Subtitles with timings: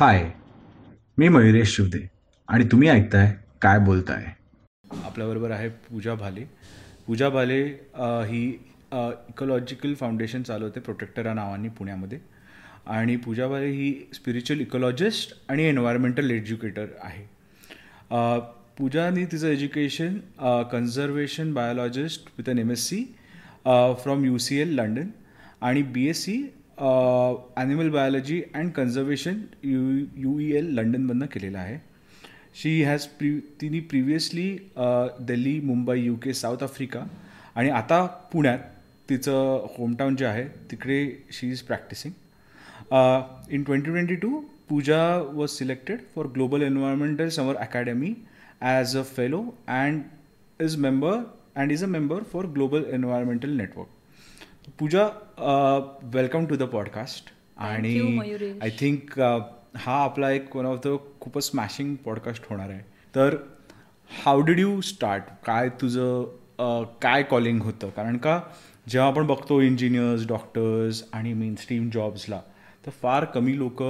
[0.00, 0.22] हाय
[1.18, 1.98] मी मयुरेश शिवदे.
[2.48, 4.24] आणि तुम्ही ऐकताय काय बोलताय?
[5.04, 6.44] आपल्याबरोबर आहे पूजा भाले.
[7.06, 7.58] पूजा भाले
[8.28, 8.44] ही
[9.28, 12.18] इकोलॉजिकल फाउंडेशन चालवते प्रोटेक्टर या नावाने पुण्यामध्ये.
[12.86, 17.24] आणि पूजा भाले ही स्पिरिच्युअल इकोलॉजिस्ट आणि एन्व्हायरमेंटल एज्युकेटर आहे.
[18.78, 20.16] पूजानी तिचं education
[20.72, 23.02] conservation biologist with an M S C
[24.02, 25.08] from U C L London
[25.60, 26.42] आणि B S C
[26.80, 29.80] animal biology and conservation U
[30.16, 31.76] U E L लंडनमधनं केलेलं आहे.
[32.54, 33.30] शी हॅज प्री
[33.60, 34.48] तिने previously
[35.28, 37.04] Delhi Mumbai U K South Africa
[37.54, 38.58] आणि आता पुण्यात
[39.08, 42.12] तिचं hometown जे आहे तिकडे she is practising
[43.54, 48.12] in twenty twenty two Pooja was selected for Global Environmental Summer Academy
[48.60, 50.02] as a fellow and
[50.60, 51.18] is member
[51.56, 53.88] and is a member for global environmental network
[55.38, 55.80] uh,
[56.12, 57.30] welcome to the podcast.
[57.56, 58.18] आणि.
[58.62, 59.20] I think
[59.76, 62.80] हा आपला एक one of the खूपच smashing podcast होणार आहे
[63.14, 63.36] तर
[64.24, 66.24] how did you start काय तुझं
[67.02, 68.40] काय कॉलिंग होतं कारण का
[68.88, 72.40] जेव्हा आपण बघतो इंजिनियर्स डॉक्टर्स आणि मेन स्ट्रीम जॉब्सला
[72.86, 73.82] तर फार कमी लोक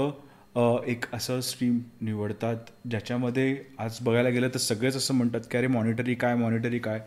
[0.87, 2.57] एक असं स्ट्रीम निवडतात
[2.91, 7.01] ज्याच्यामध्ये आज बघायला गेलं तर सगळेच असं म्हणतात की अरे मॉनिटरी काय मॉनिटरी काय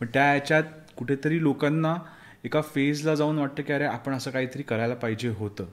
[0.00, 0.62] पण त्या ह्याच्यात
[0.96, 1.96] कुठेतरी लोकांना
[2.44, 5.66] एका फेजला जाऊन वाटतं की अरे आपण असं काहीतरी करायला पाहिजे होतं.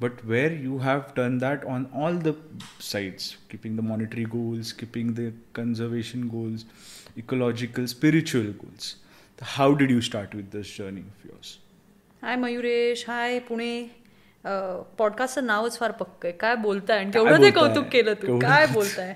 [0.00, 2.32] But where you have done that on all the
[2.82, 6.64] sides keeping the monetary goals keeping the conservation goals
[7.16, 8.94] ecological spiritual goals
[9.40, 11.56] तर how did you start with this journey of yours
[12.22, 13.82] hi Mayuresh hi Pune
[14.98, 16.32] पॉडकास्टचं नावच फार पक्क आहे.
[16.32, 16.98] काय बोलताय?
[16.98, 18.38] आणि तेवढं ते कौतुक केलं तू?
[18.38, 19.14] काय बोलताय?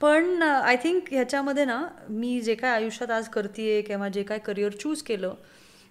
[0.00, 4.38] पण uh, आय थिंक ह्याच्यामध्ये ना मी जे काय आयुष्यात आज करते किंवा जे काय
[4.38, 5.34] करिअर चूज केलं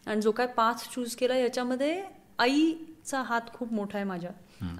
[0.07, 2.01] आणि जो काय पाथ चूज केला ह्याच्यामध्ये
[2.39, 4.31] आईचा हात खूप मोठा आहे माझ्या.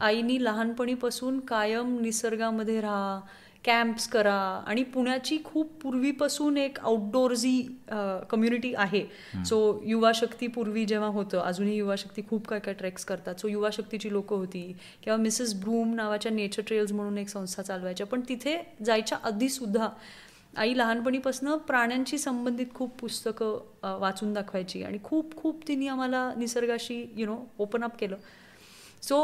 [0.02, 3.20] आईनी लहानपणीपासून कायम निसर्गामध्ये राहा
[3.66, 4.34] कॅम्प्स करा
[4.68, 7.62] आणि पुण्याची खूप पूर्वीपासून एक आउटडोअर्सी
[8.30, 9.04] कम्युनिटी आहे.
[9.46, 13.36] सो युवा शक्ती पूर्वी जेव्हा होतं अजूनही युवा शक्ती खूप काय काय ट्रेक्स करतात.
[13.36, 14.62] सो युवा शक्तीची लोकं होती.
[15.04, 18.08] किंवा मिसेस ब्रूम नावाच्या नेचर ट्रेल्स म्हणून एक संस्था चालवायच्या.
[18.08, 19.90] पण तिथे जायच्या आधी सुद्धा
[20.58, 27.26] आई लहानपणीपासून प्राण्यांशी संबंधित खूप पुस्तकं वाचून दाखवायची आणि खूप खूप तिने आम्हाला निसर्गाशी यु
[27.26, 28.16] नो ओपन अप केलं.
[29.04, 29.18] सो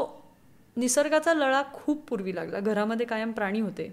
[0.77, 2.59] निसर्गाचा लळा खूप पूर्वी लागला.
[2.59, 3.91] घरामध्ये कायम प्राणी होते.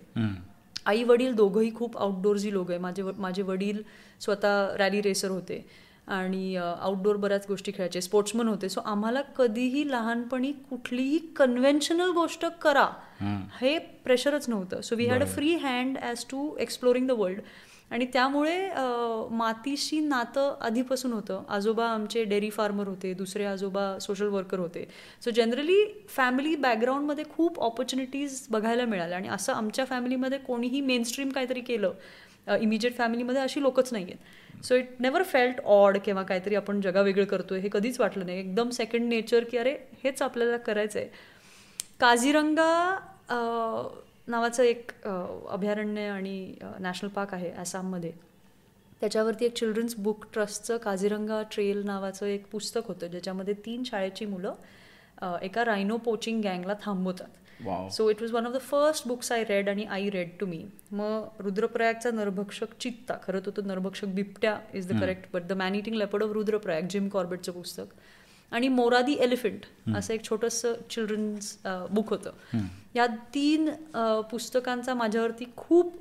[0.87, 2.78] आई वडील दोघंही खूप आउटडोअर्सी लोक आहे.
[2.78, 3.83] माझे माझे वडील
[4.21, 5.65] स्वतः रॅली रेसर होते.
[6.10, 8.00] आणि आउटडोअर बऱ्याच गोष्टी खेळायचे.
[8.00, 8.69] स्पोर्ट्समन होते.
[8.69, 12.87] सो आम्हाला कधीही लहानपणी कुठलीही कन्व्हेन्शनल गोष्ट करा.
[13.60, 14.81] हे प्रेशरच नव्हतं.
[14.81, 17.41] So we had a free hand as to exploring the world
[17.91, 18.56] आणि त्यामुळे
[19.37, 21.43] मातीशी नातं आधीपासून होतं.
[21.48, 23.12] आजोबा आमचे डेअरी फार्मर होते.
[23.15, 24.87] दुसरे आजोबा सोशल वर्कर होते.
[25.25, 29.19] सो जनरली फॅमिली बॅकग्राऊंडमध्ये खूप ऑपॉर्च्युनिटीज बघायला मिळाल्या.
[29.19, 31.92] आणि असं आमच्या फॅमिलीमध्ये कोणीही मेनस्ट्रीम काहीतरी केलं
[32.56, 37.25] इमिजिएट फॅमिलीमध्ये अशी लोकच नाही आहेत so it never felt odd किंवा काहीतरी आपण जगावेगळं
[37.25, 38.38] करतोय हे कधीच वाटलं नाही.
[38.38, 41.09] एकदम सेकंड नेचर की अरे हेच आपल्याला करायचं आहे
[42.00, 42.97] काझीरंगा
[44.28, 48.12] नावाचं एक अभयारण्य आणि नॅशनल पार्क आहे आसाममध्ये.
[49.00, 54.55] त्याच्यावरती एक चिल्ड्रन्स बुक ट्रस्टचं काझीरंगा ट्रेल नावाचं एक पुस्तक होतं ज्याच्यामध्ये तीन शाळेची मुलं
[55.43, 57.28] एका रायनो पोचिंग गँगला थांबवतात.
[57.91, 60.65] So it was one of the first books I read आणि आय रेड टू मी
[60.93, 65.75] मग रुद्रप्रयागचा नरभक्षक चित्ता खरं तर तो नरभक्षक बिबट्या is the correct but the man
[65.75, 67.94] eating leopard of Rudraprayag Jim कॉर्बेटचं पुस्तक
[68.53, 69.66] आणि मोरादी एलिफंट
[69.97, 71.56] असं एक छोटंसं चिल्ड्रन्स
[71.91, 72.31] बुक होतं
[72.94, 75.94] या तीन अ, पुस्तकांचा माझ्यावरती खूप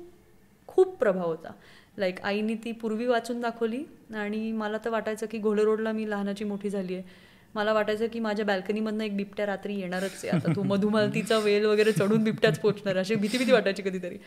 [0.68, 1.52] खूप प्रभाव होता.
[1.98, 3.82] लाईक आईने ती पूर्वी वाचून दाखवली
[4.14, 8.20] आणि मला तर वाटायचं की घोडे रोडला मी लहानाची मोठी झाली आहे मला वाटायचं की
[8.20, 10.28] माझ्या बॅल्कनीमधनं एक बिबट्या रात्री येणारच आहे.
[10.30, 14.18] आता तो मधुमालतीचा वेल वगैरे चढून बिबट्याच पोचणार अशी भीती भीती वाटायची कधीतरी.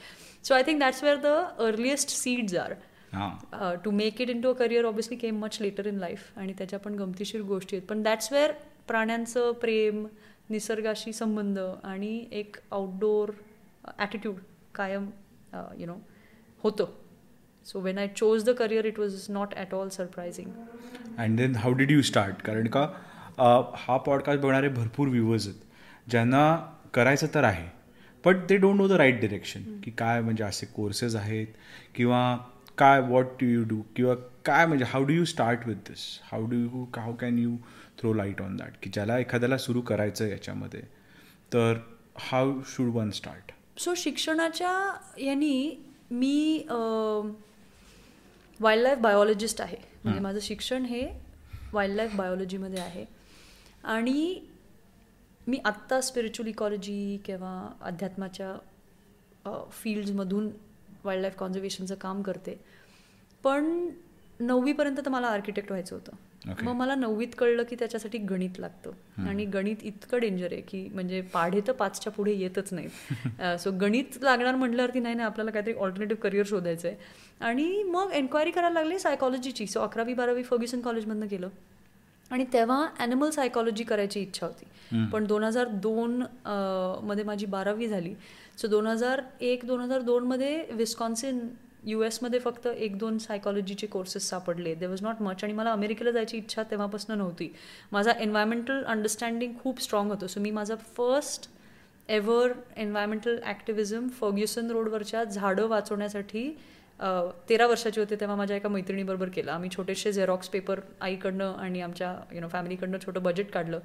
[0.43, 1.27] So I think that's where the
[1.65, 2.73] earliest seeds are
[3.13, 3.75] हां.
[3.83, 6.95] To make it into a career obviously came much later in life आणि त्याच्या पण
[6.95, 7.87] गमतीशीर गोष्टी आहेत.
[7.87, 8.51] पण दॅट्स वेअर
[8.87, 10.05] प्राण्यांचं प्रेम
[10.49, 13.31] निसर्गाशी संबंध आणि एक आउटडोअर
[13.97, 14.35] ॲटिट्यूड
[14.75, 15.09] कायम
[15.79, 15.95] यु नो
[16.63, 16.85] होतं.
[17.65, 20.51] So when I chose the career it was not at all surprising
[21.17, 22.87] and then how did you start कारण का
[23.37, 25.59] हा पॉडकास्ट बघणारे भरपूर व्ह्युअर्स आहेत.
[26.09, 26.55] ज्यांना
[26.93, 27.67] करायचं तर आहे
[28.25, 31.47] but they don't know the right direction की काय म्हणजे असे कोर्सेस आहेत
[31.95, 32.37] किंवा
[32.77, 34.15] काय वॉट डू यू डू किंवा
[34.45, 37.55] काय म्हणजे how do you start with this how do you how can you
[37.99, 40.81] throw light on that की ज्याला एखाद्याला सुरू करायचं आहे याच्यामध्ये
[41.53, 41.77] तर
[42.19, 46.65] how should one start so शिक्षणाच्या यांनी मी
[48.59, 49.77] वाईल्ड लाईफ बायोलॉजिस्ट आहे.
[50.03, 51.07] म्हणजे माझं शिक्षण हे
[51.73, 53.05] वाईल्ड लाईफ बायोलॉजीमध्ये आहे.
[53.83, 54.39] आणि
[55.47, 58.55] मी आत्ता स्पिरिच्युअल इकॉलॉजी किंवा अध्यात्माच्या
[59.71, 60.49] फील्ड्समधून
[61.03, 62.59] वाईल्ड लाईफ कॉन्झर्वेशनचं काम करते.
[63.43, 63.89] पण
[64.39, 66.11] नववीपर्यंत तर मला आर्किटेक्ट व्हायचं होतं.
[66.43, 66.63] Okay.
[66.63, 68.91] मग मला नववीत कळलं की त्याच्यासाठी गणित लागतं.
[69.27, 73.59] आणि गणित इतकं डेंजर आहे की म्हणजे पाढे तर पाचच्या पुढे येतच नाहीत.
[73.59, 76.97] सो गणित लागणार म्हटल्यावरती नाही नाही आपल्याला काहीतरी ऑल्टरनेटिव्ह करिअर शोधायचं आहे
[77.45, 81.49] आणि मग एन्क्वायरी करायला लागली सायकॉलॉजीची सो अकरावी बारावी फर्ग्युसन कॉलेजमधनं केलं.
[82.31, 84.65] आणि तेव्हा ॲनिमल सायकॉलॉजी करायची इच्छा होती.
[85.11, 86.21] पण दोन हजार दोन
[87.07, 88.13] मध्ये माझी बारावी झाली.
[88.57, 91.47] सो दोन हजार एक दोन हजार दोनमध्ये विस्कॉन्सिन
[91.85, 94.73] यू एसमध्ये फक्त एक दोन सायकॉलॉजीचे कोर्सेस सापडले.
[94.75, 97.51] दे वॉज नॉट मच आणि मला अमेरिकेला जायची इच्छा तेव्हापासून नव्हती.
[97.91, 100.27] माझा एन्व्हायरमेंटल अंडरस्टँडिंग खूप स्ट्रॉंग होतं.
[100.27, 101.49] सो मी माझा first
[102.09, 106.49] ever environmental activism Fergusson रोडवरच्या झाडं वाचवण्यासाठी
[107.49, 109.51] तेरा वर्षाची होते तेव्हा माझ्या एका मैत्रिणीबरोबर केलं.
[109.51, 113.79] आम्ही छोटेसे झेरॉक्स पेपर आईकडनं आणि आमच्या यु नो फॅमिलीकडनं छोटं बजेट काढलं.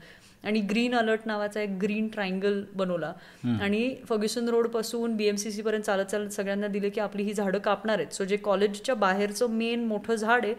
[0.44, 3.12] आणि ग्रीन अलर्ट नावाचा एक ग्रीन ट्रायंगल बनवला.
[3.60, 7.58] आणि फर्ग्युसन रोडपासून बी एम सी सीपर्यंत चालत चालत सगळ्यांना दिले की आपली ही झाडं
[7.58, 8.12] कापणार आहेत.
[8.12, 10.54] सो जे कॉलेजच्या बाहेरचं मेन मोठं झाड आहे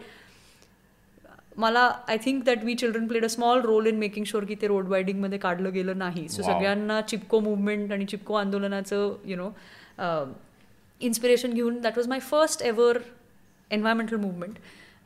[1.56, 4.66] मला I think that we children played a small role in making sure की ते
[4.66, 6.28] रोड वायडिंगमध्ये काढलं गेलं नाही.
[6.28, 9.50] सो सगळ्यांना चिपको मुवमेंट आणि चिपको आंदोलनाचं यु नो
[11.00, 12.98] इन्स्पिरेशन घेऊन that was my first ever
[13.70, 14.58] environmental movement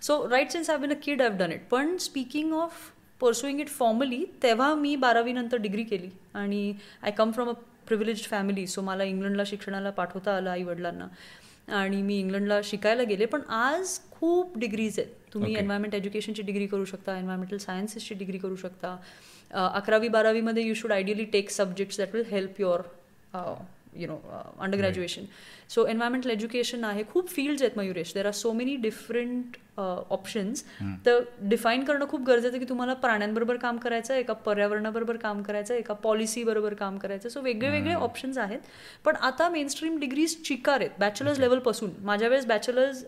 [0.03, 3.69] so right since I been a kid have done it पण speaking of pursuing it
[3.69, 6.09] formally तेव्हा मी बारावीनंतर डिग्री केली.
[6.35, 7.53] आणि I come from a
[7.87, 11.07] privilege family so मला इंग्लंडला शिक्षणाला पाठवता आलं आई वडिलांना
[11.77, 13.27] आणि मी इंग्लंडला शिकायला गेले.
[13.27, 15.11] पण आज खूप डिग्रीज आहेत.
[15.35, 18.97] तुम्ही एन्व्हायरमेंट एज्युकेशनची डिग्री करू शकता एन्व्हायरमेंटल सायन्सेसची डिग्री करू शकता.
[19.51, 22.81] अकरावी बारावीमध्ये you should ideally take subjects that will help your
[23.97, 24.17] you know
[24.79, 25.25] undergraduation
[25.71, 28.13] so environmental education आहे खूप फील्ड्स आहेत Mayuresh.
[28.15, 30.65] There are so many different options
[31.07, 35.75] तर डिफाईन करणं खूप गरजेचं की तुम्हाला प्राण्यांबरोबर काम करायचं आहे एका पर्यावरणाबरोबर काम करायचं
[35.75, 38.61] आहे एका पॉलिसीबरोबर काम करायचं सो वेगळे वेगळे ऑप्शन्स आहेत.
[39.05, 43.05] पण आता मेनस्ट्रीम डिग्रीज चिकार आहेत बॅचलर्स लेवलपासून माझ्या वेळेस बॅचलर्स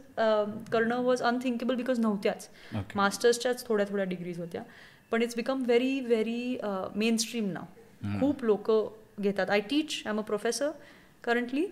[0.72, 2.48] करणं वॉज अनथिंकेबल बिकॉज नव्हत्याच.
[2.94, 4.62] मास्टर्सच्याच थोड्या थोड्या डिग्रीज होत्या.
[5.10, 6.58] पण it's become very very
[7.16, 8.70] mainstream नाव खूप लोक
[9.20, 9.50] घेतात.
[9.50, 10.70] I teach I am a professor
[11.24, 11.66] currently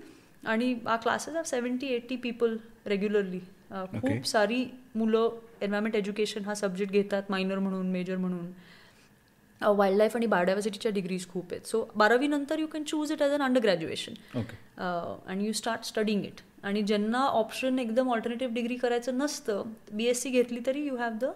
[0.47, 2.57] आणि आ classes of seventy eighty people
[2.87, 3.41] regularly
[3.93, 4.65] खूप सारी
[4.95, 5.29] मुलं
[5.63, 8.47] एन्व्हायरमेंट एज्युकेशन हा सब्जेक्ट घेतात मायनर म्हणून मेजर म्हणून.
[9.61, 11.67] वाईल्ड लाईफ आणि बायोडायव्हर्सिटीच्या डिग्रीज खूप आहेत.
[11.67, 14.15] सो बारावी नंतर you can choose it as an undergraduation
[14.79, 20.23] आणि यू स्टार्ट स्टडिंग इट आणि ज्यांना ऑप्शन एकदम ऑल्टरनेटिव्ह डिग्री करायचं नसतं बी एस
[20.23, 21.31] सी घेतली तरी you have the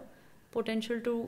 [0.53, 1.25] potential to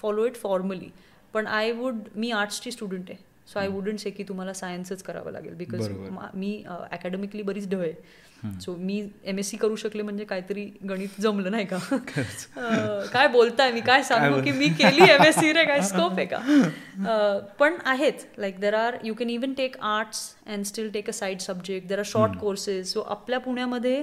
[0.00, 0.88] follow it formally
[1.34, 3.18] पण आय वुड मी आर्ट्सची स्टुडंट आहे.
[3.46, 5.54] सो आय वुडंट से की तुम्हाला सायन्सच करावं लागेल.
[5.54, 5.88] बिकॉज
[6.34, 11.20] मी अकॅडमिकली बरीच ढळ आहे सो मी एम एस सी करू शकले म्हणजे काहीतरी गणित
[11.20, 11.78] जमलं नाही का?
[13.12, 13.80] काय बोलताय मी?
[13.80, 15.64] काय सांगू की मी केली एम एस सी रे?
[15.64, 17.38] काय स्कोप आहे का?
[17.58, 21.40] पण आहेत like there are you can even take arts and still take a side
[21.40, 24.02] subject there are short courses so आपल्या पुण्यामध्ये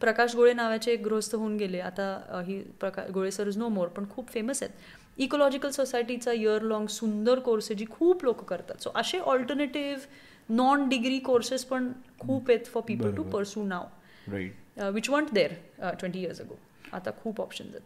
[0.00, 1.80] प्रकाश गोळे नावाचे एक गृहस्थ होऊन गेले.
[1.80, 4.74] आता ही Prakash Gole sir is no more पण खूप फेमस आहेत.
[5.18, 8.82] इकोलॉजिकल सोसायटीचा इयर लॉंग सुंदर कोर्स आहे जी खूप लोक करतात.
[8.82, 15.10] सो असे ऑल्टरनेटिव्ह नॉन डिग्री कोर्सेस पण खूप आहेत for people to pursue now which
[15.10, 15.52] want there
[15.90, 16.58] twenty years ago
[16.92, 17.82] आता खूप ऑप्शन्स आहेत.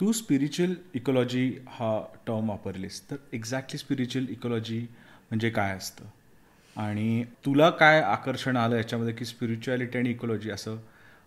[0.00, 4.78] तू स्पिरिच्युअल इकोलॉजी हा टर्म वापरलीस तर एक्झॅक्टली स्पिरिच्युअल इकोलॉजी
[5.30, 6.04] म्हणजे काय असतं?
[6.76, 10.76] आणि तुला काय आकर्षण आलं याच्यामध्ये की स्पिरिच्युअलिटी आणि इकोलॉजी असं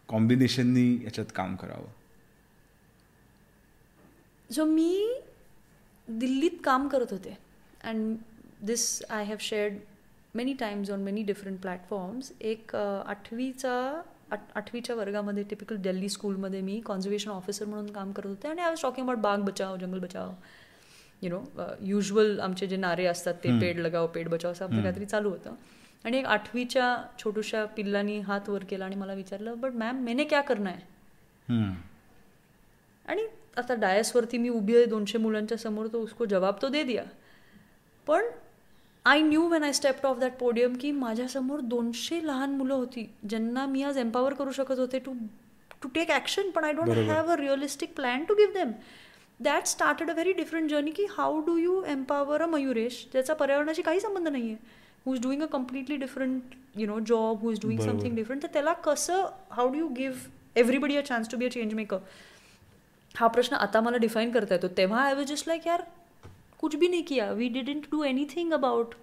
[0.09, 1.87] कॉम्बिनेशननी याच्यात काम करावं?
[4.49, 5.19] सो मी
[6.07, 7.37] दिल्लीत काम करत होते.
[7.83, 8.17] And
[8.65, 9.77] this I have shared
[10.35, 16.79] many times on many different platforms एक आठवीचा आठ आठवीच्या वर्गामध्ये टिपिकल दिल्ली स्कूलमध्ये मी
[16.85, 18.47] कॉन्झर्वेशन ऑफिसर म्हणून काम करत होते.
[18.47, 20.31] आणि आय वॉज टॉकिंग अबाउट बाग बचाव जंगल बचाव
[21.21, 25.05] यु नो युजल आमचे जे नारे असतात ते पेड लगाव पेड बचाव असं आपलं काहीतरी
[25.05, 25.55] चालू होतं.
[26.05, 30.41] आणि एक आठवीच्या छोटूशा पिल्लानी हात वर केला आणि मला विचारलं बट मॅम मेने क्या
[30.41, 31.71] करना है?
[33.05, 37.03] आणि आता डायसवरती मी उभी आहे दोनशे मुलांच्या समोर तो उसको जवाब तो दे दिया.
[38.07, 38.25] पण
[39.05, 43.65] I knew when I stepped off that podium की माझ्यासमोर दोनशे लहान मुलं होती ज्यांना
[43.65, 45.13] मी आज एम्पावर करू शकत होते टू
[45.81, 48.71] टू टेक ॲक्शन पण I don't have a realistic plan to give them
[49.39, 53.81] that started a very different journey की how do you empower a Mayuresh ज्याचा पर्यावरणाशी
[53.81, 54.57] काही संबंध नाही आहे
[55.05, 58.47] who is doing a completely different you know job who is doing something different तर
[58.53, 61.97] त्याला कसं how do you give everybody a chance to be a change maker
[63.15, 64.67] हा प्रश्न आता मला डिफाईन करता येतो.
[64.77, 65.81] तेव्हा आय वॉज जस्ट लाईक यार
[66.59, 67.31] कुछ भी नहीं KIA.
[67.31, 68.95] We didn't do anything about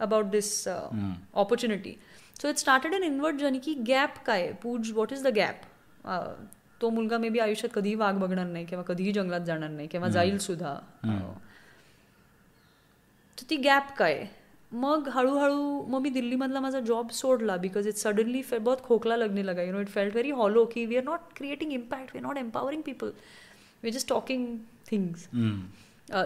[0.00, 1.96] about this opportunity
[2.40, 5.60] so it started an inward journey की गॅप काय पूज व्हॉट इज द गॅप
[6.80, 10.08] तो मुलगा मे बी आयुष्यात कधीही वाघ बघणार नाही किंवा कधीही जंगलात जाणार नाही किंवा
[10.08, 10.74] जाईल सुद्धा.
[13.38, 14.26] सो ती गॅप काय
[14.74, 19.46] मग हळूहळू मग मी दिल्लीमधला माझा जॉब सोडला बिकॉज इट सडनली फे बहुत खोकला लगने
[19.46, 22.24] लगा you know it felt very hollow की we are not creating impact we are
[22.26, 23.10] not empowering people
[23.82, 24.46] we just talking
[24.90, 25.28] things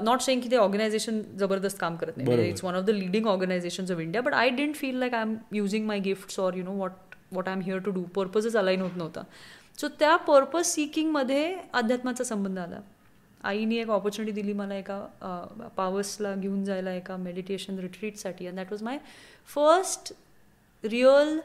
[0.02, 3.92] not saying की ते ऑर्गनायझेशन जबरदस्त काम करत नाही it's one of the leading organisation
[3.92, 6.72] of India but I didn't feel like I am using my gifts or you know
[6.78, 6.92] what
[7.32, 9.22] what I am here to do पर्पजच align होत नव्हता.
[9.80, 12.80] So त्या purpose सिकिंगमध्ये अध्यात्माचा संबंध आला.
[13.48, 18.82] आईने एक opportunity दिली मला एका पावसला घेऊन जायला एका meditation रिट्रीटसाठी and that was
[18.82, 18.98] my
[19.54, 20.12] first
[20.84, 21.38] real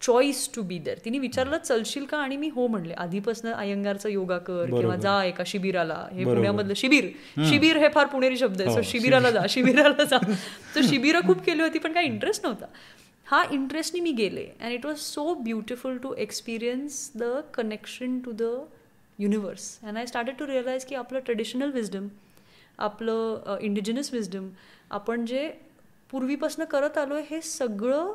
[0.00, 2.18] choice to be there तिने विचारलं चलशील का?
[2.18, 2.94] आणि मी हो म्हणले.
[2.94, 5.96] आधीपासून अयंगारचा योगा कर किंवा जा एका शिबिराला.
[6.12, 7.08] हे पुण्यामधलं शिबिर.
[7.48, 8.74] शिबिर हे फार पुणेरी शब्द आहे.
[8.74, 10.18] सो शिबिराला जा शिबिराला जा.
[10.74, 12.66] तर शिबिरं खूप केली होती पण काही इंटरेस्ट नव्हता.
[13.26, 14.46] हा इंटरेस्टनी मी गेले.
[14.60, 18.42] And it was so beautiful to experience the connection to the
[19.18, 22.08] universe and I started to realise की आपलं ट्रेडिशनल विजडम
[22.78, 24.48] आपलं इंडिजिनस विजडम
[24.90, 25.48] आपण जे
[26.10, 28.12] पूर्वीपासून करत आलो आहे हे सगळं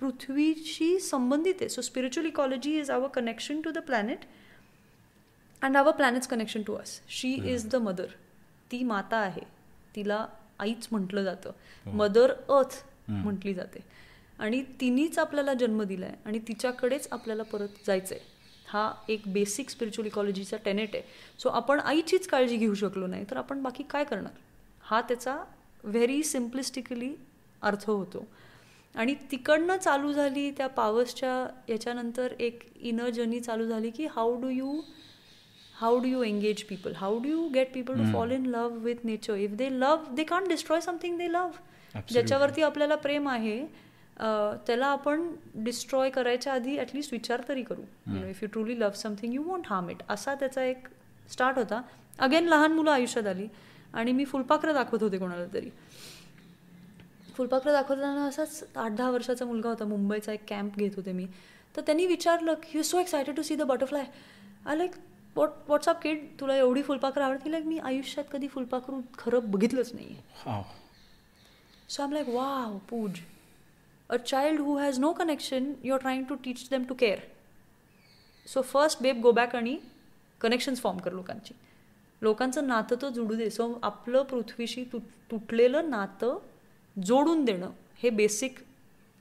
[0.00, 1.68] पृथ्वीशी संबंधित आहे.
[1.68, 4.24] So spiritual ecology is our connection to the planet
[5.62, 8.06] and our planet's connection to us she is the mother
[8.72, 9.42] ती माता आहे.
[9.96, 10.26] तिला
[10.58, 11.50] आईच म्हटलं जातं.
[11.86, 13.84] मदर अर्थ म्हटली जाते.
[14.38, 18.29] आणि तिनेच आपल्याला जन्म दिलाय आणि तिच्याकडेच आपल्याला परत जायचं आहे
[18.72, 21.02] हा एक बेसिक स्पिरिच्युअल इकॉलॉजीचा टेनेट आहे.
[21.38, 24.32] सो आपण आईचीच काळजी घेऊ शकलो नाही तर आपण बाकी काय करणार?
[24.82, 25.36] हा त्याचा
[25.84, 27.14] व्हेरी सिम्प्लिस्टिकली
[27.62, 28.24] अर्थ होतो.
[28.94, 31.34] आणि तिकडनं चालू झाली त्या पावसच्या
[31.68, 34.80] याच्यानंतर एक इनर जर्नी चालू झाली की how do you
[35.74, 39.04] how do you engage people how do you get people to fall in love with
[39.04, 43.60] nature if they love they can't destroy something they love ज्याच्यावरती आपल्याला प्रेम आहे
[44.66, 45.22] त्याला आपण
[45.64, 47.82] डिस्ट्रॉय करायच्या आधी ॲटलिस्ट विचार तरी करू.
[48.06, 50.88] You know if you truly love something you won't harm it असा त्याचा एक
[51.30, 51.80] स्टार्ट होता.
[52.18, 53.46] अगेन लहान मुलं आयुष्यात आली
[53.94, 55.70] आणि मी फुलपाखरं दाखवत होते कोणाला तरी.
[57.36, 59.84] फुलपाखरं दाखवताना असाच आठ दहा वर्षाचा मुलगा होता.
[59.84, 61.26] मुंबईचा एक कॅम्प घेत होते मी.
[61.76, 64.04] तर त्यांनी विचारलं की you so excited to see the butterfly
[64.66, 64.94] I like
[65.36, 70.16] what what's up kid तुला एवढी फुलपाखरं आवडती लाईक मी आयुष्यात कधी फुलपाखरू खरं बघितलंच नाही
[71.88, 73.20] so um like wow Pooja.
[74.10, 77.20] A child who has no connection you're trying to teach them to care.
[78.46, 79.76] So first babe go back आणि
[80.40, 81.54] कनेक्शन्स फॉर्म कर लोकांची.
[82.22, 83.50] लोकांचं नातं तर जुडू दे.
[83.50, 86.38] सो आपलं पृथ्वीशी तुट तुटलेलं नातं
[86.96, 87.70] जोडून देणं
[88.02, 88.58] हे बेसिक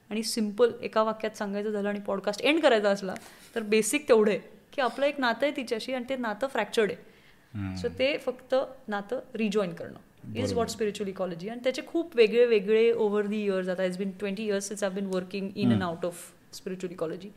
[0.10, 3.14] आणि सिंपल एका वाक्यात सांगायचं झालं आणि पॉडकास्ट एंड करायचा असला
[3.56, 4.40] तर बेसिक तेवढं आहे
[4.74, 7.78] की आपलं एक नातं आहे तिच्याशी आणि ते नातं फ्रॅक्चर्ड आहे.
[7.78, 8.56] सो ते फक्त
[8.88, 10.00] नातं रिजॉईन करणं.
[10.36, 14.12] इज वॉट स्पिरिच्युअल इकॉलॉजी आणि त्याचे खूप वेगळे वेगळे ओव्हर दी इयर्स आता is been
[14.20, 17.30] twenty years since I been working in and out of spiritual ecology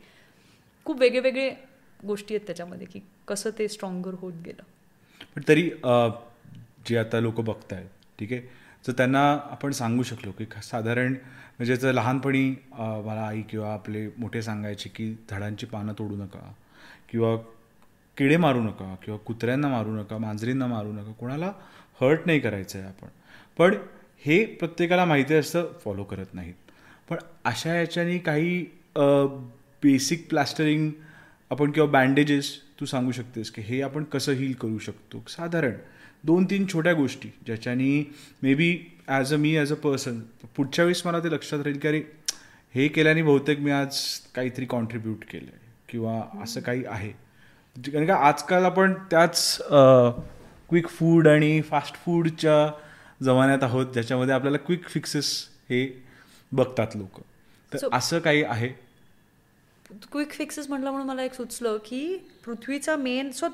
[0.85, 1.49] खूप वेगळे वेगळे
[2.05, 4.63] गोष्टी आहेत त्याच्यामध्ये की कसं ते स्ट्रॉंगर होत गेलं.
[5.35, 5.69] पण तरी
[6.87, 7.87] जे आता लोक बघतायत
[8.19, 8.41] ठीक आहे?
[8.87, 9.21] तर त्यांना
[9.51, 11.13] आपण सांगू शकलो की साधारण
[11.57, 16.51] म्हणजे जर लहानपणी मला आई किंवा आपले मोठे सांगायचे की झाडांची पानं तोडू नका
[17.11, 17.35] किंवा
[18.17, 21.51] किडे मारू नका किंवा कुत्र्यांना मारू नका मांजरींना मारू नका कोणाला
[22.03, 23.07] हर्ट नाही करायचं आहे आपण.
[23.57, 23.75] पण
[24.25, 26.53] हे प्रत्येकाला माहिती असतं फॉलो करत नाहीत.
[27.09, 28.65] पण अशा याच्याने काही
[29.83, 30.89] बेसिक प्लास्टरिंग
[31.51, 35.23] आपण किंवा बँडेजेस तू सांगू शकतेस की हे आपण कसं हील करू शकतो?
[35.27, 35.73] साधारण
[36.25, 38.03] दोन तीन छोट्या गोष्टी ज्याच्यानी
[38.43, 40.19] मे बी ॲज अ मी ॲज अ पर्सन
[40.55, 42.01] पुढच्या वेळेस मला ते लक्षात राहील की अरे
[42.75, 43.97] हे केल्याने बहुतेक मी आज
[44.35, 47.11] काहीतरी कॉन्ट्रीब्यूट केलं आहे किंवा असं काही आहे.
[47.75, 49.61] कारण का आजकाल आपण त्याच
[50.73, 52.53] क्विक फूड आणि फास्ट फूडच्या
[53.23, 55.27] जमान्यात आहोत ज्याच्यामध्ये आपल्याला क्विक फिक्सेस
[55.69, 55.81] हे
[56.51, 57.19] बघतात लोक.
[57.71, 58.67] तर असं काही आहे?
[60.11, 63.47] क्विक फिक्सेस म्हटलं म्हणून मला एक सुचलं की पृथ्वीचा मेन सो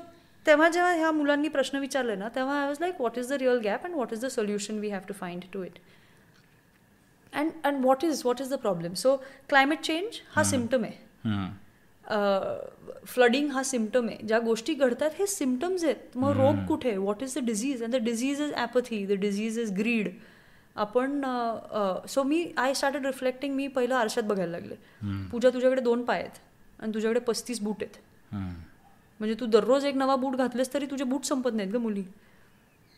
[0.46, 3.60] तेव्हा जेव्हा ह्या मुलांनी प्रश्न विचारले ना तेव्हा I was like what is the real
[3.64, 5.78] gap and what is the solution we have to find to it
[7.32, 9.16] and and what is what is the problem so
[9.48, 11.28] climate change हा symptom आहे.
[13.06, 14.26] Flooding हा symptom आहे.
[14.26, 16.16] ज्या गोष्टी घडतात हे symptoms आहेत.
[16.16, 16.96] मग रोग कुठे?
[16.96, 20.08] What is the disease and the disease is apathy the disease is greed
[20.76, 21.20] आपण
[22.08, 24.74] सो मी आय स्टार्टेड रिफ्लेक्टिंग मी पहिलं आरशात बघायला लागले.
[25.30, 26.38] पूजा तुझ्याकडे दोन पाय आहेत
[26.82, 27.96] आणि तुझ्याकडे पस्तीस बूट आहेत.
[29.20, 32.02] म्हणजे तू दररोज एक नवा बूट घातलेस तरी तुझे बूट संपत नाहीत ग मुली.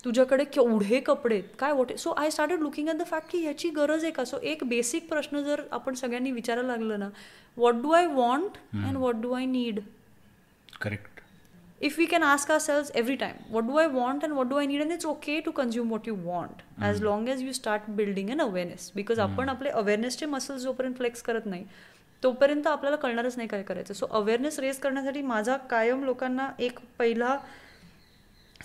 [0.04, 4.04] तुझ्याकडे केवढे कपडे काय what so I started looking at the fact की ह्याची गरज
[4.04, 4.24] आहे का?
[4.24, 7.08] सो एक बेसिक प्रश्न जर आपण सगळ्यांनी विचारायला लागलं ना
[7.56, 9.80] what do I want and what do I need
[10.80, 11.08] correct
[11.86, 14.66] if we can ask ourselves every time what do i want and what do i
[14.66, 14.82] need?
[14.82, 16.84] And it's okay to consume what you want mm.
[16.88, 18.84] as long as you start building an awareness.
[18.98, 21.64] Because आपण आपले अवेअरनेसचे muscles जोपर्यंत flex करत नाही
[22.22, 23.94] तोपर्यंत आपल्याला कळणारच नाही काय करायचं.
[23.94, 27.36] सो अवेअरनेस रेज करण्यासाठी माझा कायम लोकांना एक पहिला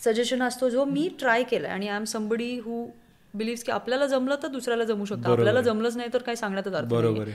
[0.03, 2.85] सजेशन असतो जो मी ट्राय केला आणि I am somebody who
[3.33, 5.31] believe की आपल्याला जमलं तर दुसऱ्याला जमू शकतं.
[5.31, 7.29] आपल्याला जमलंच नाही तर काही सांगण्यातच अर्थ बरोबर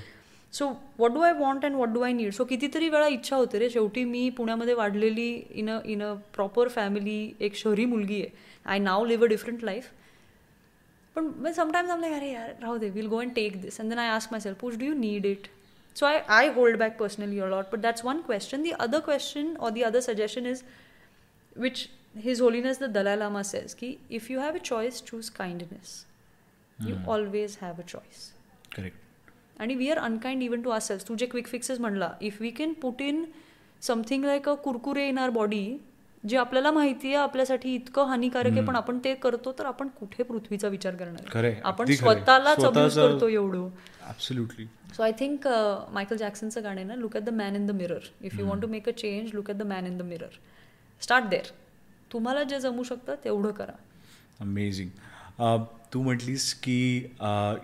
[0.52, 3.59] so what do I want and what do I need so कितीतरी वेळा इच्छा होते
[3.59, 3.71] रे.
[3.71, 8.31] शेवटी मी पुण्यामध्ये वाढलेली in a in a proper family एक शहरी मुलगी आहे.
[8.66, 9.88] I now live a different life
[11.16, 13.99] पण समटाईम्स आम लाईक अरे यार राहू दे will go and take this and then
[13.99, 15.49] I ask myself push do you need it
[15.97, 18.62] So I, I hold back personally a lot, but that's one question.
[18.66, 20.62] The other question or the other suggestion is,
[21.64, 21.83] which
[22.14, 26.04] His Holiness the Dalai Lama says, ki if you have a choice, choose kindness.
[26.78, 28.33] You always have a choice.
[29.76, 32.11] We are unkind even to ourselves तू जे quick fixes म्हणला.
[32.23, 33.25] If we can put in
[33.83, 35.78] something like a Kurkure in our body
[36.25, 40.23] जे आपल्याला माहिती आहे आपल्यासाठी इतकं हानिकारक आहे पण आपण ते करतो तर आपण कुठे
[40.23, 41.57] पृथ्वीचा विचार करणार?
[41.64, 41.92] आपण.
[41.92, 43.69] स्वतःलाच अब्यूज करतो एवढं.
[44.07, 44.66] Absolutely
[44.97, 45.49] so I think
[45.92, 48.62] Michael जॅक्सनचं गाणं आहे ना look at the man in the mirror if you want
[48.62, 50.38] to make a change look at the man in the mirror
[51.02, 51.52] start there
[52.12, 53.73] तुम्हाला जे जमू शकतं तेवढं करा.
[54.40, 54.88] अमेझिंग
[55.92, 57.09] तू म्हटलीस की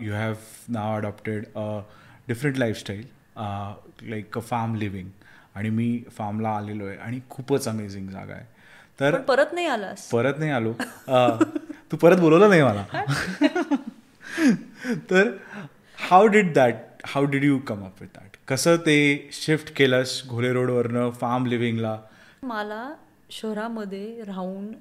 [0.00, 0.35] you have
[0.69, 1.81] now adopted a
[2.28, 3.07] different lifestyle
[4.11, 5.09] like a farm living
[5.55, 8.45] आणि मी फार्मला आलेलो आहे आणि खूपच अमेझिंग जागा आहे.
[8.99, 10.11] तर परत नाही आलास.
[10.11, 10.73] परत नाही आलो.
[11.93, 12.85] तू परत बोलवलं नाही मला.
[15.11, 15.37] तर
[15.99, 16.75] how did that
[17.05, 21.99] how did you come up with that कसं ते शिफ्ट केलंस घोले रोडवरनं फार्म लिव्हिंगला
[22.43, 22.95] मला
[23.30, 24.73] शहरामध्ये राहून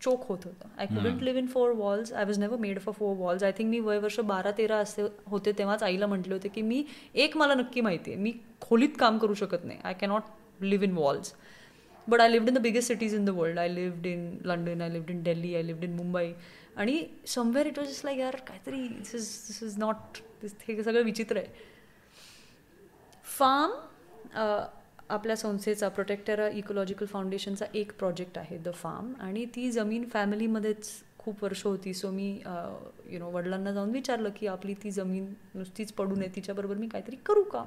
[0.00, 0.68] चोक होत होतं.
[0.78, 3.70] I couldn't live in four walls I was never made for four walls I think
[3.70, 7.54] मी वय वर्ष बारा तेरा असे होते तेव्हाच आईला म्हटले होते की मी एक मला
[7.54, 8.20] नक्की माहिती आहे.
[8.20, 9.78] मी खोलीत काम करू शकत नाही.
[9.84, 10.22] I cannot
[10.60, 11.32] live in walls
[12.06, 14.88] but I lived in the biggest cities in the world I lived in London I
[14.92, 16.32] lived in Delhi I lived in Mumbai
[16.76, 20.82] आणि somewhere it was just like यार काहीतरी this is this is not this हे
[20.82, 21.70] सगळं विचित्र आहे.
[23.26, 23.72] Form
[25.10, 31.42] आपल्या संस्थेचा प्रोटेक्टेरा ecological फाउंडेशनचा एक प्रोजेक्ट आहे द फार्म आणि ती जमीन फॅमिलीमध्येच खूप
[31.44, 31.94] वर्ष होती.
[31.94, 32.30] सो मी
[33.10, 37.16] यु नो वडिलांना जाऊन विचारलं की आपली ती जमीन नुसतीच पडू नये तिच्याबरोबर मी काहीतरी
[37.26, 37.64] करू का?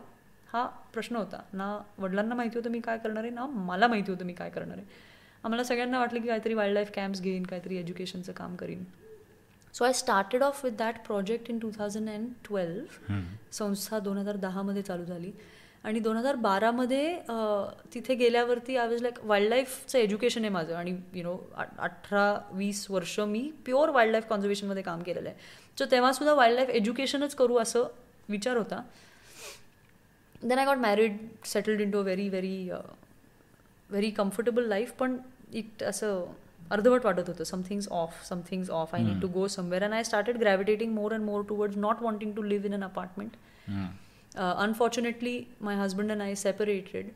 [0.53, 1.41] हा प्रश्न होता.
[1.53, 4.77] ना वडिलांना माहिती होतं मी काय करणार आहे ना मला माहिती होतं मी काय करणार
[4.77, 4.85] आहे.
[5.43, 8.83] आम्हाला सगळ्यांना वाटलं की काहीतरी वाईल्ड लाईफ कॅम्प्स घेईन काहीतरी एज्युकेशनचं काम करीन.
[9.74, 13.13] So I started off with that project in two thousand and twelve
[13.51, 15.31] संस्था दोन हजार दहामध्ये चालू झाली.
[15.85, 17.17] आणि दोन हजार बारामध्ये
[17.93, 20.74] तिथे गेल्यावरती आय वॉज लाईक वाईल्ड लाईफचं एज्युकेशन आहे माझं.
[20.75, 25.37] आणि यु नो अठरा वीस वर्ष मी प्युअर वाईल्ड लाईफ कॉन्झर्वेशनमध्ये काम केलेलं आहे.
[25.79, 27.87] सो तेव्हासुद्धा वाईल्ड लाईफ एज्युकेशनच करू असं
[28.29, 28.81] विचार होता.
[30.43, 32.69] Then I got married settled into a very very
[33.89, 35.17] very comfortable life पण
[35.53, 36.25] इट असं
[36.71, 37.43] अर्धवट वाटत होतं.
[37.43, 41.24] Somethings off somethings off I need to go somewhere and I started gravitating more and
[41.25, 43.35] more towards not wanting to live in an apartment
[44.37, 47.09] unfortunately my husband and I separated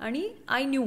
[0.00, 0.86] आणि I knew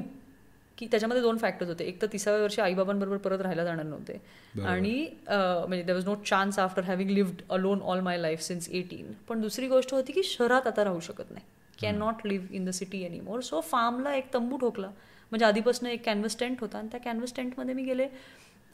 [0.78, 1.84] की त्याच्यामध्ये दोन factors होते.
[1.84, 4.20] एक तर तिसाव्या वर्षी आईबाबांबरोबर परत राहायला जाणार नव्हते.
[4.64, 9.12] आणि म्हणजे there was no chance after having lived alone all my life since eighteen
[9.28, 11.46] पण दुसरी गोष्ट होती की शहरात आता राहू शकत नाही.
[11.98, 14.88] Cannot live in the city anymore so फार्मला एक तंबू ठोकला.
[15.32, 16.78] म्हणजे आधीपासून एक कॅनव्हस टेंट होता.
[16.78, 18.08] आणि त्या कॅनव्हस टेंटमध्ये मी गेले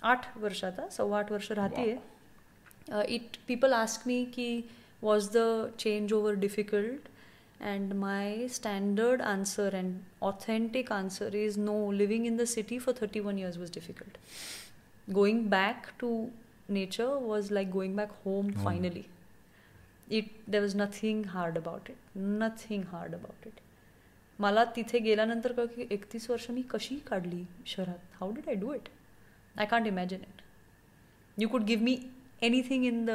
[0.01, 1.95] आठ वर्ष आता सव्वा आठ वर्ष राहते
[3.07, 4.61] इट पीपल आस्क मी की
[5.02, 7.08] was the change over difficult
[7.60, 13.38] and my standard answer and authentic answer is no living in the city for 31
[13.38, 14.18] years was difficult
[15.12, 16.30] going back to
[16.68, 19.08] nature was like going back home finally
[20.08, 23.64] it there was nothing hard about it nothing hard about it
[24.38, 28.72] मला तिथे गेल्यानंतर कळ की एकतीस वर्ष मी कशी काढली शहरात how did I do
[28.74, 28.88] it
[29.56, 30.42] I can't imagine it
[31.38, 31.96] you could give me
[32.42, 33.10] anything in the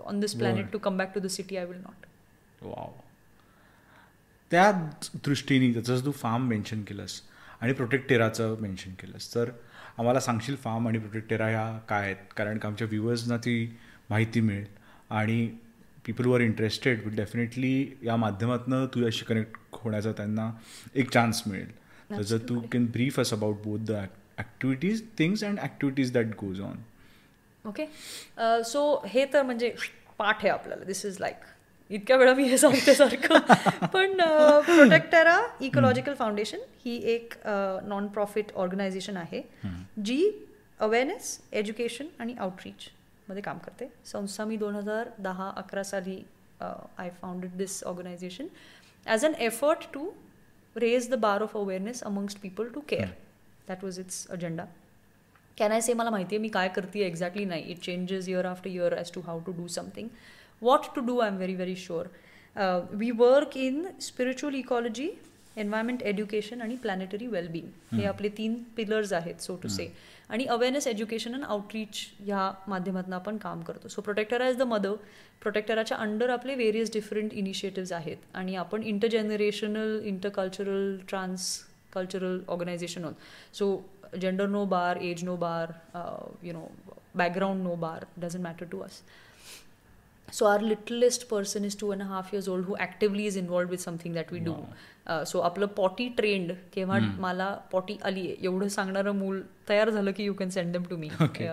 [0.00, 2.06] on this planet to come back to the city I will not
[2.62, 2.92] wow
[4.50, 4.70] त्या
[5.24, 7.20] दृष्टीने जसं तू फार्म मेन्शन केलंस
[7.60, 9.50] आणि प्रोटेक्टेराचं mention केलंस तर
[9.98, 12.16] आम्हाला सांगशील form आणि प्रोटेक्टेरा ह्या काय आहेत?
[12.36, 13.76] कारण का आमच्या व्ह्युअर्सना ती
[14.10, 14.66] माहिती मिळेल
[15.10, 15.46] आणि
[16.06, 20.50] people were interested will definitely या माध्यमातून तुझ्याशी कनेक्ट होण्याचा त्यांना
[20.94, 22.22] एक चान्स मिळेल.
[22.22, 24.04] जर तू can brief us about both the
[24.38, 26.76] activities things and activities that goes on
[27.66, 27.86] okay
[28.64, 29.74] so हे तर म्हणजे
[30.18, 30.84] पाठ आहे आपल्याला.
[30.84, 31.44] दिस इज लाईक
[31.90, 34.16] इतक्या वेळा मी हे सांगते सारखं पण
[34.66, 37.34] प्रोटेक्टरा इकोलॉजिकल फाउंडेशन ही एक
[37.88, 39.42] नॉन प्रॉफिट ऑर्गनायझेशन आहे
[40.04, 40.30] जी
[40.80, 42.88] अवेअरनेस एज्युकेशन आणि आउटरीच
[43.28, 43.88] मध्ये काम करते.
[44.06, 46.22] संस्था मी दोन हजार दहा अकरा साली
[46.60, 48.46] I founded this organisation
[49.06, 50.10] as an effort to
[50.76, 53.08] raise the bar of awareness amongst people to care
[53.68, 54.64] that was its agenda
[55.58, 57.62] can I say मला माहिती आहे मी काय करते एक्झॅक्टली नाही.
[57.70, 60.08] It changes year after year as to how to do something
[60.62, 62.04] what to do i'm very very sure.
[62.56, 65.08] Uh, we work in spiritual ecology
[65.56, 69.86] environment education आणि planetary wellbeing हे आपले तीन पिलर्स आहेत सो टू से
[70.30, 73.88] आणि awareness education and outreach ह्या माध्यमातून आपण काम करतो.
[73.88, 74.94] So Protectera is the mother
[75.42, 78.16] प्रोटेक्टराच्या under आपले व्हेरियस डिफरंट इनिशिएटिव्ज आहेत.
[78.34, 81.48] आणि आपण intergenerational intercultural trans
[81.92, 83.14] cultural organisation आहोत
[84.06, 85.72] so gender no bar age no bar
[86.44, 86.68] you know
[87.16, 89.02] background no bar doesn't matter to us
[90.28, 93.70] so our littlest person is two and a half years old who actively is involved
[93.70, 94.54] with something that we do.
[95.08, 100.24] So आपलं potty trained केव्हा मला potty आली आहे एवढं सांगणारं मूल तयार झालं की
[100.24, 101.08] you can send them to me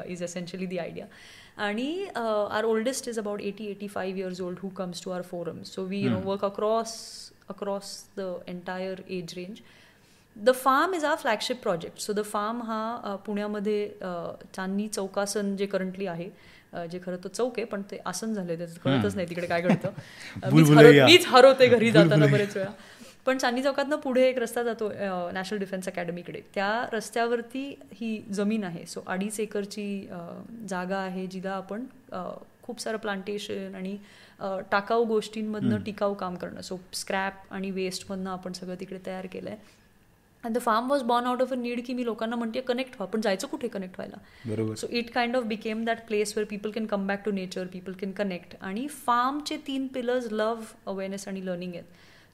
[0.08, 1.06] is essentially the idea
[1.64, 5.62] आणि our oldest is about eighty eighty five years old who comes to our forum
[5.64, 6.96] so we no work across
[7.50, 9.62] across the entire age range
[10.36, 16.06] the farm is our flagship project so the farm हा पुण्यामध्ये चांदणी चौकासन जे currently
[16.08, 16.30] आहे
[16.92, 19.90] जे खरं तो चौक आहे पण ते आसन झाले त्याचं कळतच नाही तिकडे काय घडतं.
[21.06, 22.70] मीच हरवते घरी जाताना बरेच वेळा.
[23.26, 24.90] पण चांदी चौकातनं पुढे एक रस्ता जातो
[25.34, 28.86] नॅशनल डिफेन्स अकॅडमीकडे त्या रस्त्यावरती ही जमीन आहे.
[28.86, 29.86] सो अडीच एकरची
[30.70, 31.86] जागा आहे जिला आपण
[32.64, 33.98] खूप सारं प्लांटेशन आणि
[34.72, 36.62] टाकाऊ गोष्टींमधनं टिकाऊ काम करणं.
[36.62, 39.82] सो स्क्रॅप आणि वेस्टमधनं आपण सगळं तिकडे तयार केलं आहे
[40.44, 43.06] and the farm was born out of a need की मी लोकांना म्हणते कनेक्ट व्हा
[43.06, 44.76] पण जायचं कुठे कनेक्ट व्हायला?
[44.76, 47.94] So it kind of became that place where people can come back to nature people
[48.02, 51.84] can connect आणि फार्मचे तीन पिलर्स लव्ह अवेअरनेस आणि लर्निंग आहेत.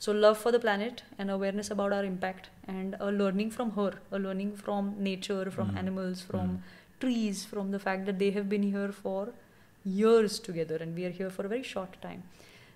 [0.01, 3.95] So love for the planet and awareness about our impact and a learning from her
[4.11, 6.55] a learning from nature from animals from
[6.99, 9.31] trees from the fact that they have been here for
[9.85, 12.23] years together and we are here for a very short time.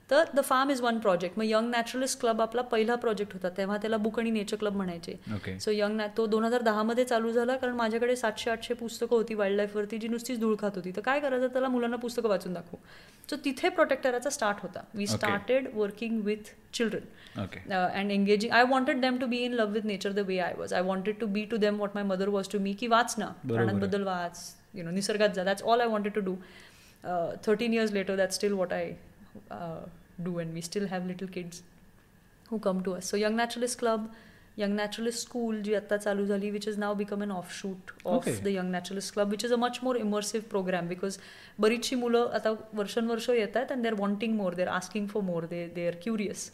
[0.09, 3.49] तर the farm is one project मग young naturalist club आपला पहिला project होता.
[3.57, 5.59] तेव्हा त्याला book आणि nature club म्हणायचे.
[5.59, 9.57] So young तो दोन हजार दहामध्ये चालू झाला कारण माझ्याकडे सातशे आठशे पुस्तकं होती वाईल्ड
[9.57, 10.91] लाईफवरती जी नुसतीच धूळ खात होती.
[10.95, 11.47] तर काय करायचं?
[11.47, 12.77] त्याला मुलांना पुस्तकं वाचून दाखवू.
[13.29, 14.81] सो तिथे प्रोटेक्टराचा स्टार्ट होता.
[14.93, 19.85] We started working with children and engaging I wanted them to be in love with
[19.85, 22.49] nature the way I was I wanted to be to them what my mother was
[22.51, 23.25] to me की वाच ना.
[23.47, 24.37] प्राण्यांबद्दल वाच.
[24.75, 25.43] You know निसर्गात जा.
[25.43, 26.35] That's all I wanted to do
[27.47, 28.91] thirteen years later that still what I
[30.28, 31.62] do and we still have little kids
[32.50, 34.08] who come to us so young naturalist club
[34.56, 38.34] young naturalist school ji atta chalu zali which has now become an offshoot of Okay.
[38.46, 41.18] the young naturalist club which is a much more immersive program because
[41.64, 45.62] बरीचशी मुलं आता वर्षानुवर्ष येत आहेत and they're wanting more they're asking for more they
[45.78, 46.44] they're curious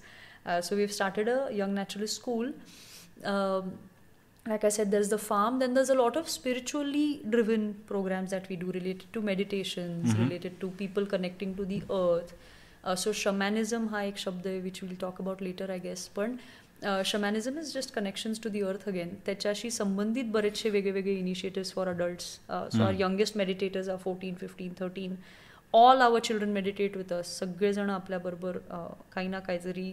[0.46, 2.52] uh, so we've started a young naturalist school
[3.32, 3.72] um,
[4.46, 5.58] like I said, there's the farm.
[5.58, 10.60] Then there's a lot of spiritually driven programs that we do related to meditations, related
[10.64, 12.34] to people connecting to the earth.
[12.97, 16.35] so shamanism हा एक शब्द आहे which will talk about later I guess पण
[17.05, 21.87] shamanism is just connections to the earth again त्याच्याशी संबंधित बरेचसे वेगळे वेगळे initiatives for
[21.87, 22.25] adults
[22.75, 25.15] so our youngest meditators are fourteen fifteen thirteen
[25.73, 28.57] all our children meditate with us सगळेजण आपल्याबरोबर
[29.13, 29.91] काही ना काहीतरी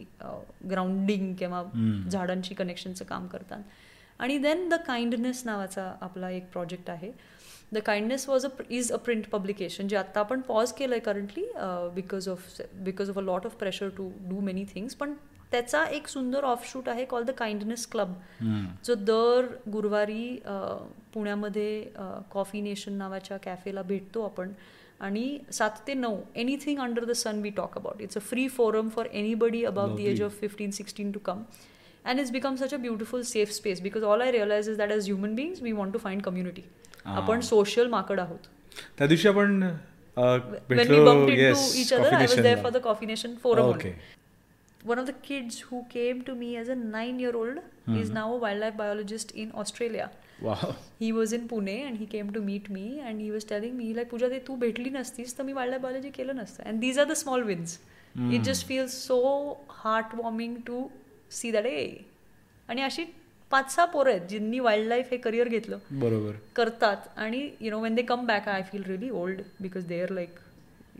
[0.71, 1.63] ग्राउंडिंग किंवा
[2.11, 3.63] झाडांची कनेक्शनचं काम करतात.
[4.21, 7.11] आणि देन द काइंडनेस नावाचा आपला एक प्रोजेक्ट आहे.
[7.73, 11.45] The kindness was a is a print publication जे आत्ता आपण पॉज केलं आहे currently
[11.95, 15.15] because of because of a lot of pressure to do many things पण
[15.51, 18.15] त्याचा एक सुंदर ऑफशूट आहे कॉल द काइंडनेस क्लब
[18.85, 20.39] जो दर गुरुवारी
[21.15, 21.83] पुण्यामध्ये
[22.31, 24.53] कॉफी नेशन नावाच्या कॅफेला भेटतो आपण
[25.01, 28.89] आणि सात ते नऊ anything under the sun we talk about it's a free forum
[28.89, 31.43] for anybody above the age of fifteen sixteen to come
[32.05, 35.09] and it's become such a beautiful safe space because all i realize is that as
[35.09, 36.65] human beings we want to find community.
[37.07, 38.49] आपण social माकड आहोत
[38.99, 39.63] त्या दिवशी आपण
[40.17, 43.91] when we bumped into each other i was there for the coffee nation forum okay
[44.93, 47.59] one of the kids who came to me as a 9 year old
[48.03, 50.07] is now a wildlife biologist in australia
[50.47, 50.71] wow
[51.03, 53.91] he was in pune and he came to meet me and he was telling me
[53.99, 56.99] like पूजा ते तू भेटली नसतीस तर मी wildlife biology केलं नसतं and these
[56.99, 57.79] are the small wins
[58.19, 59.21] it just feels so
[59.85, 60.89] heart warming to
[61.41, 61.87] see that a
[62.69, 63.05] आणि अशी
[63.51, 65.79] पाच सहा पोरं आहेत ज्यांनी वाईल्ड लाईफ हे करिअर घेतलं.
[65.91, 66.33] बरोबर.
[66.57, 66.97] करतात.
[67.17, 70.39] आणि you know when they come back I feel really old because they are like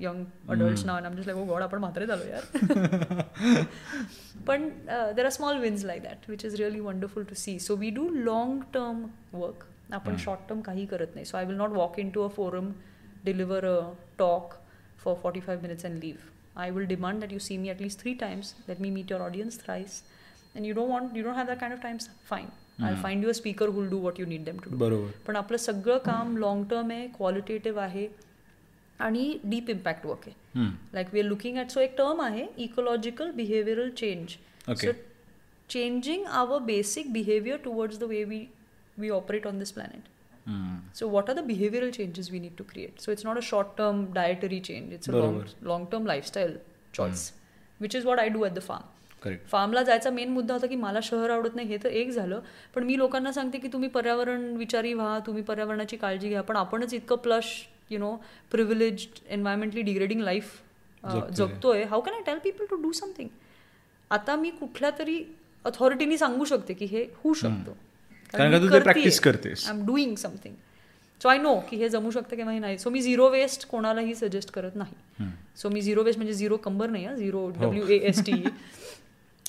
[0.01, 3.63] young adults now I'm just like O God आपण म्हातारे झालो यार.
[4.47, 7.91] पण there are small wins like that which is really wonderful to see so we
[7.91, 11.25] do long term work आपण short term काही करत नाही.
[11.27, 12.71] So I will not walk into a forum
[13.25, 13.81] deliver a
[14.19, 14.55] talk
[15.05, 16.35] for forty five minutes and leave
[16.75, 18.55] will demand that you see me at least three times.
[18.69, 19.97] Let me meet your audience thrice.
[20.56, 22.00] And you don't want, you don't have that kind of time.
[22.30, 22.50] Fine.
[22.88, 24.78] I'll find you a speaker who'll do what you need them to do.
[24.78, 28.08] बरोबर पण आपलं सगळं काम long term आहे qualitative आहे
[29.00, 33.32] आणि deep impact work आहे like we are looking at so एक टर्म आहे ecological
[33.42, 34.36] behavioural change
[34.70, 34.88] Okay.
[34.88, 34.92] So
[35.70, 38.46] changing our basic behaviour towards the way we
[39.00, 40.10] we operate on this planet
[41.00, 43.02] So what are the behavioral changes we need to create?
[43.02, 45.52] So it's not a short-term dietary change; it's a long, बरोबर.
[45.68, 46.56] long-term lifestyle
[47.00, 47.22] choice,
[47.86, 48.88] which is what I do at the farm.
[49.23, 52.41] Correct फार्मला जायचा main मुद्दा होता की मला शहर आवडत नाही हे तर एक झालं.
[52.75, 56.43] पण मी लोकांना सांगते की तुम्ही पर्यावरण विचारी व्हा तुम्ही पर्यावरणाची काळजी घ्या.
[56.43, 57.45] पण आपणच इतकं plus
[57.91, 58.15] you know
[58.51, 60.53] privilege environmentally degrading life
[61.33, 61.83] जगतोय.
[61.85, 63.29] How can I tell people to do something
[64.11, 65.23] आता मी कुठल्या तरी
[65.65, 67.77] अथॉरिटीनी सांगू शकते की हे होऊ शकतो.
[68.35, 69.67] कारण का तू ते practice करतेस.
[69.69, 70.55] I am doing something
[71.21, 72.79] so I know की हे जमू शकतं किंवा हे नाही.
[72.79, 75.27] सो मी झिरो वेस्ट कोणालाही सजेस्ट करत नाही.
[75.57, 78.33] सो मी झिरो वेस्ट म्हणजे झिरो कंबर नाही zero W A S T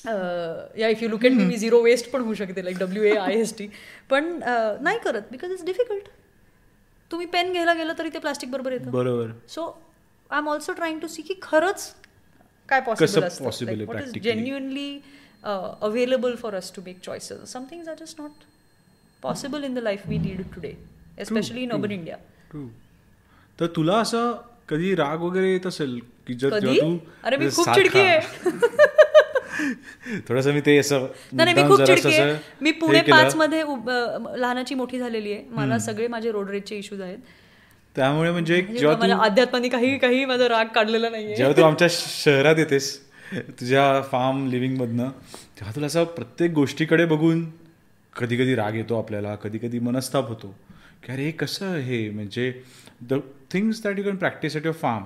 [0.06, 3.34] या if you look at me zero waste पण होऊ शकते like W A I
[3.34, 3.68] S T
[4.10, 4.38] पण
[4.82, 6.08] नाही करत बिकॉज इट्स डिफिकल्ट
[7.10, 8.90] तुम्ही पेन घ्यायला गेलं तरी ते प्लास्टिक बरोबर येतं.
[8.90, 9.30] बरोबर.
[9.48, 9.64] So
[10.30, 11.92] I am also trying to see की खरंच
[12.68, 13.44] काय पॉसिबल असतं.
[13.84, 14.22] What is?
[14.22, 15.00] Genuinely
[15.82, 18.44] available for us to make choices some things are just not
[19.22, 20.74] possible in the life we lead today
[21.18, 22.16] especially in urban India
[23.58, 24.32] तर तुला असं
[24.68, 28.50] कधी राग वगैरे येत असेल की जर तू अरे मी जर खूप चिडकी आहे
[30.28, 32.20] थोडंसं मी ते असं नाही नाही, मी खूप चिडकी
[32.60, 33.00] मी पुणे.
[33.02, 33.62] पाच मध्ये
[34.36, 37.18] लहानाची मोठी झालेली आहे मला सगळे माझे रोड रेजचे इश्यूज आहेत.
[37.96, 41.34] त्यामुळे म्हणजे म्हणजे जेव्हा अध्यात्माने काही काही माझा राग काढलेला नाहीये.
[41.36, 42.96] जेव्हा तू आमच्या शहरात येतेस
[43.60, 45.08] तुझ्या फार्म लिव्हिंग मधनं
[45.56, 47.44] तेव्हा तुला असं प्रत्येक गोष्टीकडे बघून
[48.16, 50.54] कधी कधी राग येतो आपल्याला कधी कधी मनस्ताप होतो.
[51.04, 52.08] की अरे कसं हे?
[52.10, 52.52] म्हणजे
[53.02, 53.14] the
[53.52, 55.04] things that you can practice at your farm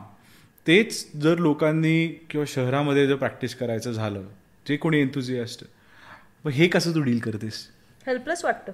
[0.67, 4.23] तेच जर लोकांनी किंवा शहरामध्ये जर प्रॅक्टिस करायचं झालं
[4.69, 5.65] जे कोणी एन्थुझियास्ट
[6.45, 7.67] मग हे कसं तू डील करतेस?
[8.07, 8.73] हेल्पलेस वाटतं.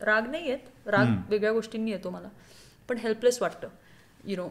[0.00, 0.58] राग नाही येत.
[0.86, 2.28] राग वेगळ्या गोष्टींनी येतो मला.
[2.88, 3.68] पण हेल्पलेस वाटतं.
[4.24, 4.48] यु नो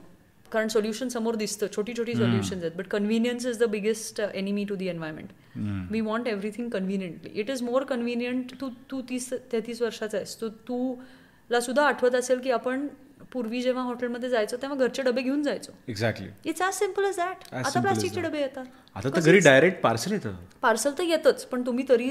[0.52, 1.68] कारण सोल्युशन समोर दिसतं.
[1.76, 2.76] छोटी छोटी सोल्युशन्स आहेत.
[2.76, 7.62] But convenience is the biggest enemy to the environment we want everything conveniently it is
[7.64, 10.40] more convenient तू तू तीस तेहतीस वर्षाचा आहेस.
[10.42, 12.88] तू तुला सुद्धा आठवत असेल की आपण
[13.32, 15.72] पूर्वी जेव्हा हॉटेलमध्ये जायचो तेव्हा घरचे डबे घेऊन जायचो.
[15.88, 18.22] Exactly it's as simple as that आता प्लास्टिकचे.
[18.22, 18.66] डबे येतात.
[18.96, 20.36] आता तर घरी डायरेक्ट पार्सल येतं.
[20.62, 22.10] पार्सल तर येतच पण तुम्ही तरी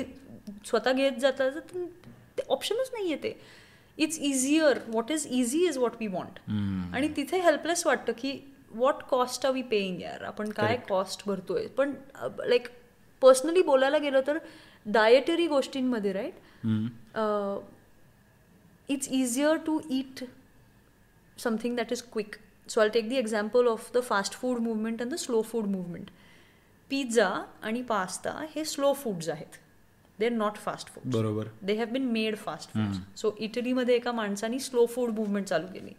[0.67, 1.49] स्वतः घेत जाता
[2.39, 3.37] ते ऑप्शनच नाही येते
[3.99, 6.39] it's easier what is easy is what we want
[6.95, 8.33] आणि तिथे हेल्पलेस वाटतं की
[8.71, 10.23] what cost are we paying यार?
[10.25, 11.67] आपण काय कॉस्ट भरतोय?
[11.69, 11.93] पण
[12.39, 12.69] लाईक
[13.23, 14.39] पर्सनली बोलायला गेलं तर
[14.87, 16.35] डायटरी गोष्टींमध्ये right
[18.89, 20.25] it's easier to eat
[21.39, 22.37] something that is quick
[22.69, 26.11] so I take the example of the fast food movement and the slow food movement
[26.91, 27.29] pizza
[27.63, 29.59] आणि पास्ता हे स्लो फूड्स आहेत
[30.19, 34.13] they are not fast food बरोबर they have been made fast food so इटलीमध्ये एका
[34.13, 35.95] माणसाने slow food movement चालू केली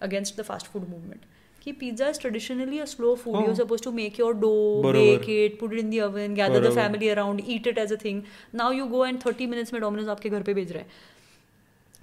[0.00, 1.20] against the fast food movement
[1.62, 4.50] की pizza is traditionally a slow food you suppose to make your dough
[4.82, 4.98] बरोबर.
[4.98, 6.74] Bake it put in the oven gather the बरोबर.
[6.74, 8.22] Family around eat it as a thing
[8.54, 10.88] now you go and thirty minutes में Domino's आपके घर पे भेज रहा है।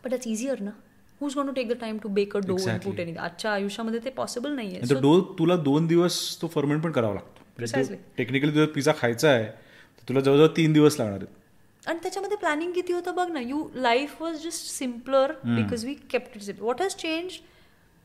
[0.06, 0.74] But it's easier ना?
[1.21, 2.56] Who's gonna to take the time to bake a dough.
[2.84, 4.78] Put any आजच्या आयुष्यामध्ये ते पॉसिबल नाहीये.
[4.78, 8.01] आणि तो डो तुला दोन दिवस तो फर्मेंट पण करावा लागतो.
[8.17, 11.88] टेक्निकली तुझा पिझ्झा खायचा आहे तर तुला जवळजवळ तीन दिवस लागणार आहेत.
[11.88, 16.36] आणि त्याच्यामध्ये प्लॅनिंग किती होतं बघ ना you life was just simpler because we kept
[16.36, 17.39] it simple what has changed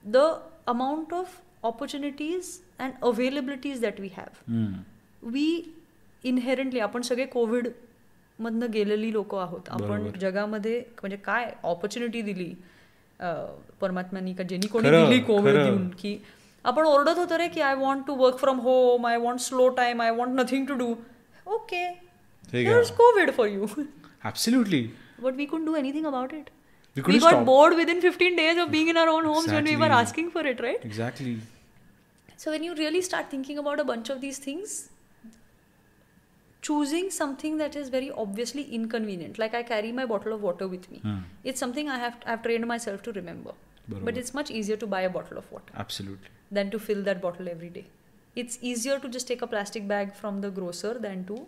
[0.05, 0.17] the
[0.67, 5.47] amount of opportunities and availabilities that we have we
[6.25, 7.69] inherently आपण सगळे कोविड
[8.39, 9.69] मधनं गेलेली लोक आहोत.
[9.69, 10.11] आपण.
[10.21, 12.53] जगामध्ये म्हणजे काय ऑपॉर्च्युनिटी दिली?
[13.81, 15.57] परमात्म्यांनी का ज्यांनी कोणी दिली कोविड.
[15.57, 16.17] देऊन की
[16.65, 20.03] आपण ओरडत होतो रे की I want to work from home I want slow time
[20.03, 20.95] I want nothing to do
[21.55, 21.85] okay
[22.53, 22.65] हे.
[22.97, 23.67] COVID for you
[24.25, 24.89] absolutely
[25.23, 26.47] But we couldn't do anything about it.
[26.97, 27.43] We got stop.
[27.47, 29.97] bored within 15 days of being in our own homes when we were Exactly.
[30.05, 30.87] asking for it, right?
[30.87, 31.35] Exactly
[32.45, 34.77] So when you really start thinking about a bunch of these things,
[36.63, 40.91] choosing something that is very obviously inconvenient, like I carry my bottle of water with
[40.91, 40.99] me,
[41.45, 43.55] it's something I have I've trained myself to remember.
[43.91, 44.05] बरोबर.
[44.09, 47.23] But it's much easier to buy a bottle of water absolutely than to fill that
[47.23, 47.85] bottle every day.
[48.37, 51.39] It's easier to just take a plastic bag from the grocer than to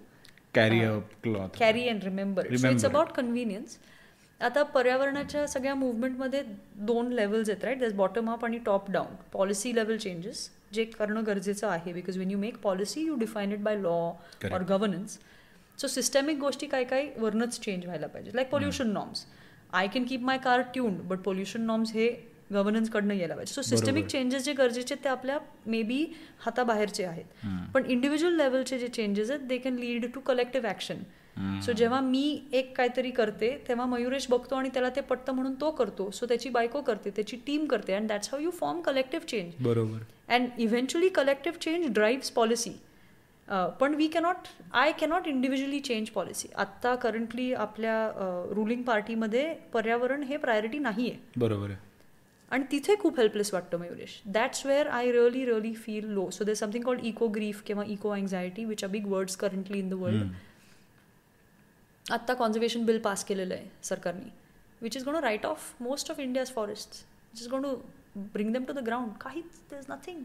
[0.54, 2.90] carry a cloth carry and remember so Remember it's it.
[2.90, 3.78] About convenience
[4.40, 6.42] आता पर्यावरणाच्या सगळ्या मुवमेंटमध्ये
[6.90, 11.26] दोन levels आहेत right that bottom up आणि top down policy level changes जे करणं
[11.26, 13.98] गरजेचं आहे because when you make policy you define it by law.
[14.52, 15.18] Or governance
[15.78, 19.24] so systemic गोष्टी काय काय वरनच चेंज व्हायला पाहिजे like pollution norms
[19.72, 22.08] I can keep my car tuned but pollution norms हे
[22.52, 23.52] गव्हर्नन्सकडनं यायला पाहिजे.
[23.54, 26.04] सो सिस्टमिक चेंजेस जे गरजेचे ते आपल्या मे बी
[26.40, 27.24] हाताबाहेरचे आहेत.
[27.74, 31.02] पण इंडिव्हिज्युअल लेवलचे जे चेंजेस आहेत they can lead to collective action
[31.36, 35.70] so जेव्हा मी एक काहीतरी करते तेव्हा मयुरेश बघतो आणि त्याला ते पटतं म्हणून तो
[35.70, 36.10] करतो.
[36.10, 39.98] सो त्याची बायको करते त्याची टीम करते and that's how you form collective change बरोबर.
[40.28, 42.70] And eventually collective change drives policy
[43.80, 47.96] पण we cannot I cannot individually change policy आत्ता करंटली आपल्या
[48.54, 51.76] रुलिंग पार्टीमध्ये पर्यावरण हे प्रायोरिटी नाही आहे बरोबर आहे.
[52.50, 54.20] आणि तिथे खूप हेल्पलेस वाटतं Mayuresh.
[54.26, 58.10] That's where I really really feel low so they something called eco grief किंवा eco
[58.10, 60.22] anxiety which are big words currently in the world
[62.06, 64.30] आत्ता कॉन्झर्वेशन बिल पास केलेलं आहे सरकारने
[64.82, 67.74] which is gonna write off most of India's forest which is gonna to
[68.32, 70.22] bring them to the ground काहीच there is nothing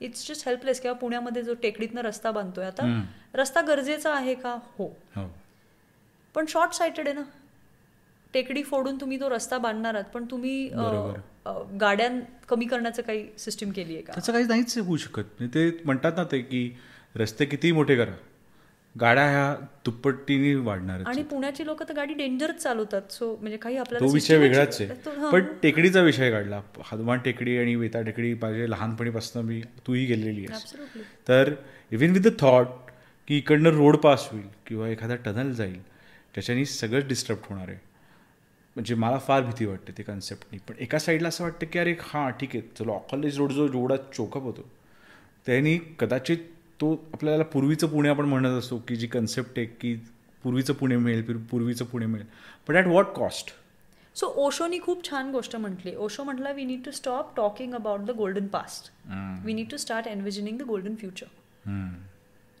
[0.00, 3.02] it's just helpless किंवा पुण्यामध्ये जो टेकडीतनं रस्ता बांधतोय आता हम्म.
[3.34, 4.52] रस्ता गरजेचा आहे का?
[4.78, 4.86] हो.
[5.16, 5.26] हो.
[6.34, 7.22] पण शॉर्ट सायटेड आहे ना.
[8.34, 10.68] टेकडी फोडून तुम्ही तो रस्ता बांधणार आहात पण तुम्ही
[11.80, 12.08] गाड्या
[12.48, 14.12] कमी करण्याचं काही सिस्टीम केली आहे का?
[14.12, 15.42] त्याचं काही नाहीच होऊ शकत.
[15.54, 16.70] ते म्हणतात ना ते की
[17.16, 18.12] रस्ते किती मोठे करा.
[19.00, 21.02] गाड्या ह्या दुप्पटीने वाढणार.
[21.06, 25.30] आणि पुण्याची लोक तर गाडी डेंजरच चालवतात सो म्हणजे काही आपल्याला तो विषय वेगळाच आहे.
[25.30, 26.60] पण टेकडीचा विषय काढला.
[26.84, 30.62] हनुमान टेकडी आणि वेता टेकडी पाहिजे लहानपणीपासून मी तूही गेलेली आहेस.
[30.62, 31.02] Absolutely.
[31.28, 31.52] तर
[31.92, 32.66] इवन विथ द थॉट
[33.28, 35.80] की इकडनं रोड पास होईल किंवा एखादा टनल जाईल
[36.34, 37.78] त्याच्यानी सगळंच डिस्टर्ब होणार आहे.
[38.76, 42.30] म्हणजे मला फार भीती वाटते ते कन्सेप्टनी पण एका साईडला असं वाटतं की अरे हां
[42.30, 44.68] ठीक आहे चलो अकॉलेज रोड जो जेवढा चोकअप होतो.
[45.46, 46.38] त्यांनी कदाचित
[46.80, 49.94] तो आपल्याला पूर्वीचं पुणे आपण म्हणत असतो की जी कन्सेप्ट आहे की
[50.42, 52.26] पूर्वीचं पुणे मिळेल पूर- पूर्वीचं पुणे मिळेल.
[52.66, 53.50] पण ॲट व्हॉट कॉस्ट
[54.16, 55.94] सो ओशोनी खूप छान गोष्ट म्हटली.
[55.96, 58.90] ओशो म्हटला we need to stop talking about the golden past
[59.44, 61.26] we need to start envisioning the golden future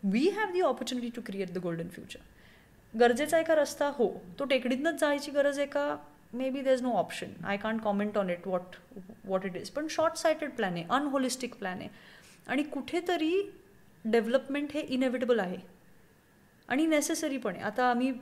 [0.02, 4.08] we have the opportunity to create the golden future गरजेचा आहे का रस्ता हो.
[4.38, 5.96] तो टेकडीतनंच जायची गरज आहे का?
[6.50, 8.76] Maybe there is no option I can't comment on it what
[9.24, 11.88] what it is पण शॉर्ट सायटेड प्लॅन आहे अनहोलिस्टिक प्लॅन आहे.
[12.46, 13.32] आणि कुठेतरी
[14.04, 15.56] डेव्हलपमेंट हे इनेव्हिटेबल आहे.
[16.68, 17.62] आणि नेसेसरी पण आहे.
[17.64, 18.12] आता आम्ही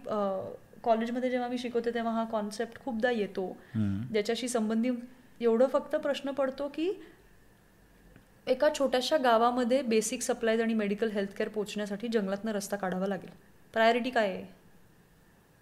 [0.82, 3.46] कॉलेजमध्ये जेव्हा मी शिकवते तेव्हा हा कॉन्सेप्ट खूपदा येतो.
[4.12, 4.92] ज्याच्याशी संबंधित
[5.40, 6.92] एवढं फक्त प्रश्न पडतो की
[8.46, 13.30] एका छोट्याशा गावामध्ये बेसिक सप्लायज आणि मेडिकल हेल्थकेअर पोहोचण्यासाठी जंगलातनं रस्ता काढावा लागेल.
[13.72, 14.44] प्रायोरिटी काय आहे?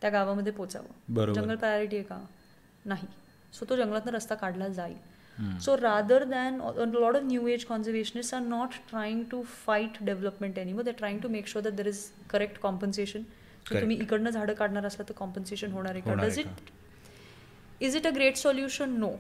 [0.01, 1.33] त्या गावामध्ये पोचावं.
[1.33, 2.25] जंगल प्रायोरिटी आहे का?
[2.85, 3.07] नाही.
[3.53, 4.97] सो तो जंगलातनं रस्ता काढला जाईल.
[5.61, 6.61] So rather than
[6.93, 11.29] lot of new age conservationist are not trying to fight development any they trying to
[11.29, 13.23] make sure that there is correct compensation
[13.67, 13.81] Correct.
[13.81, 16.11] तुम्ही इकडनं झाडं काढणार असला तर कॉम्पन्सेशन होणार आहे का?
[16.11, 19.11] होणार डज आहे it is it a great solution no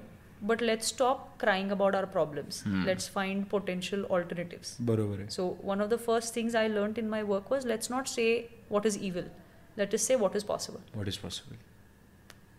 [0.42, 5.28] but let's stop crying about our problems let's find potential alternatives बरोबर आहे.
[5.36, 8.28] So, one of the first things I learned in my work was let's not say
[8.74, 9.30] what is evil,
[9.78, 10.82] let us say what is possible.
[10.92, 11.56] What is possible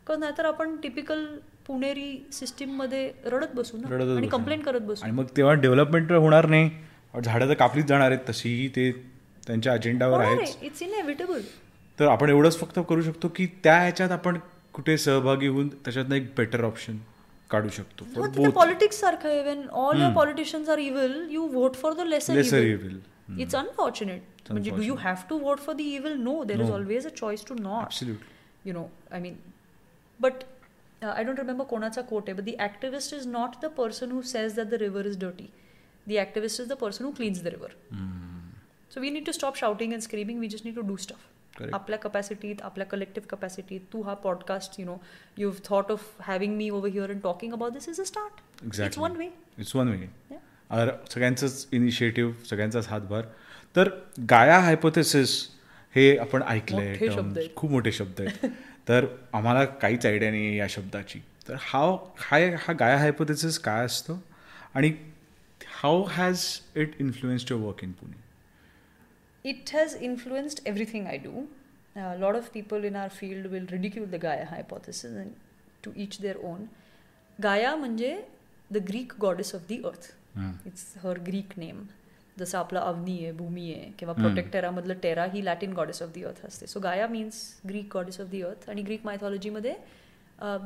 [0.07, 1.25] कारण नाहीतर आपण typical
[1.67, 3.87] पुणेरी सिस्टीममध्ये रडत बसू ना?
[3.89, 4.27] रडतच आणि.
[4.27, 5.03] कंप्लेंट करत बसू.
[5.05, 6.69] आणि मग तेव्हा डेव्हलपमेंट होणार नाही.
[7.13, 8.91] झाडं तर कापलीच जाणार आहेत तशीही ते
[9.47, 11.41] त्यांच्या अजेंडावर आहेत इट्स इनएव्हिटेबल
[11.99, 14.37] तर आपण एवढंच फक्त करू शकतो की त्या ह्याच्यात आपण
[14.73, 16.97] कुठे सहभागी होऊन त्याच्यातनं एक बेटर ऑप्शन
[17.49, 18.49] काढू शकतो.
[18.49, 19.41] पॉलिटिक्स सारखं आहे.
[19.43, 22.99] When all your politicians are evil you vote for the lesser lesser evil
[23.41, 27.07] it's unfortunate म्हणजे do you have to vote for the evil no there is always
[27.07, 28.33] a choice to not absolutely
[28.65, 29.19] you know, I
[30.19, 30.43] but
[31.01, 34.55] I don't remember कोणाचा quote आहे but the activist is not the person who says
[34.55, 35.47] that the river is dirty
[36.07, 37.71] the activist is the person who cleans the river
[38.91, 41.97] so we need to stop shouting and screaming we just need to do stuff आपल्या
[41.99, 44.95] कपॅसिटीत आपल्या collective कपॅसिटीत तू हा podcast you know
[45.37, 48.99] you thought of having me over here and talking about this is a start exact
[48.99, 50.07] one way it's one way
[50.69, 53.25] सगळ्यांचाच initiative सगळ्यांचाच हातभार
[53.75, 53.89] तर
[54.29, 55.41] गाया हायपोथेसिस
[55.95, 58.49] हे आपण ऐकलंय खूप मोठे शब्द आहेत
[58.87, 61.19] तर आम्हाला काहीच आयडिया नाही आहे या शब्दाची.
[61.47, 64.19] तर हाव हाय हा गाया हायपोथिसिस काय असतो?
[64.75, 64.91] आणि
[65.61, 66.45] how has
[66.75, 71.45] it influenced your work in Pune it has influenced everything I do
[72.19, 75.15] lot of people in our field will ridicule the Gaia hypothesis
[75.83, 76.65] to each their own
[77.39, 78.15] Gaia म्हणजे
[78.71, 80.11] the Greek goddess of the earth
[80.67, 81.83] it's her Greek name
[82.38, 86.44] जसं आपलं अवनी आहे भूमी आहे किंवा प्रोटेक्टेरामधलं टेरा ही Latin goddess of the earth
[86.46, 89.74] असते so Gaia means Greek goddess of the earth आणि Greek मायथॉलॉजीमध्ये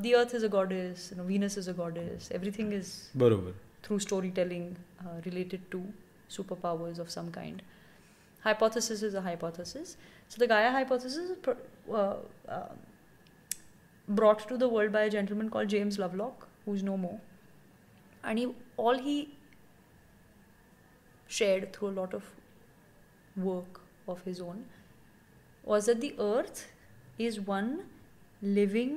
[0.02, 5.20] the earth is a goddess Venus is a goddess everything is बरोबर through storytelling uh,
[5.26, 5.82] related to
[6.30, 7.62] superpowers of some kind.
[8.44, 9.96] Hypothesis is a hypothesis.
[10.28, 12.16] So the Gaia hypothesis is pr- uh,
[12.48, 12.68] uh,
[14.08, 17.20] brought to the world by a gentleman called James Lovelock, who's no more.
[18.24, 19.34] And he, all he
[21.29, 22.23] shared through a lot of
[23.45, 24.61] work of his own
[25.63, 26.61] was that the earth
[27.19, 27.71] is one
[28.41, 28.93] living,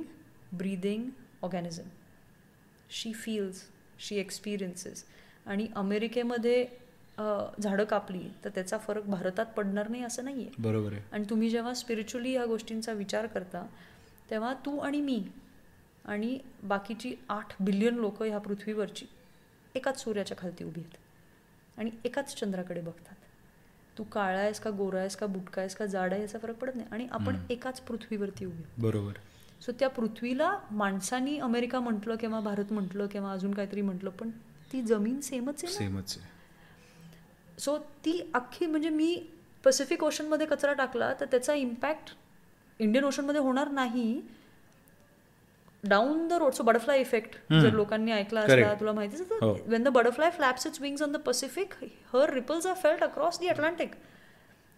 [0.61, 1.03] breathing
[1.41, 1.91] organism.
[2.91, 3.61] She feels,
[3.99, 5.03] she experiences
[5.45, 6.65] आणि अमेरिकेमध्ये
[7.17, 11.01] झाडं कापली तर त्याचा फरक भारतात पडणार नाही असं नाही आहे बरोबर आहे.
[11.11, 13.65] आणि तुम्ही जेव्हा स्पिरिच्युअली ह्या गोष्टींचा विचार करता
[14.29, 15.21] तेव्हा तू आणि मी
[16.05, 19.05] आणि बाकीची आठ बिलियन लोक ह्या पृथ्वीवरची
[19.75, 20.97] एकाच सूर्याच्या खालती उभी आहेत.
[21.77, 23.15] आणि एकाच चंद्राकडे बघतात.
[23.97, 26.75] तू काळा आहेस का गोरा आहेस का बुटका आहेस का जाड आहे याचा फरक पडत
[26.75, 26.87] नाही.
[26.91, 28.63] आणि आपण एकाच पृथ्वीवरती उभी.
[28.77, 29.13] बरोबर.
[29.61, 34.29] सो त्या पृथ्वीला माणसांनी अमेरिका म्हटलं किंवा भारत म्हटलं किंवा अजून काहीतरी म्हटलं पण
[34.73, 36.31] ती जमीन सेमच आहे सेमच आहे.
[37.59, 39.15] सो ती अख्खी म्हणजे मी
[39.63, 42.15] पॅसिफिक ओशनमध्ये कचरा टाकला तर त्याचा इम्पॅक्ट
[42.79, 44.21] इंडियन ओशनमध्ये होणार नाही.
[45.83, 48.73] Down the road so butterfly effect जर लोकांनी ऐकला असला.
[48.73, 49.51] तुला माहितीच हो.
[49.67, 51.73] When the butterfly flaps its wings on the Pacific
[52.13, 53.95] her ripples are felt across the Atlantic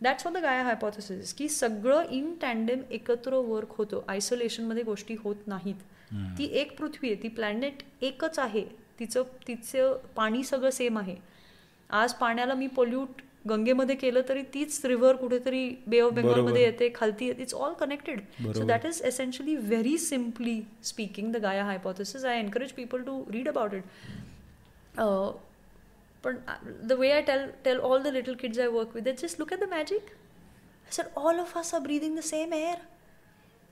[0.02, 4.02] that's what the Gaia hypothesis की सगळं इन टँडेम एकत्र वर्क होतं.
[4.08, 5.76] आयसोलेशनमध्ये गोष्टी होत नाहीत.
[6.38, 8.66] ती एक पृथ्वी आहे ती प्लॅनेट एकच आहे.
[9.00, 11.16] तिचं तिचं पाणी सगळं सेम आहे.
[11.90, 17.29] आज पाण्याला मी पोल्यूट गंगेमध्ये केलं तरी तीच रिव्हर कुठेतरी बे ऑफ बेंगॉलमध्ये येते खालती
[17.31, 18.21] it's all connected
[18.57, 23.49] so that is essentially very simply speaking the Gaia hypothesis I encourage people to read
[23.49, 23.83] about it
[26.25, 26.37] पण
[26.89, 29.61] the way I tell tell all the little kids I work with just look at
[29.61, 30.11] the magic
[30.93, 32.79] sir all of us are breathing the same air.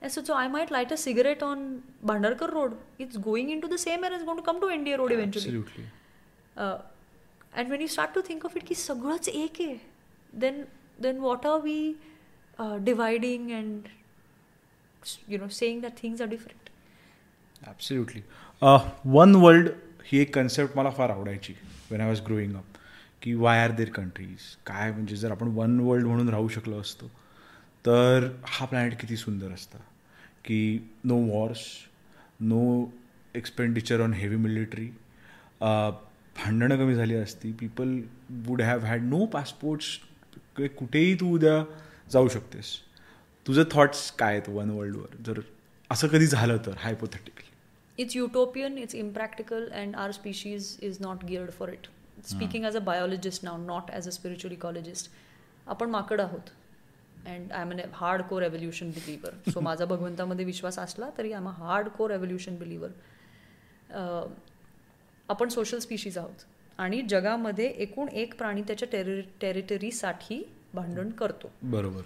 [0.01, 2.77] And so, so I might light a cigarette on Bhandarkar Road.
[2.97, 4.13] It's going into the same air.
[4.13, 5.45] It's going to come to India Road eventually.
[5.45, 5.83] Absolutely.
[6.55, 6.77] Uh,
[7.54, 9.76] and when you start to think of it की सगळंच एक आहे
[10.40, 10.62] then
[11.02, 11.94] then what are we
[12.60, 13.88] dividing and
[15.28, 16.70] you know saying that things are different
[17.68, 18.22] absolutely
[19.04, 19.68] one world
[20.04, 21.54] ही एक concept मला फार आवडायची
[21.90, 22.78] when I was growing up
[23.22, 27.06] की why are there countries काय म्हणजे जर आपण वन वर्ल्ड म्हणून राहू शकलो असतो
[27.86, 29.78] तर हा प्लॅनेट किती सुंदर असता.
[30.44, 31.60] की no wars
[32.40, 32.90] no
[33.34, 34.86] expenditure on heavy military
[36.36, 37.52] भांडणं कमी झाली असती.
[37.52, 37.98] People
[38.46, 39.98] would have had no passports
[40.76, 41.62] कुठेही तू उद्या
[42.12, 42.76] जाऊ शकतेस.
[43.46, 45.40] तुझं थॉट्स काय आहेत वन वर्ल्डवर जर
[45.90, 47.52] असं कधी झालं तर हायपोथेटिकली
[47.98, 51.84] It's utopian, it's impractical, and our species is not geared for it.
[52.30, 55.10] Speaking as a biologist now, not as a spiritual ecologist,
[55.66, 56.50] आपण माकड आहोत.
[57.26, 61.38] And I am an hard core evolution believer so माझा भगवंतामध्ये विश्वास असला तरी I
[61.40, 62.90] am a hard core evolution believer
[65.28, 66.44] आपण social species आहोत.
[66.78, 70.42] आणि जगामध्ये एकूण एक प्राणी त्याच्या टेरि टेरिटरीसाठी
[70.74, 71.50] भांडण करतो.
[71.62, 72.02] बरोबर.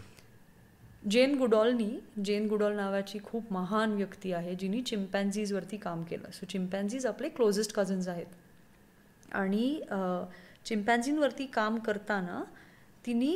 [1.11, 1.89] जेन गुडॉलनी
[2.25, 6.31] जेन गुडॉल नावाची खूप महान व्यक्ती आहे जिनी चिम्पॅन्झीजवरती काम केलं.
[6.31, 8.27] सो चिम्पॅन्झीज आपले क्लोजेस्ट कझन्स आहेत.
[9.33, 9.81] आणि
[10.66, 12.43] चिम्पॅन्झींवरती काम करताना
[13.07, 13.35] तिने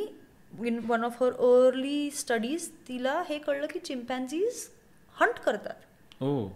[0.65, 4.67] in one of her early studies तिला हे कळलं की चिम्पॅन्झीज
[5.17, 6.23] हंट करतात.
[6.23, 6.47] Oh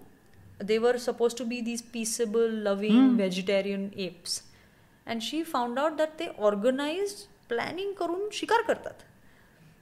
[0.60, 4.42] they were supposed to be these peaceable, loving, vegetarian apes.
[5.06, 9.02] And she found out that they organized planning करून शिकार करतात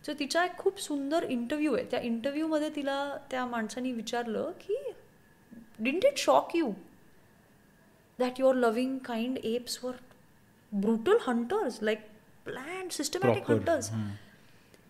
[0.06, 2.96] सो तिचा एक खूप सुंदर इंटरव्ह्यू आहे त्या इंटरव्ह्यूमध्ये तिला
[3.30, 4.76] त्या माणसाने विचारलं की
[5.80, 6.70] didn't it shock you
[8.18, 9.92] that your loving kind apes वर
[10.72, 11.98] brutal hunters like
[12.44, 13.90] plan systematic Proper, hunters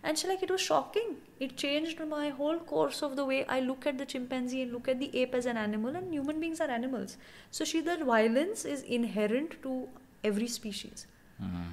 [0.03, 1.17] And she like it was shocking.
[1.40, 4.88] it changed my whole course of the way I look at the chimpanzee and look
[4.88, 7.18] at the ape as an animal, and human beings are animals.
[7.52, 9.88] So, she, that violence is inherent to
[10.24, 11.08] every species.
[11.42, 11.64] Mm-hmm.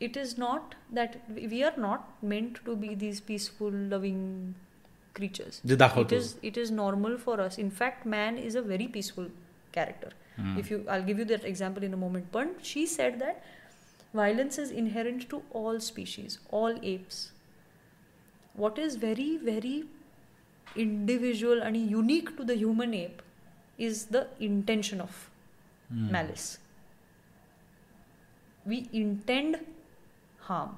[0.00, 4.54] It is not that we are not meant to be these peaceful, loving
[5.14, 5.60] creatures.
[6.12, 7.58] It is, it is normal for us.
[7.58, 9.28] In fact, man is a very peaceful
[9.72, 10.10] character.
[10.40, 10.58] Mm.
[10.58, 12.26] If you, I'll give you that example in a moment.
[12.32, 13.42] But she said that
[14.12, 17.30] violence is inherent to all species, all apes,
[18.55, 19.77] What is very very
[20.75, 23.21] individual and unique to the human ape
[23.79, 25.29] is the intention of
[25.89, 26.59] malice.
[28.65, 29.59] We intend
[30.39, 30.77] harm.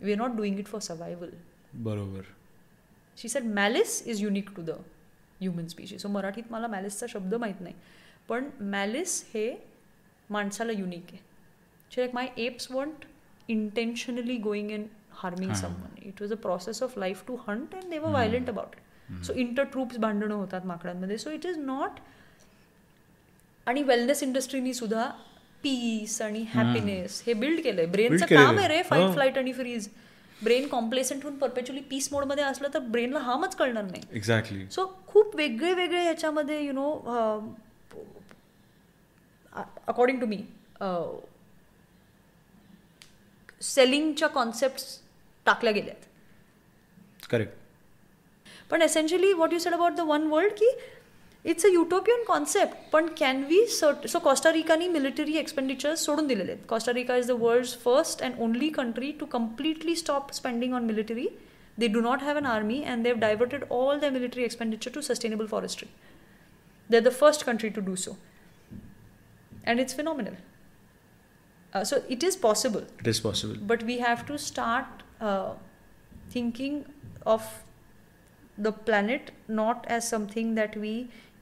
[0.00, 1.30] We are not doing it for survival.
[1.84, 2.22] बरोबर
[3.18, 4.70] she said malice is unique to the
[5.40, 7.74] human species so मराठीत मला मॅलिसचा शब्द माहीत नाही
[8.28, 9.54] पण malice हे
[10.30, 11.18] माणसाला unique आहे
[11.90, 13.04] she like my apes won't
[13.48, 14.86] intentionally going and
[15.21, 18.75] harming someone it was a process of life to hunt and they were violent about
[18.75, 21.99] it so inter troops भांडणं होतात माकडांमध्ये सो इट इज नॉट
[23.67, 25.09] आणि wellness इंडस्ट्रीनी सुद्धा
[25.63, 28.81] peace आणि happiness हे build केलंय ब्रेनचं काम आहे रे.
[28.83, 29.11] फाईट.
[29.13, 29.89] फ्लाईट आणि फ्रीज
[30.43, 35.35] ब्रेन कॉम्प्लेसेंट होऊन परपेच्युअली पीस मोडमध्ये असलं तर ब्रेनला हार्मच कळणार नाही एक्झॅक्टली सो खूप
[35.35, 36.91] वेगळे वेगळे ह्याच्यामध्ये you know
[39.87, 40.41] according to me
[43.61, 44.81] सेलिंगच्या concept
[45.45, 46.05] टाकल्या गेल्यात
[47.29, 47.57] करेक्ट
[48.69, 50.69] पण essentially what you said about the one world की
[51.45, 56.65] इट्स अ युटोपियन कॉन्सेप्ट पण कॅन वी सर्ट सो कॉस्टारिकानी मिलिटरी एक्सपेंडिचर्स सोडून दिलेले आहेत
[56.69, 61.27] Costa Rica is the world's first and only country to completely stop spending on military
[61.77, 65.45] they do not have an army and they've diverted all the military expenditure to sustainable
[65.45, 65.87] forestry
[66.89, 68.15] they are the first country to do so
[69.67, 70.33] and it's phenomenal
[71.83, 75.08] so it is possible it is possible but we have to start uh,
[76.33, 76.77] thinking
[77.25, 77.41] of
[78.65, 80.93] the planet not as something that we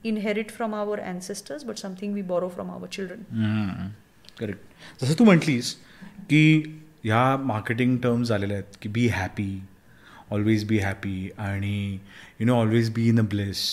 [0.03, 3.23] inherit from our ancestors but something we borrow from our children.
[4.39, 5.73] Correct जसं तू म्हटलीस
[6.29, 6.43] की
[7.03, 9.49] ह्या marketing terms आलेल्या आहेत की be happy
[10.31, 11.77] always be happy आणि
[12.39, 13.63] you know always be in a bliss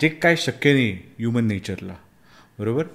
[0.00, 1.94] जे काय शक्य नाही ह्युमन नेचरला
[2.58, 2.86] बरोबर?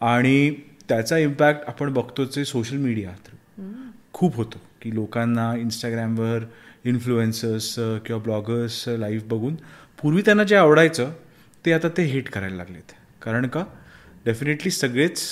[0.00, 0.50] आणि
[0.88, 3.10] त्याचा इम्पॅक्ट आपण बघतोच सोशल मीडिया
[4.12, 4.58] खूप होतो.
[4.82, 6.44] की लोकांना इंस्टाग्रामवर
[6.84, 7.74] इन्फ्लुएन्सर्स
[8.06, 9.54] किंवा ब्लॉगर्स लाईव्ह बघून
[10.02, 11.12] पूर्वी त्यांना जे आवडायचं
[11.64, 12.92] ते आता ते हिट करायला लागलेत.
[13.22, 13.64] कारण का?
[14.24, 15.22] डेफिनेटली सगळेच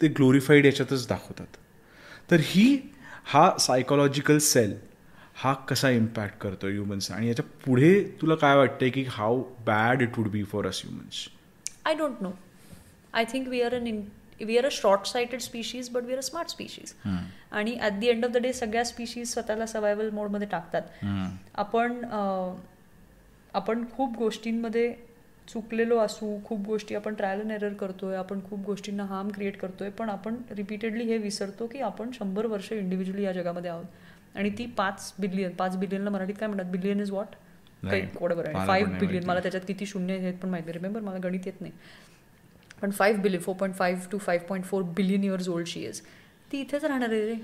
[0.00, 1.46] ते ग्लोरिफाईड याच्यातच दाखवतात.
[2.30, 2.78] तर ही
[3.24, 4.74] हा सायकोलॉजिकल सेल
[5.34, 10.28] हा कसा इम्पॅक्ट करतो ह्युमन्स आणि याच्यापुढे तुला काय वाटतंय की how bad it would
[10.30, 11.26] be for us humans
[11.86, 12.30] I don't know
[13.14, 13.86] I think we are an
[14.44, 16.92] we are a short sighted species but we are a smart species
[17.52, 20.82] आणि at the end of the day सगळ्या species स्वतःला survival मोडमध्ये टाकतात.
[21.54, 22.04] आपण
[23.54, 24.92] आपण खूप गोष्टींमध्ये
[25.48, 29.90] चुकलेलो असू खूप गोष्टी आपण ट्रायल अँड एरर करतोय आपण खूप गोष्टींना हार्म क्रिएट करतोय
[29.90, 33.84] पण आपण रिपीटेडली हे विसरतो की आपण शंभर वर्ष इंडिव्हिज्युअली या जगामध्ये आहोत.
[34.34, 36.70] आणि ती पाच बिलियन पाच बिलियनला मराठीत काय म्हणतात?
[36.72, 37.26] बिलियन इज वॉट
[37.82, 38.02] काही
[38.66, 41.72] फाईव्ह बिलियन मला त्याच्यात किती शून्य आहेत पण माहिती रिमेंबर मला गणित येत नाही.
[42.81, 46.01] पण five billion four point five to five point four billion years old she is
[46.51, 47.35] ती इथेच राहणार आहे रे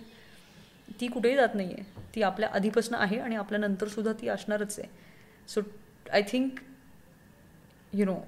[1.02, 1.84] ती कुठेही जात नाही आहे
[2.16, 4.89] ती आपल्या आधीपासून आहे आणि आपल्या नंतरसुद्धा ती असणारच आहे
[5.54, 5.62] so
[6.14, 6.60] I think
[7.93, 8.24] you know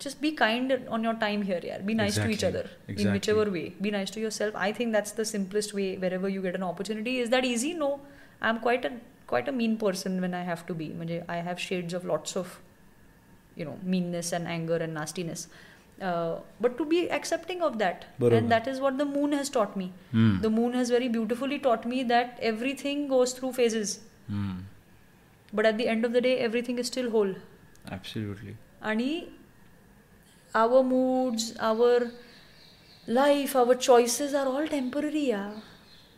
[0.00, 2.34] just be kind on your time here yeah be nice Exactly.
[2.34, 3.04] to each other Exactly.
[3.04, 6.42] in whichever way be nice to yourself i think that's the simplest way wherever you
[6.42, 7.90] get an opportunity is that easy no
[8.40, 8.92] i'm quite a
[9.26, 12.36] quite a mean person when i have to be म्हणजे i have shades of lots
[12.42, 12.56] of
[13.60, 15.46] you know meanness and anger and nastiness
[16.02, 18.36] uh, but to be accepting of that बरोबर.
[18.38, 19.88] and that is what the moon has taught me
[20.44, 23.92] the moon has very beautifully taught me that everything goes through phases
[25.52, 27.32] but at the end of the day everything is still whole
[27.92, 28.52] absolutely
[28.90, 29.10] आणि
[30.54, 32.04] our moods our
[33.08, 35.42] life our choices are all temporary या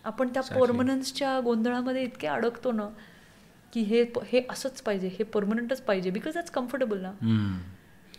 [0.05, 0.61] आपण त्या Exactly.
[0.61, 2.88] परमनन्सच्या गोंधळामध्ये इतके अडकतो ना
[3.72, 7.55] की हे प- हे असंच पाहिजे हे परमनंटच पाहिजे बिकॉज दॅट्स कम्फर्टेबल ना अं,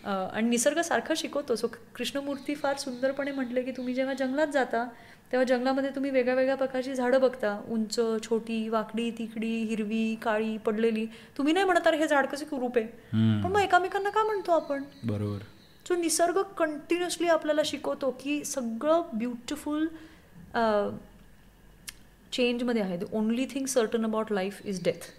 [0.04, 1.56] आणि निसर्ग सारखा शिकवतो.
[1.56, 4.84] सो कृष्णमूर्ती फार सुंदरपणे म्हटले की तुम्ही जेव्हा जंगलात जाता
[5.32, 7.56] तेव्हा जंगलामध्ये तुम्ही वेगळ्या वेगळ्या प्रकारची झाडं बघता.
[7.68, 11.06] उंच छोटी वाकडी तिकडी हिरवी काळी पडलेली.
[11.38, 12.86] तुम्ही नाही म्हणत अरे हे झाड कसं कुरूप आहे?
[13.42, 14.82] पण मग एकामेकांना का म्हणतो आपण?
[15.04, 15.38] बरोबर.
[15.86, 19.86] सो निसर्ग कंटिन्युअसली आपल्याला शिकवतो की सगळं ब्युटिफुल
[22.32, 22.96] चेंजमध्ये आहे.
[22.96, 25.10] The only thing certain about life is death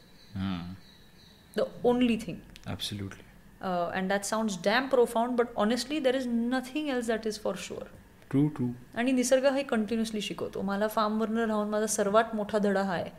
[1.56, 3.24] the only thing absolutely
[3.62, 7.84] and that sounds damn profound but honestly there is nothing else that is for sure
[8.30, 12.94] true true आणि निसर्ग हे continuously शिकवतो मला फार्मवरनं राहून माझा सर्वात मोठा धडा हा
[12.94, 13.10] आहे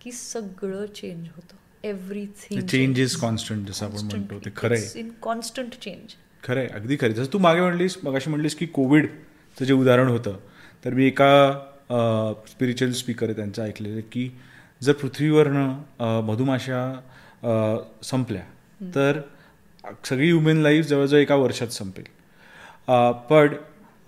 [0.00, 5.08] की सगळं चेंज होतं एव्हरीथिंग चेंज इज कॉन्स्टंट जसं आपण म्हणतो ते खरं आहे इन
[5.22, 6.14] कॉन्स्टंट चेंज
[6.44, 7.12] खरं आहे अगदी खरं.
[7.12, 10.38] जसं तू मागे म्हणलीस मगाशी म्हणलीस की कोविडचं जे उदाहरण होतं
[10.84, 11.52] तर मी एका
[12.48, 14.30] स्पिरिच्युअल स्पीकर आहे त्यांचं ऐकलेलं की
[14.82, 17.00] जर पृथ्वीवरनं मधुमाशा
[18.02, 18.42] संपल्या
[18.94, 19.20] तर
[20.08, 22.04] सगळी ह्युमन लाईफ जवळजवळ एका वर्षात संपेल.
[23.30, 23.54] पण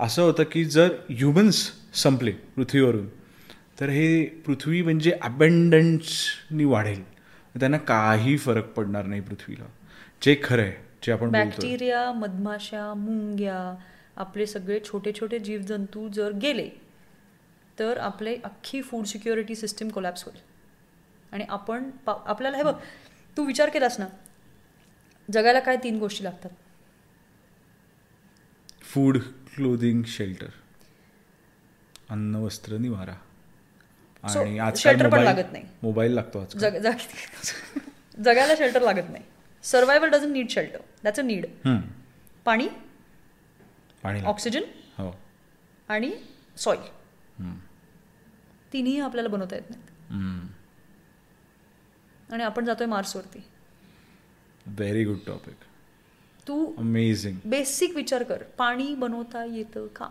[0.00, 1.70] असं होतं की जर ह्युमन्स
[2.02, 3.08] संपले पृथ्वीवरून
[3.80, 7.02] तर हे पृथ्वी म्हणजे अबँडन्सनी वाढेल.
[7.54, 9.64] त्यांना काही फरक पडणार नाही पृथ्वीला.
[10.22, 10.72] जे खरं आहे
[11.02, 13.58] जे आपण बॅक्टेरिया मधमाशा मुंग्या
[14.20, 16.68] आपले सगळे छोटे छोटे जीवजंतू जर गेले
[17.78, 20.38] तर आपले अख्खी फूड सिक्युरिटी सिस्टीम कोलॅप्स होईल.
[21.32, 22.74] आणि आपण आपल्याला हे बघ
[23.36, 24.06] तू विचार केलास ना
[25.32, 26.50] जगाला काय तीन गोष्टी लागतात?
[28.82, 29.18] फूड
[29.54, 30.48] क्लोदिंग शेल्टर
[32.10, 33.14] अन्न वस्त्र निवारा.
[34.24, 35.64] आणि आजकाल shelter पण लागत नाही.
[35.82, 36.70] मोबाईल लागतो आजकाल.
[36.70, 37.78] जग जग
[38.22, 39.24] जगाला शेल्टर लागत नाही.
[39.62, 41.46] Survival doesn't need shelter that's a need.
[42.44, 42.68] पाणी?
[44.02, 44.20] पाणी.
[44.22, 44.62] ऑक्सिजन
[44.98, 45.10] हो.
[45.88, 46.12] आणि
[46.56, 46.80] सॉईल
[47.38, 47.58] हम्म.
[48.72, 49.90] तिन्ही आपल्याला बनवता येत नाहीत.
[50.12, 50.46] हम्म.
[52.34, 53.44] आणि आपण जातोय मार्सवरती
[54.66, 55.54] व्हेरी गुड टॉपिक
[56.48, 58.42] तू अमेझिंग बेसिक विचार कर.
[58.58, 60.08] पाणी बनवता येतं का?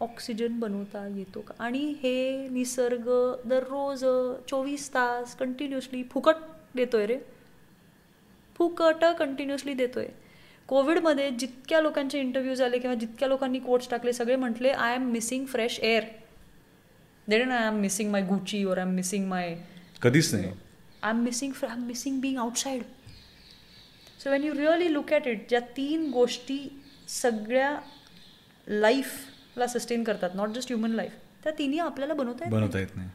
[0.00, 1.54] ऑक्सिजन बनवता येतो का?
[1.58, 3.08] आणि हे निसर्ग
[3.48, 4.04] दररोज
[4.48, 6.34] चोवीस तास कंटिन्युअसली फुकट
[6.74, 7.18] देतोय रे.
[8.58, 10.06] फुकट कंटिन्युअसली देतोय.
[10.68, 15.46] कोविडमध्ये जितक्या लोकांचे इंटरव्ह्यूज आले किंवा जितक्या लोकांनी कोट्स टाकले सगळे म्हटले I am missing
[15.46, 16.04] fresh air
[17.28, 19.56] they I am missing my Gucci और आय एम मिसिंग माय
[20.02, 20.52] कधीच नाही.
[21.02, 22.82] I am missing I am missing being outside
[24.28, 26.58] so when you really look at it ज्या तीन गोष्टी
[27.08, 27.74] सगळ्या
[28.66, 31.12] लाईफला सस्टेन करतात not just human life
[31.44, 33.08] त्या तिन्ही आपल्याला बनवता येत बनवता येत नाही.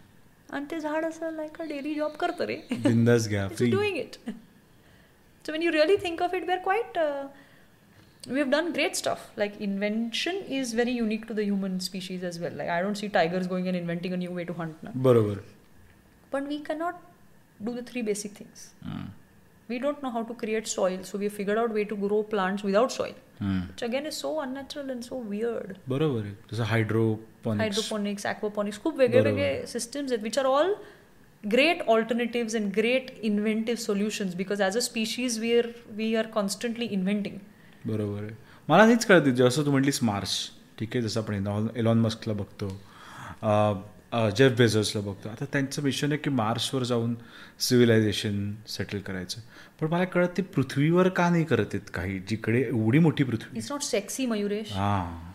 [0.50, 2.56] आणि ते झाड असं लाईक डेली जॉब करतं रे.
[3.70, 4.16] Doing it
[5.46, 6.98] so when you really think of it where quite
[8.28, 12.42] we have done great stuff like invention is very unique to the human species as
[12.42, 14.92] well like I don't see tigers going and inventing a new way to hunt ना
[14.96, 15.40] बरोबर.
[16.32, 16.94] पण we cannot
[17.60, 18.72] do the three basic things
[19.69, 22.63] We don't know how to create soil, so we figured out way to grow plants
[22.63, 25.75] without soil, which again is so unnatural and so weird.
[25.89, 30.73] बरोबर आहे जसं hydroponics hydroponics ॲक्वापॉनिक्स खूप वेगळे वेगळे systems आहेत which are all
[31.45, 35.67] great alternatives and great inventive solutions because as a species we are
[35.97, 37.37] we are constantly inventing
[37.85, 38.35] बरोबर आहे
[38.69, 40.39] मला हेच कळते जसं तू म्हटलीस मार्स
[40.79, 42.77] ठीक आहे जसं आपण एलॉन एलॉन मस्कला बघतो
[44.14, 45.30] जेफ बेझर्सला बघतो.
[45.30, 47.16] आता त्यांचं मिशन आहे की मार्सवर जाऊन
[47.60, 49.38] सिव्हिलायझेशन सेटल करायचं.
[49.82, 52.20] पण मला कळत ते पृथ्वीवर का नाही करत आहेत काही?
[52.20, 53.58] जिकडे एवढी मोठी पृथ्वी.
[53.58, 54.72] It's not sexy Mayuresh.
[54.72, 55.34] हां.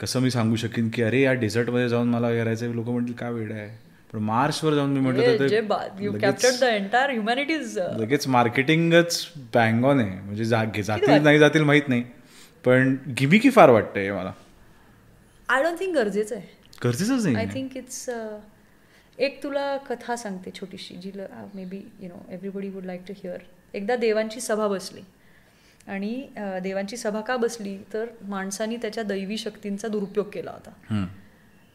[0.00, 3.52] कसं मी सांगू शकेन की अरे या डेझर्टमध्ये जाऊन मला करायचं लोक म्हणतील काय वेळ
[3.52, 3.78] आहे?
[4.12, 5.22] पण मार्सवर जाऊन मी म्हटलं
[7.98, 10.20] लगेच- मार्केटिंगच बँग ऑन आहे.
[10.20, 10.44] म्हणजे
[10.82, 12.04] जातील नाही जातील माहीत नाही.
[12.64, 14.32] पण गिमिकी फार वाटतंय मला.
[15.48, 16.61] आय डोंट थिंक गरजेचं आहे.
[16.84, 18.10] गरजेचंच आय नाही थिंक इट्स
[19.18, 23.38] एक तुला कथा सांगते छोटीशी जिला maybe you know everybody would like to hear
[23.74, 25.00] एकदा देवांची सभा बसली.
[25.86, 27.78] आणि अ, देवांची सभा का बसली?
[27.92, 30.70] तर माणसानी त्याच्या दैवी शक्तींचा दुरुपयोग केला होता.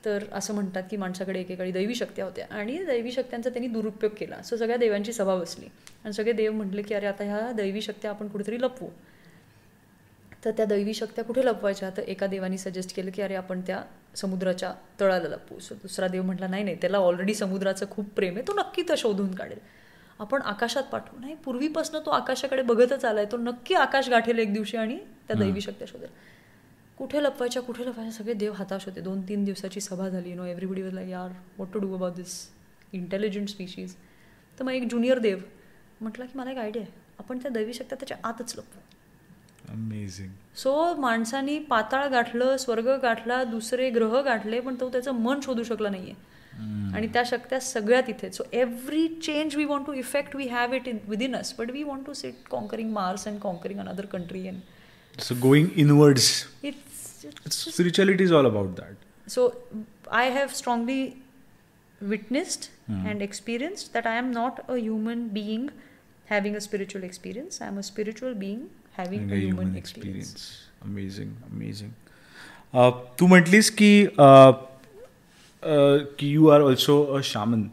[0.06, 2.48] तर असं म्हणतात की माणसाकडे एकेकाळी दैवी शक्त्या होत्या.
[2.52, 4.42] आणि दैवी शक्त्यांचा त्यांनी दुरुपयोग केला.
[4.42, 5.66] सो सगळ्या देवांची सभा बसली.
[6.04, 8.90] आणि सगळे देव म्हटले की अरे आता ह्या दैवी शक्त्या आपण कुठेतरी लपवू.
[10.46, 11.90] तर त्या दैवी शक्त्या कुठे लपवायच्या?
[11.98, 13.82] तर एका देवानी सजेस्ट केलं की अरे आपण त्या
[14.16, 15.60] समुद्राच्या तळाला लपवू.
[15.60, 18.48] सो दुसरा देव म्हटला नाही नाही त्याला ऑलरेडी समुद्राचं खूप प्रेम आहे.
[18.48, 19.60] तो नक्की तर शोधून काढेल.
[20.20, 21.20] आपण आकाशात पाठवू.
[21.20, 23.26] नाही पूर्वीपासून तो आकाशाकडे बघतच आलाय.
[23.32, 26.10] तो नक्की आकाश गाठेल एक दिवशी आणि त्या दैवी शक्त्या शोधेल.
[26.98, 29.02] कुठे लपवायच्या कुठे लपवायच्या सगळे देव हाताश होते.
[29.02, 30.34] दोन तीन दिवसाची सभा झाली.
[30.34, 32.42] नो एव्हरीबडी वॉज लाईक यार what to do about this
[32.94, 33.96] intelligent species
[34.58, 35.40] तर मग एक ज्युनियर देव
[36.02, 36.92] म्हटलं की मला एक आयडिया आहे.
[37.20, 38.82] आपण त्या दैवी शक्त्या त्याच्या आतच लपवू.
[39.70, 45.64] अमेझिंग सो माणसानी पाताळ गाठलं स्वर्ग गाठला दुसरे ग्रह गाठले पण तो त्याचं मन शोधू
[45.64, 46.14] शकला नाहीये.
[46.96, 50.88] आणि त्या शक्त्या सगळ्या तिथे so every change we want to effect we have it
[50.88, 55.22] in within us but we want to sit conquering Mars and conquering another country and
[55.22, 56.32] so going inwards
[56.64, 58.96] it's spirituality is all about that
[59.28, 59.44] So
[60.18, 61.18] I have strongly
[62.02, 65.66] witnessed and experienced that I am not a human being
[66.26, 67.60] having a spiritual experience.
[67.62, 68.62] I am a spiritual being
[68.98, 69.78] having a human experience.
[69.78, 70.48] Experience
[70.82, 71.92] amazing amazing
[73.20, 74.54] तू म्हटलीस की uh, uh,
[76.20, 77.64] की you are also a shaman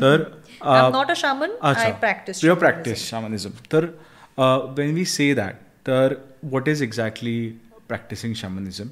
[0.00, 1.50] तर I'm not a shaman.
[1.62, 2.04] I practice.
[2.28, 2.58] Your shamanism.
[2.58, 3.84] Practice shamanism तर
[4.78, 5.54] when we say that
[5.86, 7.58] तर what is exactly
[7.88, 8.88] practicing shamanism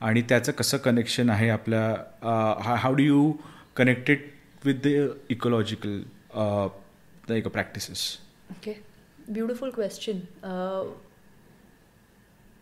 [0.00, 3.32] आणि त्याचं कसं connection आहे आपल्या how do you
[3.76, 4.18] connected
[4.64, 8.18] with the ecological practices
[8.50, 8.74] Okay,
[9.32, 10.26] beautiful question.
[10.42, 10.84] Uh,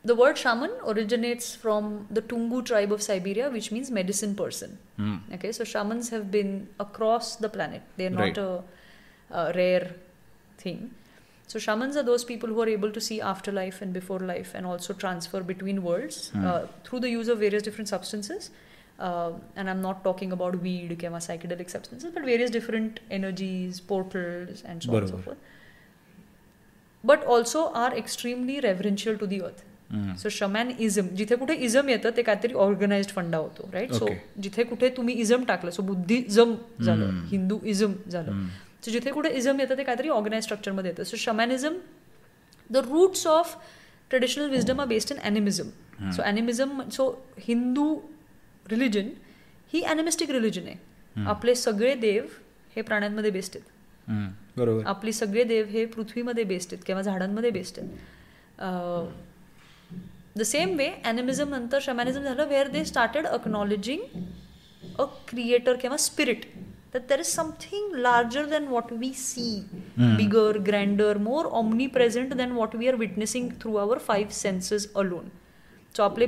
[0.04, 4.78] the word shaman originates from the Tungu tribe of Siberia, which means medicine person.
[5.34, 7.82] Okay, so shamans have been across the planet.
[7.96, 8.38] They're not Right.
[8.38, 8.62] a,
[9.30, 9.94] a rare
[10.58, 10.90] thing.
[11.46, 14.66] So shamans are those people who are able to see afterlife and before life, and
[14.66, 18.50] also transfer between worlds uh, through the use of various different substances.
[18.98, 24.62] Uh, and I'm not talking about weed, kema, psychedelic substances, but various different energies, portals,
[24.64, 25.38] and so on and so forth.
[27.08, 29.64] But also are extremely reverential to the earth.
[30.18, 30.28] So
[30.80, 34.06] shamanism जिथे कुठे ism येतं ते काहीतरी organised फंडा होतो right so.
[34.40, 36.54] जिथे कुठे तुम्ही इझम टाकलं सो बुद्धिझम
[36.84, 38.46] झालं हिंदू इझम झालं.
[38.84, 41.04] सो जिथे कुठे इझम येतं ते काहीतरी ऑर्गनाइज स्ट्रक्चरमध्ये येतं.
[41.04, 41.78] So shamanism
[42.70, 43.56] the roots of
[44.10, 47.10] traditional wisdom are based in animism so animism so
[47.46, 47.94] Hindu
[48.70, 49.08] religion
[49.72, 51.24] he animistic religion आहे.
[51.26, 52.26] आपले सगळे देव
[52.76, 53.66] हे प्राण्यांमध्ये बेस्ड आहेत.
[54.86, 57.90] आपले सगळे देव हे पृथ्वीमध्ये बेस्ट आहेत किंवा झाडांमध्ये बेस्ट आहेत.
[60.36, 64.00] द सेम वे अॅनिमिझम नंतर शमॅनिझम झालं where they started acknowledging
[64.98, 66.44] a creator किंवा स्पिरिट
[66.94, 69.62] तर there is something larger than what we see
[69.98, 71.46] bigger grander more
[71.86, 75.28] omnipresent than what we are witnessing through our five senses alone
[75.96, 76.26] so आपले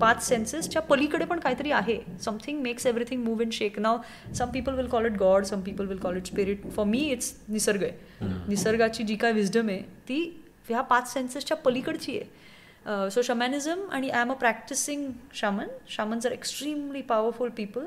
[0.00, 1.98] पाच सेन्सेसच्या पलीकडे पण काहीतरी आहे.
[2.24, 3.98] Something makes everything move and shake now
[4.34, 7.32] some people will call it God some people will call it spirit for me it's
[7.48, 8.28] निसर्ग आहे.
[8.48, 10.22] निसर्गाची जी काय विजडम आहे ती
[10.68, 13.10] ह्या पाच सेन्सेसच्या पलीकडची आहे.
[13.10, 17.86] सो शमॅनिझम आणि I am a practising shaman shamans are extremely powerful people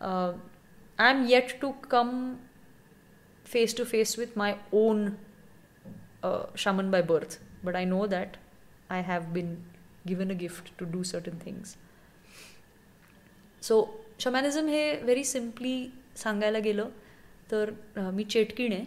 [0.00, 2.34] I am yet to come
[3.78, 5.00] to face with my own
[6.22, 8.38] uh, shaman by birth, but I know that
[8.88, 9.50] I have been
[10.04, 11.74] given a gift to do certain things.
[13.62, 13.76] So
[14.20, 15.76] shamanism हे very simply
[16.16, 16.88] सांगायला गेलं
[17.50, 18.84] तर अं, मी चेटकीण आहे.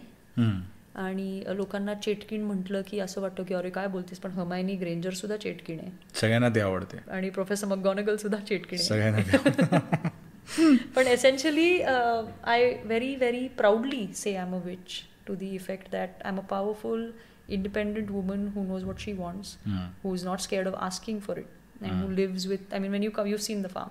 [0.94, 4.18] आणि लोकांना चेटकीण म्हटलं की असं वाटतं की अरे काय बोलतेस?
[4.18, 5.90] पण हमायनी ग्रेंजर सुद्धा चेटकीण आहे.
[6.14, 6.98] सगळ्यांना ते आवडते.
[7.10, 8.88] आणि प्रोफेसर मकगॉनगल सुद्धा चेटकीण आहे.
[8.88, 10.16] सगळ्यांना ते आवडते
[10.96, 16.22] पण essentially I very very proudly say I am a witch to the effect that
[16.24, 17.10] I am a powerful
[17.48, 19.56] independent woman who knows what she wants,
[20.02, 21.46] who is not scared of asking for it,
[21.82, 22.60] and who lives with.
[22.72, 23.90] I mean, when you come, you've seen the farm.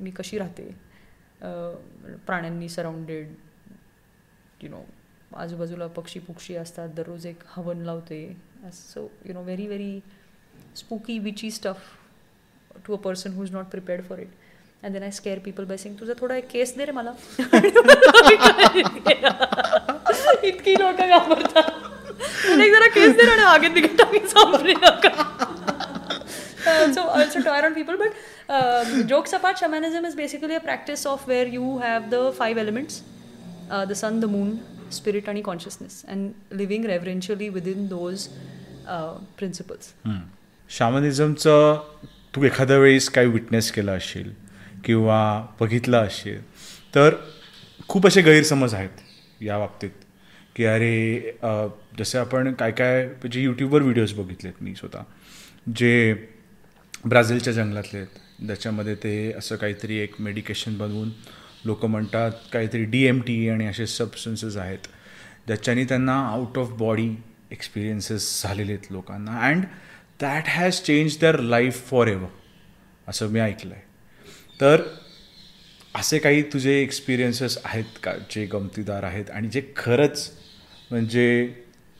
[0.00, 0.74] मी कशी राहते?
[1.42, 1.74] अं,
[2.26, 3.28] प्राण्यांनी surrounded
[4.62, 4.86] you know
[5.36, 8.36] आजूबाजूला पक्षी पुक्षी असतात दररोज एक हवन लावते.
[8.72, 10.02] So you know very very
[10.76, 11.76] spooky witchy stuff
[12.86, 14.28] to a person who is not prepared for it
[14.82, 17.12] and then I scare people by sing तुझा थोडा एक केस दे रे मला.
[20.42, 21.79] इतकी लोक घाबरतात.
[22.44, 23.16] जरा केस
[26.94, 28.10] so also tire people but
[29.08, 33.00] jokes apart shamanism is basically a practice of where you have the five elements
[33.88, 34.56] the sun the moon
[34.92, 38.26] spirit आणि consciousness and living reverentially with in those
[39.38, 39.92] principles
[40.70, 41.80] शामनिझमचं
[42.36, 44.32] तू एखाद्या वेळेस काही witness केलं असेल
[44.84, 46.40] किंवा बघितलं असेल
[46.94, 47.14] तर
[47.88, 49.90] खूप असे गैरसमज आहेत या बाबतीत.
[50.60, 51.32] की अरे
[51.98, 55.02] जसे आपण काय काय म्हणजे यूट्यूबवर व्हिडिओज बघितलेत मी स्वतः
[55.76, 56.14] जे
[57.04, 58.18] ब्राझीलच्या जंगलातले आहेत.
[58.46, 61.10] ज्याच्यामध्ये ते असं काहीतरी एक मेडिकेशन बनवून
[61.64, 64.78] लोक म्हणतात काहीतरी डी एम टी आणि असे सबस्टन्सेस आहेत.
[65.46, 67.08] ज्याच्याने त्यांना आउट ऑफ बॉडी
[67.50, 69.38] एक्सपिरियन्सेस झालेले आहेत लोकांना.
[69.48, 69.64] And
[70.20, 72.28] that has change their life for ever
[73.08, 74.82] असं मी ऐकलं आहे तर
[75.94, 80.30] असे काही तुझे एक्सपिरियन्सेस आहेत का जे गमतीदार आहेत आणि जे खरंच
[80.90, 81.24] म्हणजे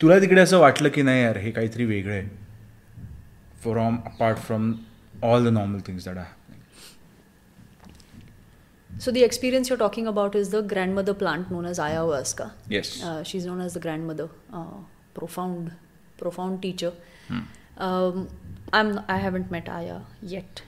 [0.01, 2.27] तुला तिकडे असं वाटलं की नाही यार हे काहीतरी वेगळं आहे.
[3.63, 4.71] From apart from
[5.23, 6.25] all the normal things that I
[8.89, 11.79] so the experience you're talking about is the grand mother plant known as
[12.33, 12.93] ayahuasca yes
[13.25, 14.25] she is known as the grand mother
[15.15, 15.69] profound
[16.19, 16.89] profound teacher
[17.31, 20.59] I am I haven't met aya yet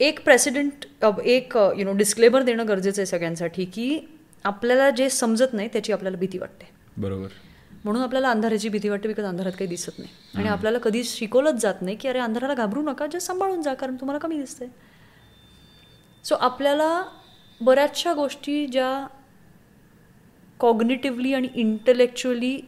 [0.00, 0.84] एक प्रेसिडेंट
[1.24, 3.88] एक you know disclaimer देणं गरजेचं आहे सगळ्यांसाठी की
[4.44, 6.68] आपल्याला जे समजत नाही त्याची आपल्याला भीती वाटते.
[6.96, 7.28] बरोबर.
[7.84, 10.10] म्हणून आपल्याला अंधाराची भीती वाटते बिकॉज अंधारात काही दिसत नाही.
[10.34, 13.96] आणि आपल्याला कधीच शिकवलंच जात नाही की अरे अंधाराला घाबरू नका जे सांभाळून जा कारण
[13.96, 14.68] तुम्हाला कमी दिसतंय.
[16.24, 17.04] सो आपल्याला
[17.60, 19.06] बऱ्याचशा गोष्टी ज्या
[20.60, 22.60] कॉग्निटिव्हली आणि इंटलेक्च्युअली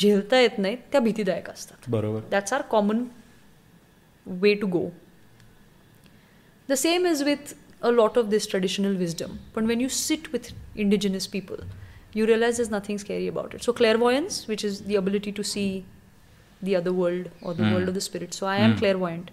[0.00, 1.90] झेलता येत नाहीत त्या भीतीदायक असतात.
[1.90, 2.20] बरोबर.
[2.30, 3.04] That's are common
[4.26, 4.88] way to go
[6.68, 10.53] the same is with A lot of this traditional wisdom पण when you sit with
[10.75, 11.63] indigenous people
[12.15, 13.63] you realize there's nothing scary about it.
[13.63, 15.85] So clairvoyance, which is the ability to see
[16.61, 18.33] the other world or the world of the spirit.
[18.33, 19.31] So I am clairvoyant.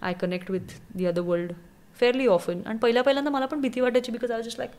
[0.00, 1.54] I connect with the other world
[2.02, 2.62] fairly often.
[2.66, 4.70] आणि पहिल्या पहिल्यांदा मला पण भीती वाटायची because I just like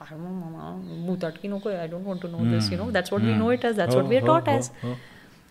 [0.00, 0.70] I मामा
[1.06, 3.64] भूताटकी नको I don't want to know this you know that's what we know it
[3.64, 4.70] as that's what we are taught as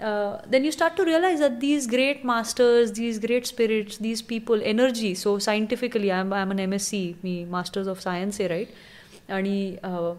[0.01, 4.61] uh, then you start to realize that these great masters, these great spirits, these people,
[4.63, 5.15] energy.
[5.15, 10.15] So scientifically, I'm I'm an MSc, मी Masters of Science आहे right आणि uh,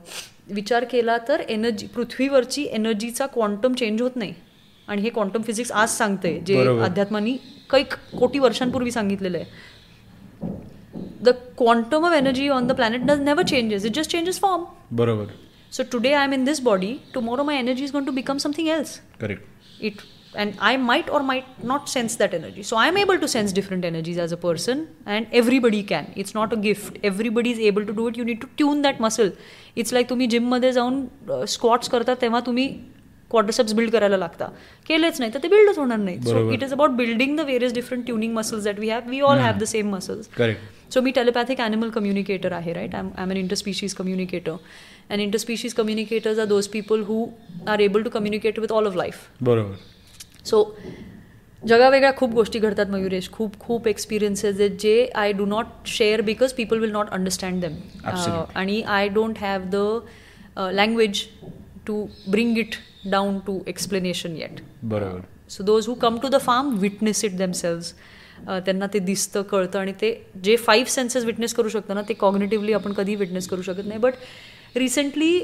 [0.50, 4.34] विचार केला तर energy पृथ्वीवरची एनर्जीचा quantum change होत नाही.
[4.88, 6.58] आणि हे क्वांटम फिजिक्स आज सांगते जे.
[6.84, 7.36] अध्यात्मानी
[7.72, 9.46] कैक कोटी वर्षांपूर्वी सांगितलेलं आहे.
[11.24, 14.64] The quantum of energy on the planet does never changes it just changes form
[14.98, 15.26] बरोबर.
[15.72, 18.68] So today I am in this body tomorrow my energy is gone to become something
[18.68, 20.02] else correct it
[20.36, 22.64] and i might or might not sense that energy.
[22.64, 26.12] So i'm able to sense different energies as a person and everybody can.
[26.16, 27.00] It's not a gift.
[27.04, 28.18] Everybody is able to do it.
[28.18, 29.32] You need to tune that muscle.
[29.76, 31.06] It's like तुम्ही जिममध्ये जाऊन
[31.56, 32.68] squats करता तेव्हा तुम्ही
[33.32, 34.46] quadriceps build करायला लागता.
[34.88, 36.18] केलेच नाही तर ते बिल्डच होणार नाही.
[36.18, 36.54] सो बरोबर.
[36.54, 39.58] It is about building the various different tuning muscles that we have we all have
[39.60, 43.94] the same muscles correct so me telepathic animal communicator आहे right I am an interspecies
[43.94, 44.56] communicator
[45.10, 47.26] and interspecies communicators are those people who
[47.68, 49.76] are able to communicate with all of life बरोबर.
[50.46, 50.64] So
[51.68, 53.30] जगावेगळ्या खूप गोष्टी घडतात मयुरेश.
[53.32, 57.74] खूप खूप experiences आहेत जे I do not share because people will not understand them
[58.06, 58.56] Absolutely.
[58.56, 59.76] आणि I don't have the
[60.74, 61.24] language
[61.88, 62.76] to bring it
[63.12, 65.20] down to explanation yet बरोबर.
[65.50, 67.94] So those who come to the farm witness it themselves
[68.46, 70.12] त्यांना ते दिसतं कळतं आणि ते
[70.44, 74.00] जे five senses witness करू शकतं ना ते कॉग्नेटिव्हली आपण कधी विटनेस करू शकत नाही.
[74.00, 74.14] बट
[74.76, 75.40] रिसेंटली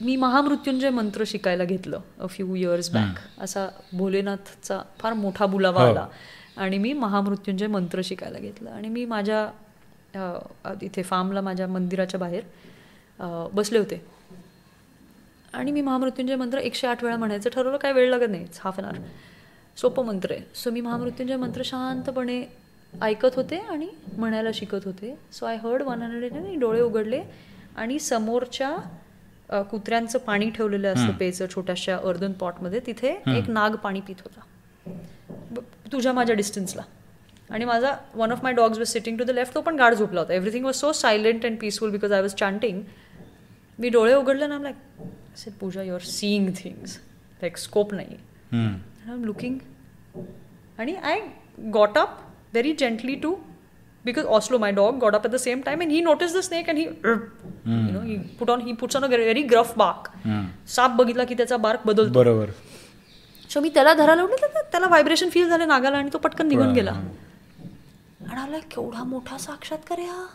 [0.00, 5.90] मी महामृत्युंजय मंत्र शिकायला घेतलं अ फ्यू इयर्स बॅक असा भोलेनाथचा फार मोठा बुलावा हो.
[5.90, 6.06] आला.
[6.56, 8.70] आणि मी महामृत्युंजय मंत्र शिकायला घेतलं.
[8.70, 9.46] आणि मी माझ्या
[10.82, 12.44] इथे फार्मला माझ्या मंदिराच्या बाहेर
[13.54, 14.00] बसले होते.
[15.54, 18.46] आणि मी महामृत्युंजय मंत्र एकशे आठ वेळा म्हणायचं ठरवलं काय वेळ लागत नाही.
[18.60, 18.98] हाफ अन आवर
[19.76, 20.42] सोपं मंत्र आहे.
[20.54, 22.42] सो मी महामृत्युंजय मंत्र शांतपणे
[23.02, 25.14] ऐकत होते आणि म्हणायला शिकत होते.
[25.32, 27.22] So I heard one hundred डोळे उघडले
[27.76, 34.22] आणि समोरच्या कुत्र्यांचं पाणी ठेवलेलं असतं पेचं छोट्याशा अर्धन पॉटमध्ये तिथे एक नाग पाणी पित
[34.24, 34.40] होता.
[35.92, 36.82] तुझ्या माझ्या डिस्टन्सला
[37.50, 40.20] आणि माझा one of my dogs was sitting to the left तो पण गाड झोपला
[40.20, 40.32] होता.
[40.34, 42.80] Everything was so silent and peaceful because I was chanting
[43.78, 44.76] मी डोळे उघडले ना like
[45.38, 46.98] set Pooja you're seeing things
[47.42, 48.16] like scope नाही
[48.52, 49.58] आय एम लुकिंग
[50.78, 51.20] आणि I
[51.72, 52.18] got up
[52.58, 53.34] very gently too
[54.04, 56.68] because Oslo, my dog, got up at the same time and he noticed the snake
[56.68, 60.10] and he, you know, he put on he puts on a very gruff bark.
[60.68, 62.50] साप बघितला की त्याचा bark बदलतो बरोबर
[63.50, 66.92] so मी त्याला धरायला उठले त्याला व्हायब्रेशन फील झाले नागाला आणि तो पटकन निघून गेला
[66.92, 70.26] आणि आला केवढा मोठा साक्षात्कार हा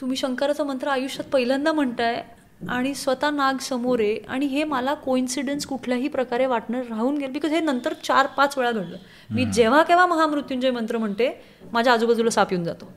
[0.00, 2.22] तुम्ही शंकराचा मंत्र आयुष्यात पहिल्यांदा म्हणताय
[2.70, 7.32] आणि स्वतः नाग समोर आहे आणि हे मला कोइन्सिडन्स कुठल्याही प्रकारे वाटणं राहून गेलं.
[7.32, 8.96] बिकॉज हे नंतर चार पाच वेळा घडलं.
[9.30, 11.30] मी जेव्हा केव्हा महामृत्युंजय मंत्र म्हणते
[11.72, 12.92] माझ्या आजूबाजूला साप येऊन जातो.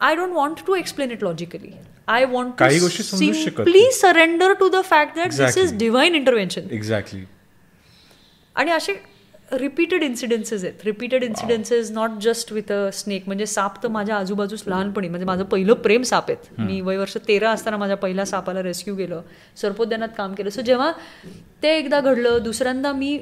[0.00, 1.70] I don't want to explain it logically
[2.06, 5.62] I want simply surrender to the fact that this Exactly.
[5.62, 7.24] Is divine intervention exactly
[8.56, 8.92] आणि असे
[9.52, 10.84] रिपीटेड इन्सिडेन्सेस आहेत.
[10.84, 15.44] Repeated incidences not just with a snake म्हणजे साप तर माझ्या आजूबाजूस लहानपणी म्हणजे माझं
[15.44, 16.60] पहिलं प्रेम साप आहेत.
[16.60, 19.22] मी वय वर्ष तेरा असताना माझ्या पहिल्या सापाला रेस्क्यू केलं.
[19.56, 20.50] सर्पोद्यानात काम केलं.
[20.50, 20.90] सो जेव्हा
[21.62, 23.18] ते एकदा घडलं दुसऱ्यांदा मी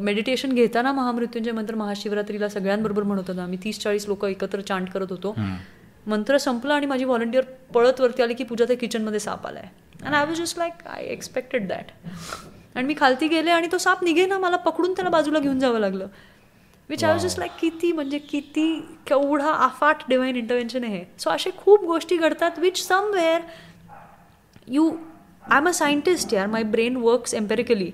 [0.00, 3.42] मेडिटेशन घेताना महामृत्युंजय मंत्र महाशिवरात्रीला सगळ्यांबरोबर म्हणत होता.
[3.42, 5.34] आम्ही तीस चाळीस लोक एकत्र चांट करत होतो.
[6.06, 9.68] मंत्र संपला आणि माझी व्हॉलंटियर पळत वरती आली की पूजा त्या किचनमध्ये साप आलाय.
[10.02, 11.90] And I was just like I expected that
[12.74, 15.78] आणि मी खालती गेले आणि तो साप निघे ना मला पकडून त्याला बाजूला घेऊन जावं
[15.78, 16.06] लागलं
[16.88, 18.68] which I was just like किती म्हणजे किती
[19.06, 23.40] केवढा अफाट डिवाईन इंटरव्हेन्शन आहे सो असे खूप गोष्टी घडतात which somewhere
[24.68, 24.90] you
[25.50, 27.90] I am a scientist यार my brain works empirically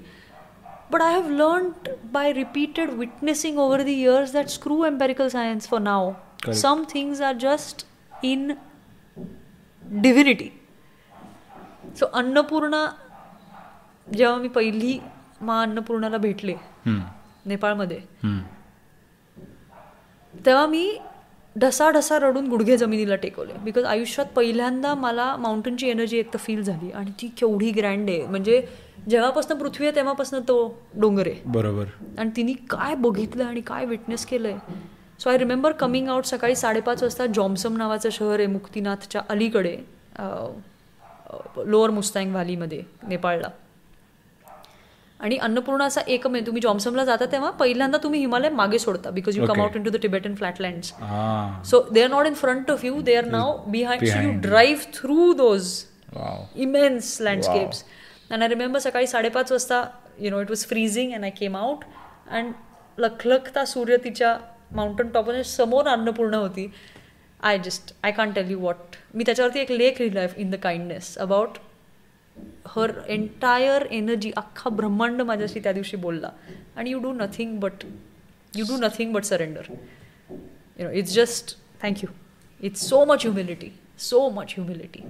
[0.91, 5.81] But I have learned by repeated witnessing over the years that screw empirical science for
[5.81, 6.18] now.
[6.43, 6.59] Correct.
[6.59, 7.87] Some things are just
[8.22, 8.59] in
[9.83, 10.53] divinity.
[11.95, 12.85] So Annapurna
[14.07, 14.98] जेव्हा मी पहिली
[15.40, 16.55] मा अन्नपूर्णाला भेटले
[17.46, 17.98] नेपाळमध्ये
[20.34, 20.96] तेव्हा मी
[21.57, 23.52] ढसा ढसा रडून गुडघे जमिनीला टेकवले.
[23.64, 26.90] बिकॉज आयुष्यात पहिल्यांदा मला माउंटनची एनर्जी एक तर फील झाली.
[26.90, 28.26] आणि ती केवढी ग्रँड आहे.
[28.26, 28.61] म्हणजे
[29.09, 30.57] जेव्हापासून पृथ्वी आहे तेव्हापासून तो
[31.00, 31.40] डोंगर आहे.
[31.46, 31.84] बरोबर.
[32.18, 34.57] आणि तिने काय बघितलं आणि काय विटनेस केलंय.
[35.20, 39.76] So I remember coming out सकाळी साडेपाच वाजता जॉम्सम नावाचं शहर आहे मुक्तीनाथच्या अलीकडे
[41.59, 43.48] लोअर मुस्तांग व्हॅलीमध्ये नेपाळला.
[45.25, 49.39] आणि अन्नपूर्णा असा एकम आहे तुम्ही जॉम्समला जाता तेव्हा पहिल्यांदा तुम्ही हिमालय मागे सोडता because
[49.39, 49.61] you come.
[49.62, 50.93] Out into the Tibetan flatlands
[51.70, 54.31] so they are not in front of you they are now behind so you.
[54.41, 55.72] Drive through those
[56.57, 57.85] immense landscapes
[58.31, 59.85] and I remember सकाळी साडेपाच वाजता
[60.20, 61.85] you know it was freezing and I came out
[62.31, 62.53] and
[62.99, 64.37] लखलखता सूर्य तिच्या
[64.72, 66.70] mountain top समोर अन्नपूर्ण होती.
[67.41, 71.16] I just I can't tell you what मी त्याच्यावरती एक लेख लिहिला in the kindness
[71.20, 71.59] about
[72.66, 76.30] her entire energy अख्खा ब्रह्मांड माझ्याशी त्या दिवशी बोलला.
[76.76, 77.85] आणि you do nothing but
[78.57, 79.72] you do nothing but surrender
[80.78, 82.09] you know it's just thank you
[82.61, 83.70] it's so much humility
[84.01, 85.03] so much humility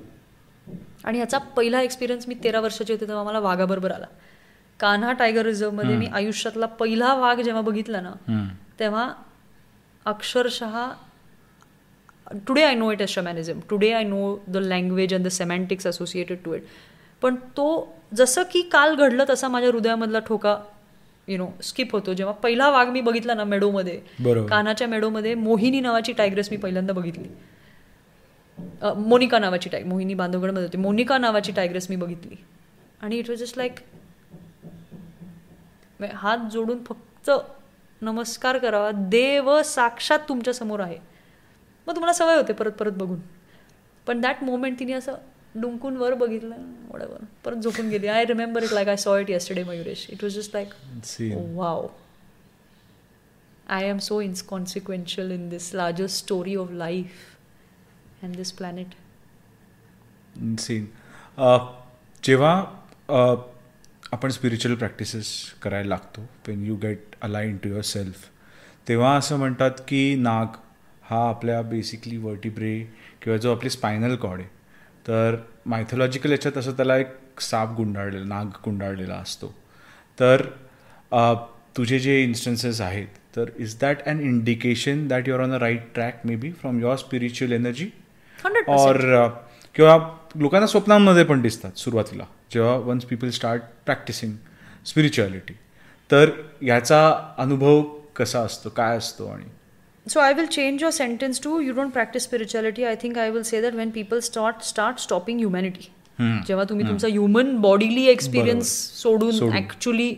[1.05, 4.07] आणि ह्याचा पहिला एक्सपिरियन्स मी तेरा वर्षाची होते तेव्हा मला वाघाबरोबर आला.
[4.81, 8.12] कान्हा टायगर रिझर्वमध्ये मी आयुष्यातला पहिला वाघ जेव्हा बघितला ना
[8.81, 9.12] तेव्हा
[10.07, 10.79] अक्षरशः
[12.47, 16.39] today I know it as shamanism today I know the language and the semantics associated
[16.45, 16.64] to it
[17.23, 17.67] पण तो
[18.15, 20.57] जसं की काल घडलं तसा माझ्या हृदयामधला ठोका
[21.29, 22.12] यु नो स्किप होतो.
[22.12, 23.97] जेव्हा पहिला वाघ मी बघितला ना मेडोमध्ये.
[24.49, 27.29] कानाच्या मेडोमध्ये मोहिनी नावाची टायग्रेस मी पहिल्यांदा बघितली.
[28.97, 30.79] मोनिका नावाची टाय मोहिनी बांधवगडमध्ये होती.
[30.79, 32.37] मोनिका नावाची टायग्रेस मी बघितली.
[33.03, 33.81] आणि इट वॉज जस्ट लाईक
[36.15, 37.31] हात जोडून फक्त
[38.03, 38.91] नमस्कार करावा.
[38.95, 40.99] देव साक्षात तुमच्यासमोर आहे.
[41.87, 43.19] मग तुम्हाला सवय होते परत परत बघून.
[44.07, 45.15] पण दॅट मोमेंट तिने असं
[45.61, 46.57] डुंकून वर बघितलं
[46.90, 48.07] वडावर परत झोपून गेली.
[48.07, 50.72] I remember it like I saw it yesterday Mayuresh it was just like
[51.59, 51.82] wow.
[53.66, 57.20] I am so inconsequential in this larger story of life
[58.22, 58.96] and this planet.
[60.59, 60.86] सीन
[62.22, 62.52] जेव्हा
[63.09, 63.34] अ,
[64.12, 65.28] आपण स्पिरिच्युअल प्रॅक्टिसेस
[65.62, 68.28] करायला लागतो when you get align to yourself
[68.88, 70.57] तेव्हा असं म्हणतात की नाग
[71.02, 72.78] हा आपल्या बेसिकली वर्टिब्रे
[73.22, 74.48] किंवा जो आपली स्पायनल कॉड आहे
[75.09, 75.36] तर
[75.66, 79.55] मायथॉलॉजिकल याच्यात असं त्याला एक साप गुंडाळलेला नाग गुंडाळलेला असतो.
[80.20, 80.46] तर
[81.76, 86.26] तुझे जे इन्स्टन्सेस आहेत तर is that an indication that you're on a right track
[86.36, 87.88] maybe from your spiritual energy
[88.38, 89.28] 100% और
[89.74, 89.98] किंवा
[90.36, 94.32] लोकांना स्वप्नांमध्ये पण दिसतात सुरुवातीला जेव्हा once people start practising
[94.86, 95.55] spirituality
[96.11, 96.30] तर
[96.62, 97.00] याचा
[97.38, 97.82] अनुभव
[98.16, 99.44] कसा असतो काय असतो आणि
[100.07, 102.86] so i will change your sentence to you don't practice spirituality.
[102.86, 105.90] I think i will say that when people start start stopping humanity.
[106.46, 108.68] जेव्हा तुम्ही तुमचा ह्युमन बॉडीली एक्सपिरियन्स
[109.02, 109.57] सोडून सोडून.
[109.57, 110.14] ऍक्च्युली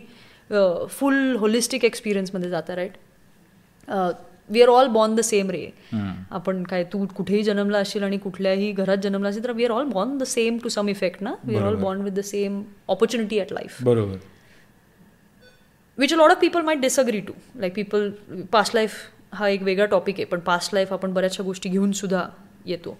[0.89, 2.91] फुल होलिस्टिक एक्सपिरियन्समध्ये जाता right
[4.49, 5.65] we are all born the same रे
[6.31, 9.85] आपण काय तू कुठेही जन्मला असशील आणि कुठल्याही घरात जन्मला असेल तर we are all
[9.93, 13.39] born the same to some effect ना we are all born with the same opportunity
[13.39, 14.17] at life बरोबर
[15.97, 18.09] which a lot of people might disagree to like people
[18.51, 19.03] past life
[19.33, 22.27] हा एक वेगळा topic आहे पण past life आपण बऱ्याचशा गोष्टी घेऊन सुद्धा
[22.65, 22.97] येतो.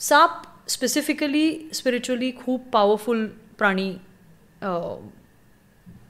[0.00, 3.26] साप स्पेसिफिकली स्पिरिच्युअली खूप पॉवरफुल
[3.58, 3.96] प्राणी
[4.62, 4.68] अ,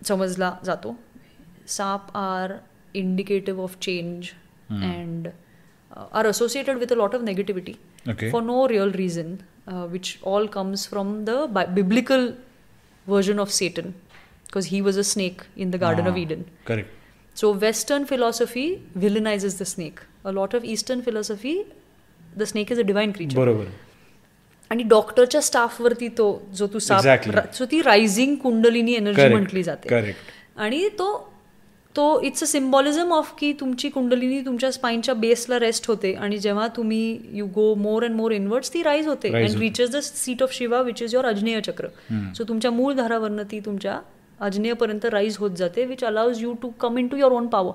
[0.04, 0.96] समजला जातो.
[1.68, 2.52] साप are
[2.94, 4.26] indicative of change
[4.70, 5.28] and
[6.12, 7.72] are associated with a lot of negativity
[8.10, 8.26] Okay.
[8.32, 9.28] for no real reason,
[9.72, 12.24] uh, which all comes from the bi- biblical
[13.06, 13.86] version of Satan,
[14.48, 16.10] because he was a snake in the Garden
[17.36, 18.66] So, Western philosophy
[18.96, 20.00] villainizes the snake.
[20.24, 21.54] A lot of Eastern philosophy,
[22.36, 23.38] the snake is a divine creature.
[23.38, 23.64] बरोबर
[24.70, 26.26] आणि डॉक्टरच्या स्टाफवरती तो
[26.56, 27.34] जो तू साप Exactly.
[27.34, 29.36] रा- so ती rising kundalini energy Correct.
[29.36, 31.08] म्हटली जाते करेक्ट आणि तो
[31.96, 36.66] तो इट्स अ सिम्बॉलिझम ऑफ की तुमची कुंडलिनी तुमच्या स्पाईनच्या बेसला रेस्ट होते आणि जेव्हा
[36.76, 39.60] तुम्ही you go more and more inwards ती राईज होते Rise अँड होते.
[39.60, 41.88] Reaches the seat of Shiva which is your Ajna chakra
[42.36, 44.00] so तुमच्या मूळ धारावरनं ती तुमच्या
[44.40, 47.72] अजनेपर्यंत राईज होत जाते which allows you to come into your own power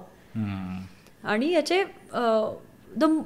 [1.24, 1.84] आणि याचे
[2.98, 3.24] the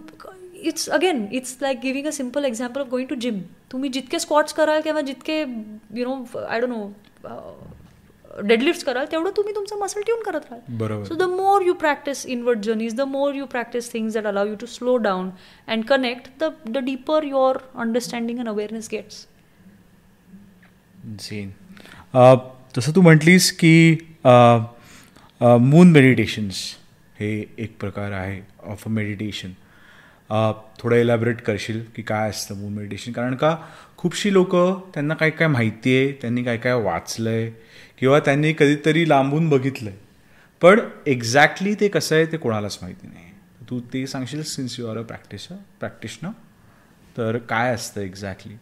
[0.53, 3.39] it's again it's like giving a simple example of going to gym
[3.71, 6.91] तुम्ही जितके स्कॉट्स कराल किंवा जितके you know I don't know
[8.41, 11.03] deadlift कराल तेवढं तुम्ही तुमचं मसल ट्यून करत राहाल.
[11.03, 14.55] So the more you practise inward journeys the more you practise things that allow you
[14.55, 15.29] to slow down
[15.67, 19.25] and connect the the deeper your understanding and awareness gets
[22.77, 23.73] तसं तू म्हटलीस की
[24.25, 26.55] मून मेडिटेशन्स
[27.19, 29.51] हे एक प्रकार आहे ऑफ अ मेडिटेशन
[30.79, 33.55] थोडं elaborate करशील की काय असतं मून मेडिटेशन कारण का
[33.97, 34.55] खूपशी लोक
[34.93, 37.49] त्यांना काय काय माहिती आहे त्यांनी काय काय वाचलं आहे
[37.97, 39.99] किंवा त्यांनी कधीतरी लांबून बघितलं आहे
[40.61, 43.25] पण एक्झॅक्टली ते कसं आहे ते कोणालाच माहिती नाही.
[43.69, 45.47] तू ते सांगशील since you are a practice
[45.79, 46.29] practitioner
[47.17, 48.53] तर काय असतं एक्झॅक्टली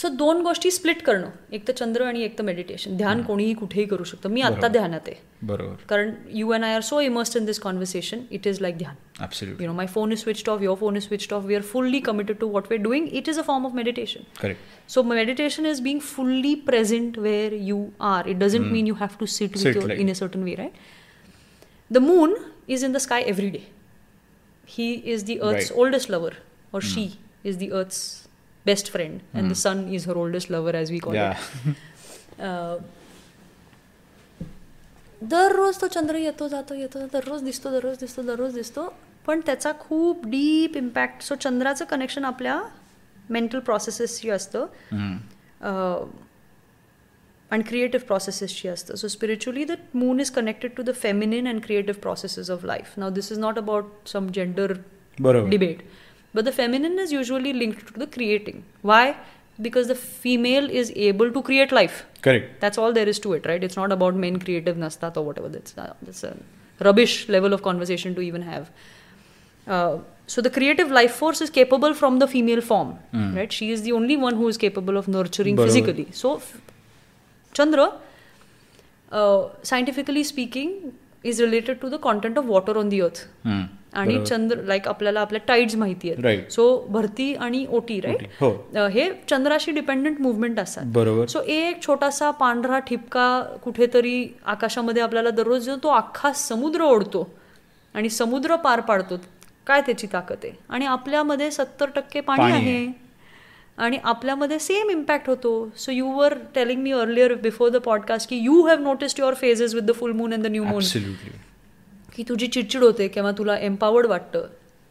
[0.00, 3.84] सो दोन गोष्टी स्प्लिट करणं एक तर चंद्र आणि एक तर मेडिटेशन ध्यान कोणीही कुठेही
[3.86, 5.14] करू शकतं मी आत्ता ध्यानात आहे
[5.46, 8.94] बरोबर कारण you and I are so immersed in this conversation it is like ध्यान
[9.20, 11.66] absolute you know my phone is switched off your phone is switched off we are
[11.68, 15.70] fully committed to what we're doing it is a form of meditation correct so meditation
[15.72, 17.78] is being fully present where you
[18.10, 20.48] are it doesn't mean you have to sit, with Sit your, like- in a certain
[20.50, 20.82] way right
[21.98, 22.36] the moon
[22.78, 23.64] is in the sky every day
[24.78, 25.78] he is the earth's Right.
[25.78, 26.32] oldest lover
[28.66, 30.92] or she is the earth's best friend and the sun is her oldest lover as
[30.92, 31.68] we call या it
[32.40, 32.82] uh,
[35.22, 38.94] दररोज तो चंद्र येतो जातो येतो जातो, दररोज दिसतो दररोज दिसतो दररोज दिसतो
[39.26, 42.62] पण त्याचा खूप डीप इम्पॅक्ट सो चंद्राचं कनेक्शन आपल्या
[43.30, 44.66] मेंटल प्रोसेसेसशी असतं.
[45.60, 46.10] अं,
[47.50, 48.94] आणि क्रिएटिव्ह प्रोसेसेसची असतं.
[48.94, 53.10] So spiritually the moon is connected to the feminine and creative processes of life now
[53.10, 54.72] this is not about some gender
[55.20, 55.50] बरोबर.
[55.50, 55.78] debate.
[56.34, 58.64] but the feminine is usually linked to the creating.
[58.82, 59.16] Why?
[59.62, 62.04] Because the female is able to create life.
[62.22, 62.60] Correct.
[62.60, 63.62] That's all there is to it right?
[63.62, 65.48] It's not about men creativeness that or whatever.
[65.48, 66.36] That's uh, that's a
[66.80, 68.70] rubbish level of conversation to even have.
[69.66, 73.36] Uh, so the creative life force is capable from the female form mm.
[73.36, 73.52] right?
[73.52, 76.08] She is the only one who is capable of nurturing physically.
[76.12, 76.42] So
[77.52, 77.92] chandra
[79.12, 83.26] uh, scientifically speaking is related to the content of water on the earth.
[83.44, 83.68] Mm.
[83.94, 86.50] आणि चंद्र like आपल्याला आपल्या tides माहिती आहेत.
[86.52, 88.50] So भरती आणि ओटी right हो.
[88.92, 90.84] हे चंद्राशी डिपेंडंट मुवमेंट असतात.
[90.86, 91.26] बरोबर.
[91.26, 93.28] सो एक छोटासा पांढरा ठिपका
[93.64, 97.28] कुठेतरी आकाशामध्ये आपल्याला दररोज जो तो अख्खा समुद्र ओढतो
[97.94, 99.16] आणि समुद्र पार पाडतो.
[99.66, 100.52] काय त्याची ताकद आहे?
[100.68, 102.86] आणि आपल्यामध्ये सत्तर टक्के पाणी आहे.
[103.78, 105.52] आणि आपल्यामध्ये सेम इम्पॅक्ट होतो.
[105.76, 109.74] So you were telling me earlier before the podcast की you have noticed your phases
[109.74, 110.82] with the full moon and the new moon
[112.16, 114.46] की तुझी चिडचिड होते किंवा तुला एम्पावर्ड वाटतं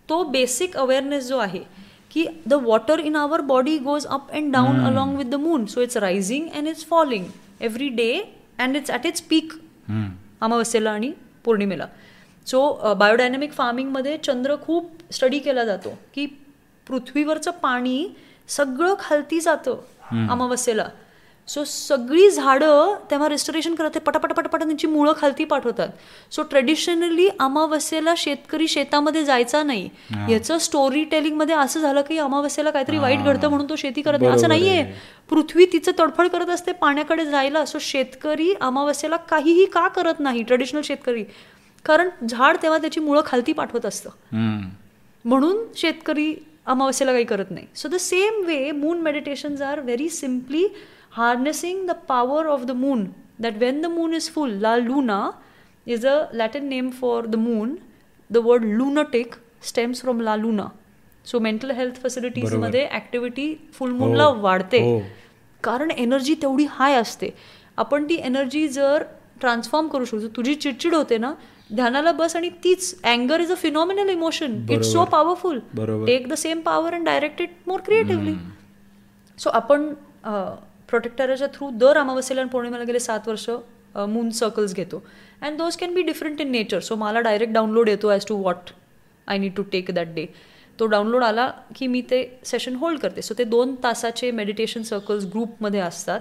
[0.10, 1.62] तो बेसिक अवेअरनेस जो आहे
[2.12, 5.82] की the water in our body goes up and down along with the moon so
[5.82, 7.26] it's rising and it's falling
[7.62, 8.12] every day
[8.60, 9.54] and it's at its peak
[10.42, 11.12] अमावस्येला आणि
[11.46, 11.88] पौर्णिमेला.
[12.48, 16.26] सो बायोडायनॅमिक फार्मिंगमध्ये चंद्र खूप स्टडी केला जातो की
[16.88, 18.08] पृथ्वीवरचं पाणी
[18.50, 20.88] सगळं खालती जातं अमावस्येला.
[21.48, 25.90] सो सगळी झाडं तेव्हा रेस्टोरेशन करत पटापट पटापट त्यांची मुळं खालती पाठवतात.
[26.32, 29.90] सो ट्रेडिशनली अमावस्येला शेतकरी शेतामध्ये जायचा नाही.
[30.30, 34.34] याचं स्टोरी टेलिंगमध्ये असं झालं की अमावस्येला काहीतरी वाईट घडतं म्हणून तो शेती करत नाही.
[34.34, 34.84] असं नाहीये.
[35.30, 37.66] पृथ्वी तिचं तडफड करत असते पाण्याकडे जायला.
[37.66, 40.44] सो शेतकरी अमावस्येला काहीही का करत नाही?
[40.44, 41.24] ट्रेडिशनल शेतकरी.
[41.86, 44.10] कारण झाड तेव्हा त्याची मुळं खालती पाठवत असतं.
[45.26, 46.34] म्हणून शेतकरी
[46.66, 47.66] अमावस्येला काही करत नाही.
[47.76, 50.68] So the same way moon meditations are very simply
[51.14, 53.12] harnessing the power of the moon
[53.44, 55.16] that when the moon is full, La Luna
[55.88, 57.72] is a Latin name for the moon.
[58.30, 59.34] The word lunatic
[59.70, 60.68] stems from La Luna.
[61.26, 64.80] So mental health फॅसिलिटीजमध्ये activity full मूनला वाढते.
[64.82, 65.02] हो.
[65.64, 67.30] कारण energy तेवढी हाय असते.
[67.78, 69.04] आपण ती energy जर
[69.42, 71.34] transform करू शकतो तुझी चिडचिड होते ना
[71.76, 75.60] ध्यानाला बस आणि तीच अँगर is a phenomenal emotion it's so powerful.
[76.08, 78.36] Take the same power and direct it more creatively
[79.38, 79.94] so आपण
[80.94, 83.50] प्रोटेक्टराच्या थ्रू दर अमावस्येला आणि पौर्णिमेला गेले सात वर्ष
[84.10, 85.04] मून सर्कल्स घेतो.
[85.42, 88.70] And those can be different in nature so मला डायरेक्ट डाउनलोड येतो as to what
[89.28, 90.26] I need to take that day
[90.80, 93.22] तो डाउनलोड आला की मी ते सेशन होल्ड करते.
[93.22, 96.20] सो ते दोन तासाचे मेडिटेशन सर्कल्स ग्रुपमध्ये असतात.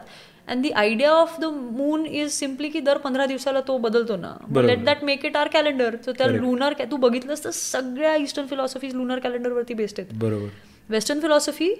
[0.48, 4.34] And the idea of the moon is simply की दर पंधरा दिवसाला तो बदलतो ना.
[4.56, 8.94] Let that make it our calendar so त्या लुनर तू बघितलंस तर सगळ्या ईस्टर्न फिलॉसॉफीज
[8.94, 10.14] लुनर कॅलेंडरवरती बेस्ड आहेत.
[10.20, 10.48] बरोबर.
[10.88, 11.74] वेस्टर्न फिलॉसॉफी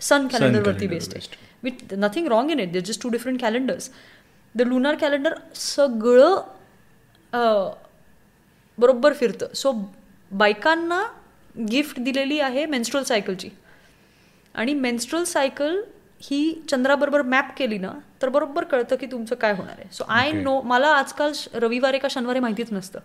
[0.00, 1.46] सन कॅलेंडरवरती बेस्ड आहे.
[1.62, 3.90] With nothing wrong in it they just two different calendars
[4.54, 6.40] the lunar calendar सगळं
[8.78, 9.54] बरोबर फिरतं.
[9.54, 9.72] सो
[10.30, 11.02] बायकांना
[11.70, 13.48] गिफ्ट दिलेली आहे मेन्स्ट्रल सायकलची
[14.54, 15.80] आणि मेन्स्ट्रल सायकल
[16.22, 17.92] ही चंद्राबरोबर मॅप केली ना
[18.22, 19.88] तर बरोबर कळतं की तुमचं काय होणार आहे.
[19.92, 23.00] सो आय नो मला आजकाल रविवारी का शनिवारी माहितीच नसतं.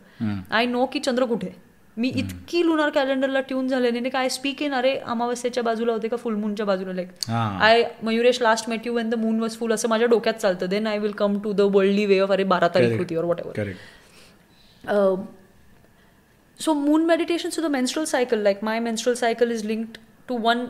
[0.52, 1.50] आय नो की चंद्र कुठे.
[1.98, 6.18] मी इतकी लुनार कॅलेंडरला ट्यून झालेली काय स्पीक इन अरे अमावस्येच्या बाजूला होते का?
[6.18, 9.90] फुल मूनच्या बाजूला like I Mayuresh last met you when the moon was full असं
[9.90, 10.66] माझ्या डोक्यात चालतं.
[10.70, 13.74] Then I will come to the worldly way of अरे बारा तारीख होती और whatever
[14.84, 15.22] Um,
[16.60, 20.64] so moon meditation so the menstrual cycle like my menstrual cycle is linked to one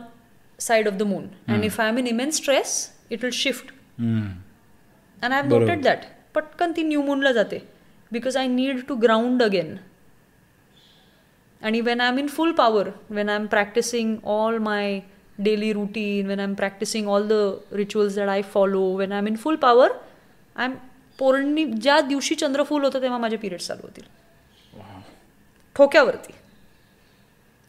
[0.58, 1.24] side of the moon.
[1.48, 2.74] And if i'm in immense stress
[3.10, 3.72] it will shift.
[3.98, 5.66] and i've बरोबर.
[5.66, 6.06] noted that.
[6.34, 7.60] पटकन ती new मूनला जाते.
[8.12, 9.74] Because I need to ground again
[11.64, 14.98] आणि when I am in full power when I am practising all my
[15.38, 17.32] daily routine when I am practising all the
[17.72, 19.92] rituals that I follow when I am in full power
[20.56, 20.74] I am
[21.18, 24.04] पौर्णि ज्या दिवशी चंद्र फुल होतं तेव्हा माझे periods चालू होतील.
[25.76, 26.32] ठोक्यावरती.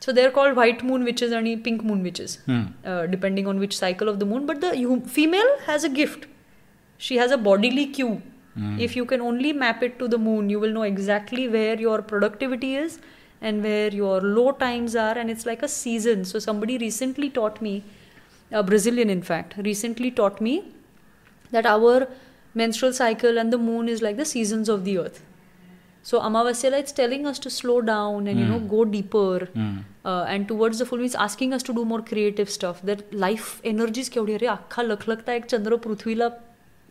[0.02, 2.38] So they are called white moon witches आणि pink moon witches
[3.10, 6.26] depending on which cycle of the moon but the female has a gift
[7.00, 8.12] she has a bodily cue.
[8.84, 11.96] If you can only map it to the moon you will know exactly where your
[12.12, 12.93] productivity is
[13.43, 17.62] and where your low times are and it's like a season so somebody recently taught
[17.62, 17.83] me
[18.53, 20.55] a brazilian in fact recently taught me
[21.53, 22.07] that our
[22.55, 25.21] menstrual cycle and the moon is like the seasons of the earth
[26.03, 29.39] so amavasyala it's telling us to slow down and you know go deeper
[30.05, 33.73] uh, and towards the full means asking us to do more creative stuff that life
[33.73, 36.29] energies केवढी अरे अख्खा लखलखता एक चंद्र पृथ्वीला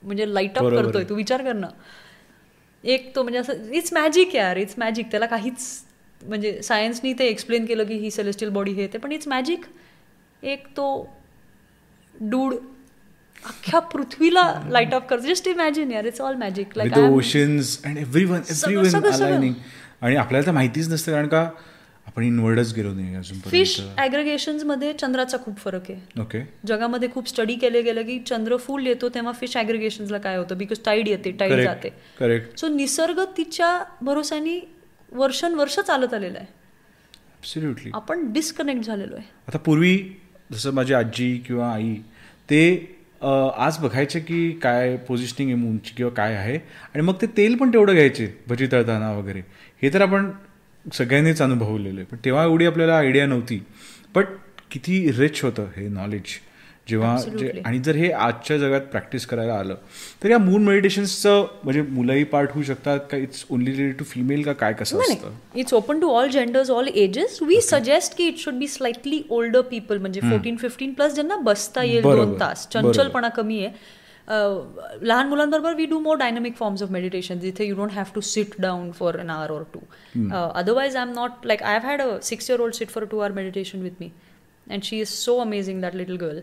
[0.04, 1.10] म्हणजे light up बरोबर करतोय आहे.
[1.10, 1.68] तू विचार कर ना
[2.84, 5.83] एक तो म्हणजे असं इट्स मॅजिक यार इट्स मॅजिक त्याला काहीच
[6.25, 9.65] म्हणजे सायन्सनी ते एक्सप्लेन केलं की ही सेलेस्टियल बॉडी हे ते पण इट्स मॅजिक
[10.43, 10.87] एक तो
[12.15, 15.27] डूड अख्ख्या पृथ्वीला लाइट अप करतो.
[15.27, 19.27] जस्ट इमॅजिन यार it's all magic the oceans and every one every one सगळं, सगळं.
[19.27, 19.55] अलायनिंग
[20.01, 21.49] आणि आपल्याला तर माहितीच नसतं कारण का
[22.07, 26.21] आपण इनवर्डच गेलो नाही फिश अजूनपर्यंत ॲग्रिगेशन्समध्ये चंद्राचा खूप फरक आहे.
[26.23, 30.59] ओके जगामध्ये खूप स्टडी केले गेलं की चंद्र फुल येतो तेव्हा फिश ॲग्रिगेशन्सला काय होतं?
[30.59, 31.89] बिकॉज टाईड येते टाईड जाते.
[32.19, 34.61] करेक्ट सो निसर्ग तिच्या भरोसानी
[35.15, 36.47] वर्षानुवर्ष चालत आलेला आहे.
[37.33, 39.27] ॲब्सोल्युटली आपण डिस्कनेक्ट झालेलो आहे.
[39.49, 39.97] आता पूर्वी
[40.53, 41.95] जसं माझी आजी किंवा आई
[42.51, 42.63] ते
[43.23, 47.93] आज बघायचे की काय पोझिशनिंग आहे किंवा काय आहे आणि मग ते तेल पण तेवढं
[47.93, 49.43] घ्यायचे भजी तळताना वगैरे.
[49.83, 50.31] हे तर आपण
[50.85, 52.05] सगळ्यांनीच अनुभवलेलं आहे.
[52.05, 53.61] पण तेव्हा एवढी आपल्याला आयडिया नव्हती.
[54.15, 54.27] बट
[54.71, 56.39] किती रिच होतं हे नॉलेज
[56.87, 57.17] जेव्हा.
[57.65, 59.75] आणि जर हे आजच्या जगात प्रॅक्टिस करायला आलं
[60.23, 64.43] तर या मून मेडिटेशन्सचं म्हणजे मुलंही पार्ट होऊ शकतात का it's only related to female
[64.43, 65.33] का काय कसं असतं?
[65.55, 69.61] It's open to all genders all ages we suggest की it should be slightly older
[69.71, 72.69] people म्हणजे फोर्टीन फिफ्टीन प्लस ज्यांना बसता येईल दोन तास.
[72.73, 74.03] चंचलपणा कमी आहे.
[74.29, 78.55] लहान मुलांबरोबर we do more dynamic forms of meditation जिथे you don't have to sit
[78.59, 79.81] down for an hour or two
[80.31, 83.19] otherwise I am not like I have had a six year old sit for two
[83.19, 84.11] hour meditation with me
[84.67, 86.41] and she is so amazing that little girl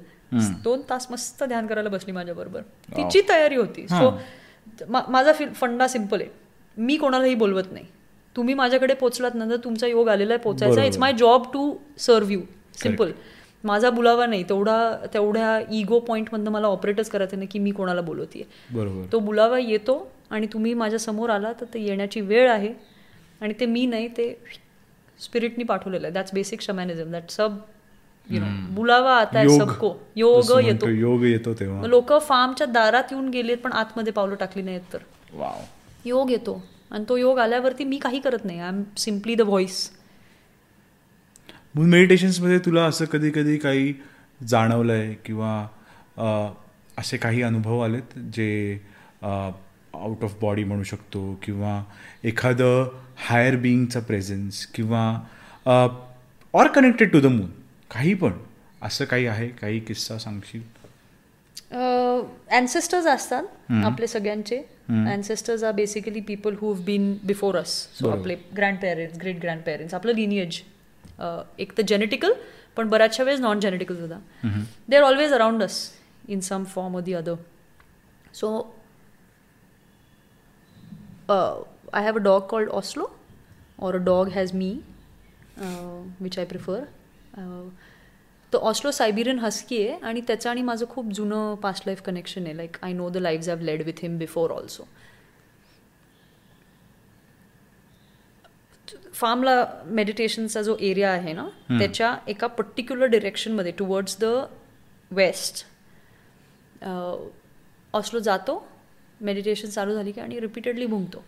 [0.63, 2.61] दोन तास मस्त ध्यान करायला बसली माझ्याबरोबर.
[2.97, 3.87] तिची तयारी होती.
[3.87, 4.11] सो
[4.89, 6.29] माझा फंडा सिंपल आहे.
[6.77, 7.85] मी कोणालाही बोलवत नाही.
[8.35, 10.83] तुम्ही माझ्याकडे पोचलात ना तर तुमचा योग आलेला आहे पोचायचा.
[10.83, 12.41] It's my job to serve you
[12.81, 13.11] simple
[13.63, 14.43] माझा बुलावा नाही.
[14.49, 18.45] तेवढा तेवढ्या इगो पॉईंटमधनं मला ऑपरेटच करायचं नाही की मी कोणाला बोलवतीये.
[18.71, 19.05] बरोबर.
[19.11, 22.73] तो बुलावा येतो आणि तुम्ही माझ्यासमोर आला तर ते येण्याची वेळ आहे.
[23.41, 24.33] आणि ते मी नाही ते
[25.19, 26.13] स्पिरिटनी पाठवलेलं आहे.
[26.13, 27.57] दॅट्स बेसिक शमॅनिझम दॅट सब
[28.29, 29.59] यु नो बुलावा आता योग.
[29.59, 29.93] सबको.
[30.15, 30.89] योग येतो.
[30.89, 31.87] योग येतो तेव्हा.
[31.87, 34.99] लोक फार्मच्या दारात येऊन गेलेत पण आतमध्ये पावलं टाकली नाहीत तर.
[36.05, 36.61] योग येतो.
[36.91, 38.59] आणि तो योग आल्यावरती मी काही करत नाही.
[38.59, 39.89] I am simply the voice
[41.75, 43.93] moon मेडिटेशन्समध्ये तुला असं कधी कधी काही
[44.47, 45.51] जाणवलंय किंवा
[46.97, 48.79] असे काही अनुभव आलेत जे
[49.23, 51.81] आउट ऑफ बॉडी म्हणू शकतो किंवा
[52.23, 52.89] एखादं
[53.27, 55.03] हायर बिईंगचा प्रेझेन्स किंवा
[56.53, 57.49] or connected to the moon
[57.91, 58.33] काही पण
[58.81, 59.47] असं काही आहे?
[59.49, 60.61] काही किस्सा सांगशील?
[62.55, 64.57] अँसेस्टर्स असतात आपले सगळ्यांचे.
[64.89, 69.93] Ancestors are basically people who been before us so आपले grand parents great grand parents
[69.93, 70.61] आपलं लिनियज
[71.59, 72.33] एक तर जेनेटिकल
[72.75, 74.17] पण बऱ्याचशा वेळेस नॉन जेनेटिकल सुद्धा
[74.89, 75.79] they are always around us
[76.29, 77.35] in some form or the other
[78.33, 78.57] so
[81.29, 83.07] I have a dog called Oslo
[83.79, 84.83] or a dog has me,
[85.59, 86.81] uh, which I prefer.
[86.81, 86.85] Uh,
[88.53, 92.55] तो Oslo Siberian husky आहे आणि त्याचं आणि माझं खूप जुनं past life connection आहे.
[92.57, 94.87] Like I know the live have led with him before also
[99.13, 104.25] फार्मला मेडिटेशनचा जो एरिया आहे ना त्याच्या एका पर्टिक्युलर डिरेक्शनमध्ये टुवर्ड्स द
[105.11, 105.65] वेस्ट
[107.93, 108.63] ऑस्लो जातो
[109.21, 111.23] मेडिटेशन चालू झाली की आणि रिपीटेडली भुंकतो.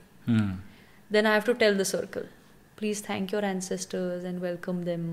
[1.12, 2.24] then I have to tell the circle,
[2.78, 5.04] please thank your ancestors and welcome them.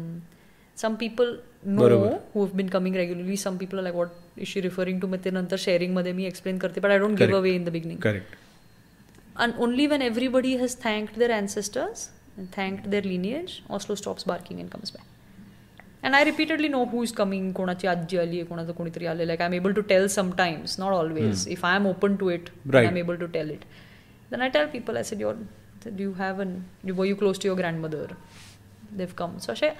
[0.76, 1.32] Some people
[1.66, 2.18] know बरोबर.
[2.34, 3.36] who have been coming regularly.
[3.46, 5.08] Some people are like, what is she referring to?
[5.08, 7.38] मग ते नंतर शेअरिंगमध्ये मी explain करते but I don't give Correct.
[7.38, 8.38] Away in the beginning correct
[9.44, 12.00] and only when everybody has thanked their ancestors
[12.38, 15.06] and thanked their lineage, Oslo stops barking and comes back.
[16.02, 19.42] And I repeatedly know who is coming, कोणाची आजी आली आहे कोणाचं कोणीतरी आलेलं आहे
[19.42, 22.70] I am able to tell sometimes not always if I am open to it I
[22.72, 22.88] Right.
[22.90, 23.64] Am able to tell it
[24.32, 25.38] then I tell people, I said, You're,
[25.96, 26.50] do you have an,
[26.88, 28.02] you, were you close to your grandmother?
[28.98, 29.32] They've come.
[29.46, 29.72] So, असे-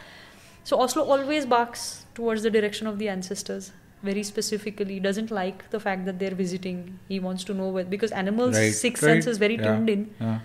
[0.64, 3.72] So Oslo always barks towards the direction of the ancestors
[4.02, 8.12] very specifically doesn't like the fact that they're visiting he wants to know where because
[8.12, 8.72] animals right.
[8.72, 9.12] sixth right.
[9.12, 9.62] sense is very yeah.
[9.62, 10.38] tuned in yeah.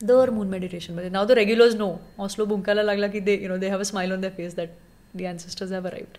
[0.00, 3.58] the moon meditation but now the regulars know oslo bunkala lagla ki they you know
[3.58, 4.76] they have a smile on their face that
[5.14, 6.18] the ancestors have arrived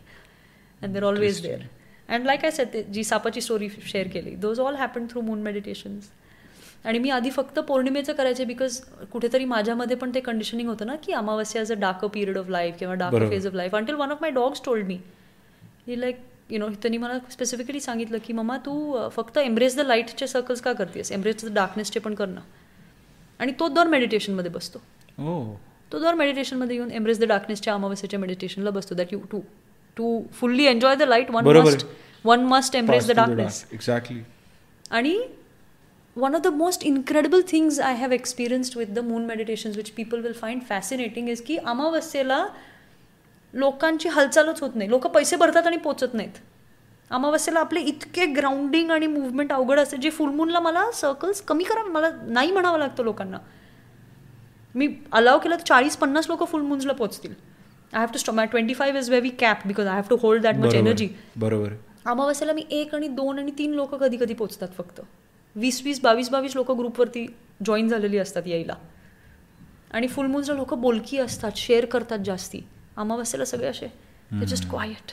[0.82, 1.62] and they're always there
[2.08, 4.06] and like i said ji sapachi story share
[4.48, 6.12] those all happen through moon meditations
[6.86, 8.80] आणि मी आधी फक्त पौर्णिमेचं करायचे because
[9.12, 12.76] कुठेतरी माझ्यामध्ये पण ते conditioning होतं ना की अमावस्या is a dark period of life
[12.80, 13.30] किंवा dark.
[13.30, 15.00] Phase of life until one of my dogs told me
[15.88, 16.18] he like
[16.50, 20.74] you know त्यांनी मला स्पेसिफिकली सांगितलं की मम्मा तू फक्त एम्ब्रेस द लाईटचे सर्कल्स का
[20.74, 21.12] करतेस?
[21.12, 22.42] एम्ब्रेस द डार्कनेसचे पण कर ना.
[23.40, 24.80] आणि तो दर मेडिटेशनमध्ये बसतो.
[25.20, 25.56] ओ
[25.92, 29.40] तो दर मेडिटेशनमध्ये येऊन एम्ब्रेस द डार्कनेसच्या अमावस्याच्या मेडिटेशनला बसतो that you to
[29.98, 31.48] to fully enjoy the light one.
[31.58, 31.86] Must
[32.26, 34.20] one must embrace the darkness exactly
[34.92, 35.20] आणि
[36.22, 40.24] one of the most incredible things I have experienced with the moon meditations, which people
[40.26, 42.46] will find fascinating, is की अमावस्येला
[43.54, 44.90] लोकांची हालचालच होत नाही.
[44.90, 46.32] लोक पैसे भरतात आणि पोचत नाहीत.
[47.10, 52.10] अमावस्येला आपले इतके ग्राउंडिंग आणि मुवमेंट अवघड असते जे फुलमूनला मला सर्कल्स कमी करा मला
[52.28, 53.38] नाही म्हणावं लागतं लोकांना.
[54.76, 57.34] मी अलाव केलं तर चाळीस पन्नास लोक फुलमून्सला पोचतील.
[57.94, 60.44] I have to stop my twenty five is very cap because I have to hold
[60.44, 61.74] that much energy बरोबर.
[62.06, 65.02] अमावस्याला मी एक आणि दोन आणि तीन लोक कधी कधी पोचतात फक्त.
[65.56, 67.26] वीस वीस बावीस बावीस लोक ग्रुपवरती
[67.66, 68.76] जॉईन झालेली असतात यायला.
[69.92, 72.62] आणि फुलमूनला लोक बोलकी असतात शेअर करतात जास्ती.
[72.98, 73.88] अमावस्याला सगळे असे.
[74.48, 75.12] Just quiet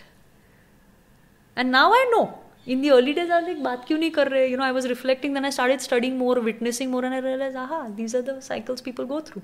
[1.57, 2.25] and now I know
[2.67, 4.87] in the early days are like बात क्यू नाही कर रहे you know I was
[4.87, 8.39] reflecting then I started studying more witnessing more and I realise aha these are the
[8.43, 9.41] cycles people go through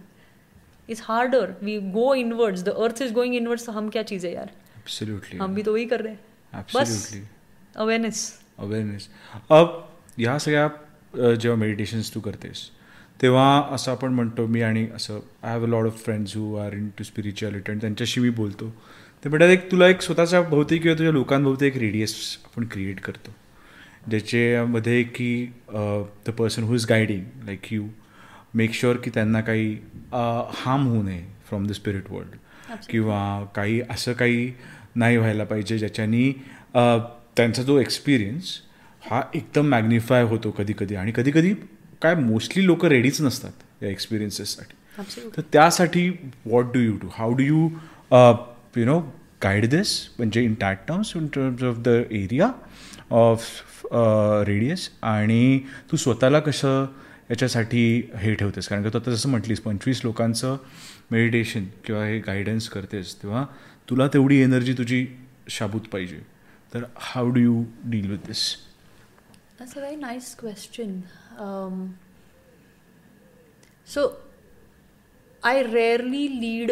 [0.88, 4.50] it's harder we go inwards the earth is going inwards हम क्या चीज़ है यार?
[4.76, 6.20] Absolutely हम भी तो वही कर रहे हैं.
[6.52, 6.74] बस.
[6.74, 7.22] ॲब्सोल्युटली
[7.76, 9.08] अवेअरनेस अवेअरनेस
[9.50, 12.68] अब ह्या सगळ्या जेव्हा मेडिटेशन्स तू करतेस
[13.22, 16.72] तेव्हा असं आपण म्हणतो मी आणि असं I have a lot of friends who are
[16.98, 18.68] into spirituality आणि त्यांच्याशी मी बोलतो.
[19.24, 22.14] ते म्हणतात एक तुला एक स्वतःच्या भोवती किंवा तुझ्या लोकांभोवती एक रेडियस
[22.44, 23.34] आपण क्रिएट करतो.
[24.10, 25.44] ज्याच्यामध्ये की
[26.26, 27.86] the person who is guiding like you
[28.54, 29.72] make sure की त्यांना काही
[30.12, 33.22] हार्म होऊ नये फ्रॉम द स्पिरिट वर्ल्ड किंवा
[33.56, 34.52] काही असं काही
[34.96, 36.30] नाही व्हायला पाहिजे ज्याच्यानी
[36.74, 38.58] त्यांचा जो एक्सपिरियन्स
[39.10, 41.54] हा एकदम मॅग्निफाय होतो कधी कधी आणि कधी कधी
[42.02, 46.08] काय मोस्टली लोक रेडीच नसतात या एक्सपिरियन्सेससाठी तर त्यासाठी
[46.46, 47.68] what do you do how do you
[48.76, 48.98] you know
[49.42, 52.50] guide this म्हणजे in that terms in terms of the area
[53.10, 53.86] of
[54.48, 55.58] radius आणि
[55.90, 56.84] तू स्वतःला कसं
[57.30, 58.68] याच्यासाठी हे ठेवतेस?
[58.68, 60.56] कारण का तू आता जसं म्हटलीस पंचवीस लोकांचं
[61.10, 63.44] मेडिटेशन किंवा हे गायडन्स करतेस तेव्हा
[63.90, 65.06] तुला तेवढी एनर्जी तुझी
[65.48, 66.20] शाबूत पाहिजे.
[66.74, 68.44] तर how do you deal with this
[69.62, 70.94] That's a very nice question.
[71.40, 71.74] Um,
[73.94, 74.00] so,
[75.42, 76.70] I rarely lead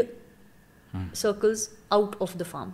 [1.15, 1.63] circles
[1.97, 2.71] out of the farm.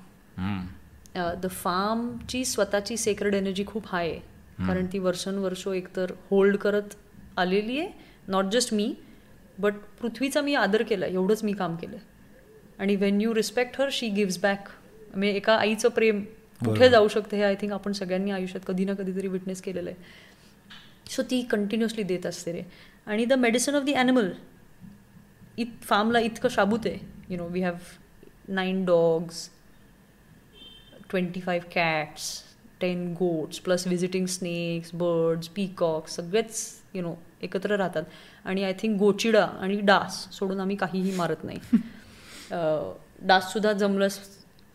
[1.42, 4.20] The फार्मची स्वतःची सेक्रेड एनर्जी खूप हाय आहे.
[4.66, 6.94] कारण ती वर्षानुवर्ष एकतर होल्ड करत
[7.36, 7.90] आलेली आहे.
[8.28, 8.94] नॉट जस्ट मी
[9.58, 11.96] बट पृथ्वीचा मी आदर केला एवढंच मी काम केलं.
[12.78, 14.68] आणि when you respect her she gives back
[15.10, 16.24] म्हणजे एका आईचं प्रेम
[16.64, 19.98] कुठे जाऊ शकते हे आय थिंक आपण सगळ्यांनी आयुष्यात कधी ना कधीतरी विटनेस केलेलं आहे.
[21.10, 22.62] सो ती कंटिन्युअसली देत असते रे.
[23.06, 24.30] आणि the medicine of the animal
[25.58, 26.98] इत फार्मला इतकं शाबूत आहे.
[27.28, 27.74] You know we have
[28.48, 29.48] nine dogs
[31.10, 32.42] twenty five cats
[32.80, 38.02] ten goats plus visiting snakes birds peacocks सगळेच यु नो एकत्र राहतात.
[38.44, 41.58] आणि आय थिंक गोचिडा आणि डास सोडून आम्ही काहीही मारत नाही.
[43.22, 44.20] डाससुद्धा जमलंच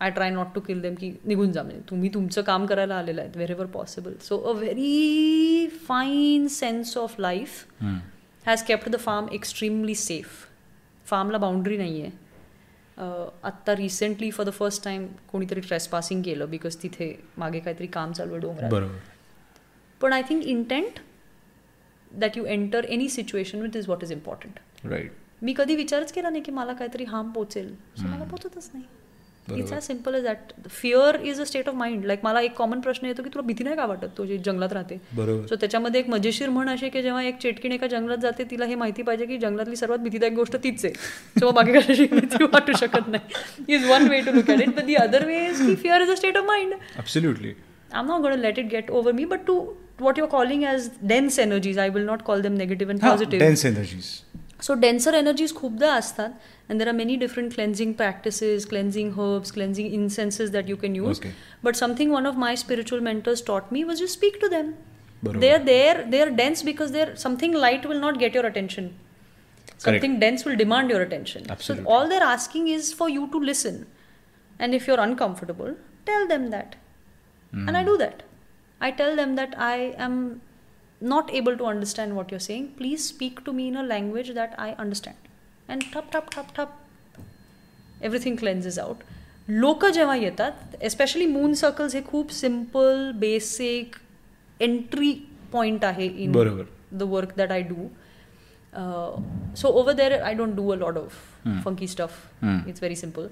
[0.01, 3.21] I try not to kill them की निघून जा म्हणजे तुम्ही तुमचं काम करायला आलेलं
[3.21, 7.83] आहेत wherever possible so a very fine sense of life
[8.45, 10.27] has kept the farm extremely safe
[11.05, 12.11] फार्मला boundary नाही आहे
[13.43, 18.11] आत्ता recently for the first time कोणीतरी ट्रेस पासिंग केलं बिकॉज तिथे मागे काहीतरी काम
[18.11, 18.89] चालू आहे डोंगरात
[20.01, 20.99] पण I think intent
[22.11, 25.11] that you enter any situation with is what is important right
[25.41, 28.85] मी कधी विचारच केला नाही की मला काहीतरी हार्म पोचेल सो मला पोचतच नाही
[29.49, 32.79] it's as simple is that fear is a state of mind like मला एक कॉमन
[32.79, 34.07] प्रश्न येतो की तुला भीती नाही का वाटत?
[34.17, 34.97] तो जे जंगलात राहते.
[35.47, 38.75] सो त्याच्यामध्ये एक मजेशीर म्हण असे की जेव्हा एक चेटकीण एका जंगलात जाते तिला हे
[38.75, 40.93] माहिती पाहिजे की जंगलातली सर्वात भीतीदायक गोष्ट तीच आहे.
[41.39, 43.73] सो बाकी कशाची भीती वाटू शकत नाही.
[43.75, 46.09] Is one way to look at it but the other way is की fear is
[46.09, 47.53] a state of mind Absolutely.
[47.99, 49.53] I'm not going to let it get over me, but to
[50.03, 53.41] what you're calling as dense energies, I will not call them negative and हा, positive.
[53.41, 53.65] dense
[54.61, 56.33] So denser energy energies khubda astan,
[56.69, 61.19] and there are many different cleansing practices, cleansing herbs, cleansing incenses that you can use.
[61.63, 64.75] But something one of my spiritual mentors taught me was you speak to them.
[65.23, 68.93] They're there, they're dense because they're something light will not get your attention.
[69.77, 71.45] Something dense will demand your attention.
[71.57, 73.87] So all they're asking is for you to listen.
[74.59, 75.75] And if you're uncomfortable,
[76.05, 76.75] tell them that.
[77.51, 78.23] And I do that.
[78.79, 80.41] I tell them that I am
[81.01, 82.67] not able to understand what you're saying.
[82.77, 85.15] Please speak to me in a language that I understand.
[85.67, 86.77] And tap, tap, tap, tap.
[88.01, 89.03] Everything cleanses out.
[89.49, 93.95] लोक जेव्हा येतात especially moon circles हे खूप simple basic
[94.61, 95.13] entry
[95.51, 96.65] point आहे in बरोबर.
[97.01, 97.89] the work that I do.
[98.73, 99.19] Uh,
[99.53, 101.13] so over there, I don't do a lot of
[101.63, 102.17] funky stuff.
[102.41, 102.59] Hmm.
[102.67, 103.29] It's very simple.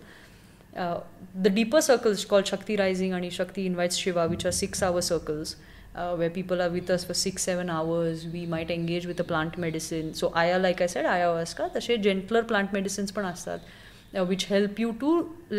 [0.75, 0.99] Uh,
[1.47, 5.55] the deeper circles called Shakti Rising and Shakti Invites Shiva, which are six-hour circles,
[5.99, 8.25] uh, where people are with us for six, seven hours.
[8.33, 10.13] We might engage with a plant medicine.
[10.13, 13.59] So Aya, like I said, ayahuasca, तसे gentler plant medicines पण असतात,
[14.13, 15.11] uh, which help you to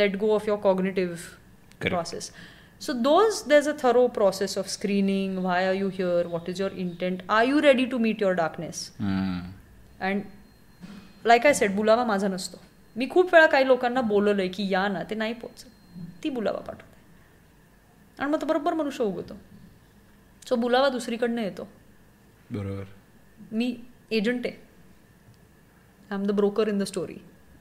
[0.03, 1.29] let go of your cognitive
[1.81, 1.95] Correct.
[1.95, 2.31] process.
[2.81, 5.43] So those there's a thorough process of screening.
[5.49, 6.23] Why are you here?
[6.35, 7.23] What is your intent?
[7.39, 8.85] Are you ready to meet your darkness?
[9.07, 9.41] Hmm.
[10.09, 10.23] And
[11.27, 12.59] like I said बुलावा माझा नसतो
[12.97, 18.23] मी खूप वेळा काही लोकांना बोलवलंय की या ना ते नाही पोचत ती बुलावा पाठवते
[18.23, 19.35] आणि मग तो बरोबर मनुष्य उगवतो
[20.49, 21.69] सो बुलावा दुसरीकडनं येतो.
[22.51, 22.85] बरोबर.
[23.53, 23.77] मी
[24.11, 24.55] एजंट आहे.
[26.11, 27.17] I am the broker in the story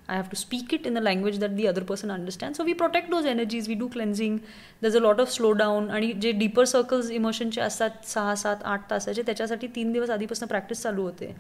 [0.10, 2.74] I have to speak it in the language that the other person understand so we
[2.74, 4.38] protect those energies we do cleansing
[4.82, 8.90] that's a lot of slow down आणि जे deeper circles इमोशनचे असतात सहा सात आठ
[8.90, 11.36] तासाचे त्याच्यासाठी तीन दिवस आधीपासून प्रॅक्टिस चालू होते.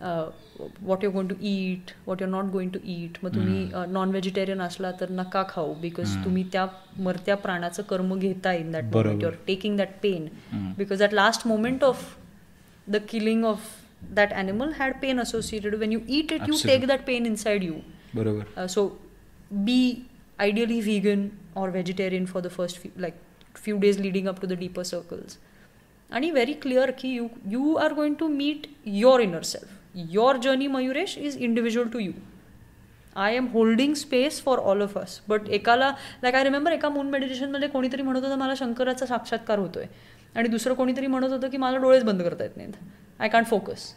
[0.00, 4.60] What you're going to eat what you're not going to eat मग तुम्ही नॉन व्हेजिटेरियन
[4.62, 6.66] असला तर नका खाऊ बिकॉज तुम्ही त्या
[6.98, 9.22] मरत्या प्राणाचं कर्म घेता in that moment.
[9.22, 10.28] You're taking that pain
[10.78, 12.14] because that last moment of
[12.94, 13.62] the killing of
[14.16, 15.78] that animal had pain associated.
[15.78, 16.86] When you eat it, you take Absolutely.
[16.86, 17.78] that pain inside you.
[18.14, 18.84] बरोबर Uh, so
[19.68, 19.78] be
[20.44, 21.24] ideally vegan
[21.54, 23.16] or vegetarian for the first few, like
[23.64, 25.38] few days leading up to the deeper circles.
[26.10, 28.68] And very clear ki you you are going to meet
[28.98, 29.72] your inner self.
[29.96, 32.12] Your journey, Mayuresh, is individual to you.
[33.16, 35.88] I am holding space for all of us but एकाला
[36.22, 39.84] like I remember एका moon मेडिटेशनमध्ये कोणीतरी म्हणत होतं मला शंकराचा साक्षात्कार होतोय.
[40.34, 42.72] आणि दुसरं कोणीतरी म्हणत होतं की मला डोळेच बंद करता येत नाहीत.
[43.20, 43.92] I can't focus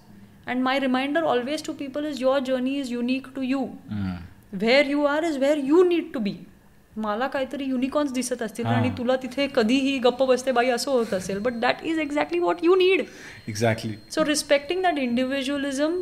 [0.48, 3.66] and my reminder always to people is your journey is unique to you
[4.54, 6.36] where you are is where you need to be
[6.98, 8.66] मला काहीतरी युनिकॉन्स दिसत असतील.
[8.66, 11.40] आणि तुला तिथे कधीही गप्प बसते बाई असं होत असेल.
[11.40, 13.04] But that is exactly what you need
[13.48, 16.02] exactly So respecting that individualism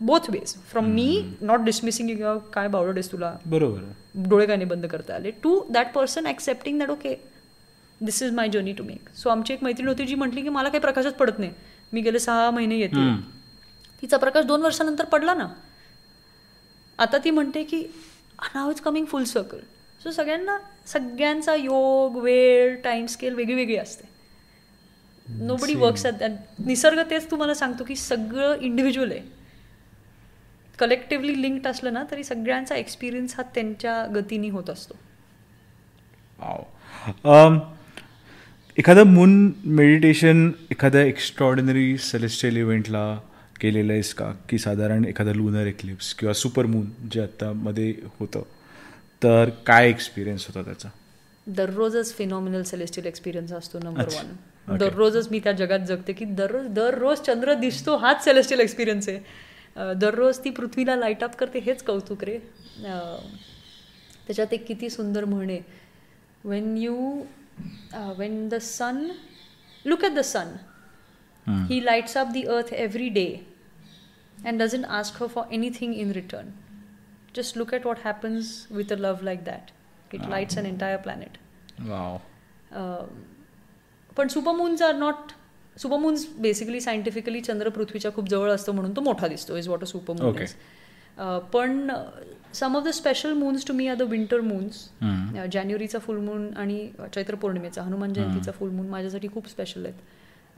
[0.00, 0.50] both ways.
[0.72, 1.06] From me,
[1.42, 3.32] not dismissing you, काय बावळट आहेस तुला?
[3.46, 3.80] बरोबर.
[4.28, 5.30] डोळे काय नाही बंद करता आले.
[5.42, 7.14] To that person accepting that okay
[8.00, 10.68] this is my journey to make so आमची एक मैत्रीण होती जी म्हटली की मला
[10.68, 11.50] काही प्रकाशच पडत नाही.
[11.92, 12.96] मी गेले सहा महिने येते.
[12.96, 13.20] हम्म.
[14.02, 15.46] तिचा प्रकाश दोन वर्षानंतर पडला ना.
[16.98, 17.82] आता ती म्हणते की
[18.54, 19.58] now is coming full circle
[20.02, 24.08] so सगळ्यांना सगळ्यांचा योग वेळ टाइम स्केल वेगळी वेगळी असते
[25.28, 26.06] नो बडी वर्क्स
[26.66, 29.20] निसर्ग तेच तुम्हाला सांगतो की सगळं इंडिव्हिज्युअल आहे.
[30.78, 34.94] कलेक्टिव्हली लिंक्ड असलं ना तरी सगळ्यांचा एक्सपिरियन्स हा त्यांच्या गतीने होत असतो.
[37.24, 37.58] Um,
[38.78, 43.02] एखादं मून मेडिटेशन एखाद्या एक्स्ट्रॉर्डिनरी सेलेस्टियल इव्हेंटला
[43.60, 44.30] केलेलं आहेस का?
[44.48, 48.42] की साधारण एखादा लुनर एक्लिप्स किंवा सुपर मून जे आत्ता मध्ये होतं.
[49.22, 50.88] तर काय एक्सपिरियन्स होता त्याचा?
[51.46, 54.08] दररोजच फिनॉमिनल सेलेस्टियल एक्सपिरियन्स असतो नंबर.
[54.14, 59.18] वन दररोजच मी त्या जगात जगते की दररोज दररोज चंद्र दिसतो हाच सेलेस्टियल एक्सपिरियन्स आहे.
[59.96, 62.38] दररोज ती पृथ्वीला लाइट अप करते हेच कौतुक रे.
[64.26, 65.60] त्याच्यात एक किती सुंदर म्हणे.
[66.44, 67.22] When you
[68.18, 69.06] when the sun
[69.84, 70.56] look at the sun
[71.70, 73.28] he lights up the earth every day
[74.58, 76.50] doesn't ask her for anything in return.
[77.34, 79.70] Just look at what happens with a love like that.
[80.10, 81.38] It lights an entire planet.
[81.88, 82.18] Wow
[82.78, 83.06] Um,
[84.16, 85.32] पण supermoons are not
[85.76, 89.86] supermoons basically scientifically चंद्र पृथ्वीच्या खूप जवळ असतो म्हणून तो मोठा दिसतो is what a
[89.86, 90.38] supermoon.
[90.42, 90.54] Is
[91.52, 91.90] पण
[92.54, 94.88] some of the special moons to me are the winter moons
[95.52, 100.00] जानेवारीचा full moon आणि चैत्र पौर्णिमेचा हनुमान जयंतीचा फुल मून माझ्यासाठी खूप स्पेशल आहेत.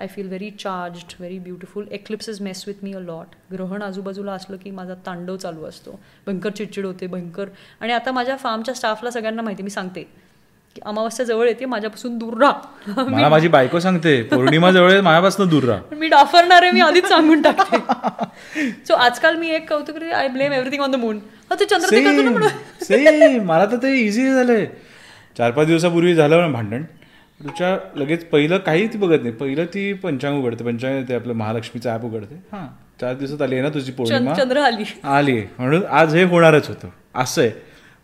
[0.00, 4.56] I feel very charged very beautiful eclipses mess with me a lot ग्रहण आजूबाजूला असलं
[4.56, 5.98] की माझा तांडव चालू असतो.
[6.26, 7.48] भयंकर चिडचिड होते भयंकर.
[7.80, 10.02] आणि आता माझ्या फार्मच्या स्टाफला सगळ्यांना माहिती मी सांगते
[10.76, 13.02] की अमावस्या जवळ येते माझ्यापासून दूर राहा.
[13.08, 15.94] मला माझी बायको सांगते पौर्णिमा जवळ माझ्यापासून दूर राहा.
[15.96, 17.78] मी डाफरणार आहे मी आधीच सांगून टाकते.
[18.86, 21.18] सो आजकाल मी एक कौतुक I blame everything on the moon
[21.50, 24.66] ते चंद्र मला तर ते इझी झालंय.
[25.38, 26.82] चार पाच दिवसापूर्वी झालं ना भांडण.
[27.44, 29.34] तुझ्या लगेच पहिलं काही ती बघत नाही.
[29.34, 30.64] पहिलं ती पंचांग उघडते.
[30.64, 32.34] पंचांग ते आपलं महालक्ष्मीचं ॲप उघडते.
[32.34, 32.66] हां.
[33.00, 34.34] चार दिवसात आली आहे ना तुझी पौर्णिमा?
[34.34, 34.84] चंद्र आली.
[35.04, 36.88] आली म्हणून आज हे होणारच होतं.
[37.14, 37.50] असं आहे.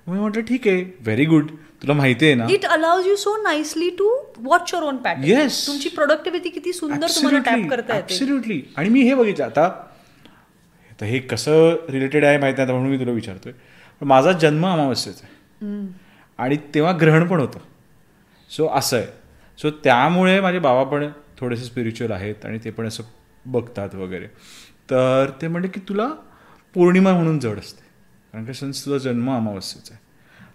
[0.06, 0.82] मी म्हटलं ठीक आहे.
[0.82, 1.50] व्हेरी गुड
[1.82, 2.46] तुला माहिती आहे ना?
[2.50, 5.66] It allows you so nicely to watch your own pattern Yes.
[5.66, 8.72] तुमची प्रोडक्टिव्हिटी किती सुंदर तुम्हाला टॅप करता येते.
[8.76, 9.44] आणि मी हे बघितलं.
[9.44, 9.64] आता
[10.90, 13.52] आता हे कसं रिलेटेड आहे माहिती नाही आता म्हणून मी तुला विचारतोय.
[14.00, 15.86] पण माझा जन्म अमावस्येचा आहे.
[16.38, 17.58] आणि तेव्हा ग्रहण पण होतं.
[18.50, 19.26] सो असं आहे.
[19.62, 23.02] सो त्यामुळे माझे बाबा पण थोडेसे स्पिरिच्युअल आहेत आणि ते पण असं
[23.46, 24.26] बघतात वगैरे.
[24.90, 26.08] तर ते म्हणले की तुला
[26.74, 27.82] पौर्णिमा म्हणून जड असते.
[28.32, 30.06] कारण का since तुझा जन्म अमावस्येचा आहे.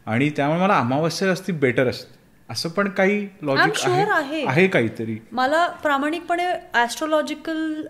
[0.05, 2.20] आणि त्यामुळे मला अमावस्या असती बेटर असते.
[2.51, 4.43] असं पण काही लॉजिक आहे.
[4.45, 4.67] आहे.
[4.67, 5.17] काहीतरी.
[5.31, 7.81] मला प्रामाणिकपणे ॲस्ट्रोलॉजिकल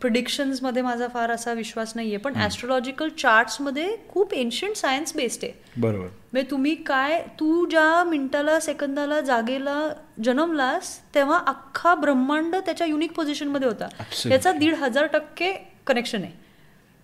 [0.00, 5.52] प्रिडिक्शन्समध्ये माझा फार असा विश्वास नाहीये पण ॲस्ट्रोलॉजिकल चार्ट्समध्ये खूप एन्शियंट सायन्स बेस्ड आहे.
[5.76, 6.06] बरोबर.
[6.32, 9.78] म्हणजे तुम्ही काय तू ज्या मिनिटाला सेकंदाला जागेला
[10.24, 13.86] जन्मलास तेव्हा अख्खा ब्रह्मांड त्याच्या युनिक पोझिशनमध्ये होता.
[13.86, 14.32] Absolutely.
[14.32, 15.52] याचा दीड हजार टक्के
[15.86, 16.46] कनेक्शन आहे.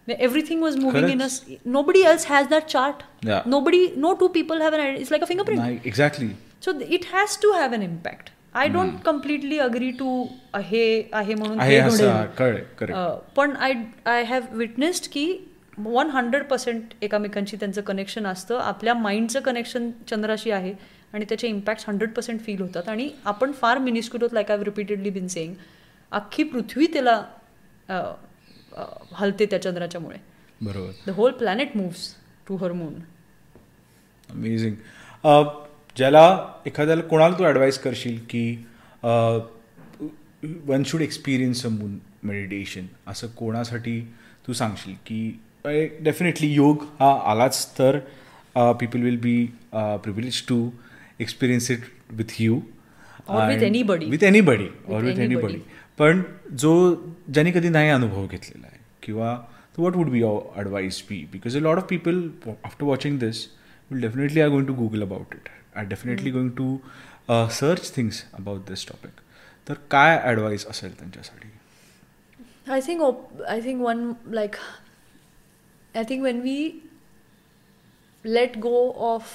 [0.09, 3.03] Everything was moving in us nobody else has that chart.
[3.47, 6.29] Nobody no two people have it's like a fingerprint exactly
[6.65, 10.27] so it has to have an impact I don't completely agree to
[10.65, 11.59] हे आहे म्हणून
[13.37, 13.73] पण I
[14.07, 15.27] I have witnessed की
[15.79, 18.59] one hundred percent एकमेकांशी त्यांचं connection असतं.
[18.59, 20.73] आपल्या माइंडचं connection चंद्राशी आहे
[21.13, 22.89] आणि त्याचे इम्पॅक्ट हंड्रेड पर्सेंट फील होतात.
[22.89, 25.55] आणि आपण फार मिनिस्क्युल होत like I repeatedly been saying
[26.13, 27.21] अख्खी पृथ्वी त्याला
[29.13, 30.19] हलते त्या चंद्राच्यामुळे.
[30.61, 30.91] बरोबर.
[31.07, 32.09] The whole planet moves
[32.49, 32.95] to her moon
[34.31, 34.75] amazing
[35.97, 38.65] ज्याला एखाद्याला कोणाला तू ॲडवाईस करशील की
[40.67, 44.01] one should experience a moon meditation असं कोणासाठी
[44.47, 45.39] तू सांगशील की
[46.05, 47.99] डेफिनेटली योग हा आलाच तर
[48.81, 50.71] people will be privilege to
[51.21, 51.81] experience it
[52.11, 52.61] with you.
[53.29, 54.07] With anybody
[54.89, 55.19] or With with.
[55.19, 55.59] Anybody
[55.99, 56.23] पण
[56.53, 56.95] जो
[57.33, 59.37] ज्यांनी कधी नाही अनुभव घेतलेला आहे किंवा
[59.79, 63.47] what would be your advice be because a lot of people after watching this
[63.91, 66.78] will definitely are going to Google about it are definitely going to
[67.60, 69.20] search things about this topic
[69.68, 71.48] तर काय advice असेल त्यांच्यासाठी
[72.68, 74.02] I think op- I think one
[74.38, 74.58] like
[75.96, 76.58] I think when we
[78.26, 78.74] let go
[79.08, 79.32] of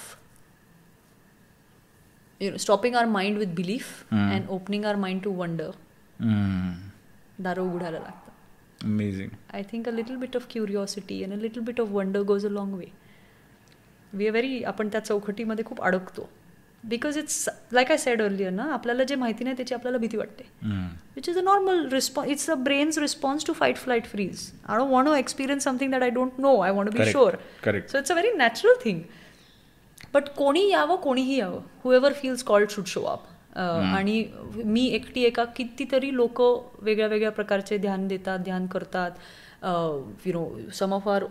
[2.41, 5.71] you know stopping our mind with belief and opening our mind to wonder
[7.41, 11.81] दारं उघडायला लागतं amazing I think a little bit of curiosity and a little bit
[11.81, 12.87] of wonder goes a long way
[14.14, 16.30] We are very आपण त्या चौकटीमध्ये खूप अडकतो.
[16.84, 20.44] Because it's like I said earlier ना आपल्याला जे माहिती नाही त्याची आपल्याला भीती वाटते.
[21.16, 24.92] Which is a normal response it's a brain's response to fight flight freeze I don't
[24.92, 28.14] want to experience something that I don't know I want be sure so it's a
[28.14, 29.02] very natural thing
[30.14, 31.62] but कोणी यावं कोणीही यावं.
[31.94, 33.28] Whoever feels called should show up
[33.58, 34.24] आणि
[34.56, 36.42] मी एकटी एका कितीतरी लोक
[36.82, 39.12] वेगळ्या वेगळ्या प्रकारचे ध्यान देतात ध्यान करतात.
[39.64, 41.24] You know some of our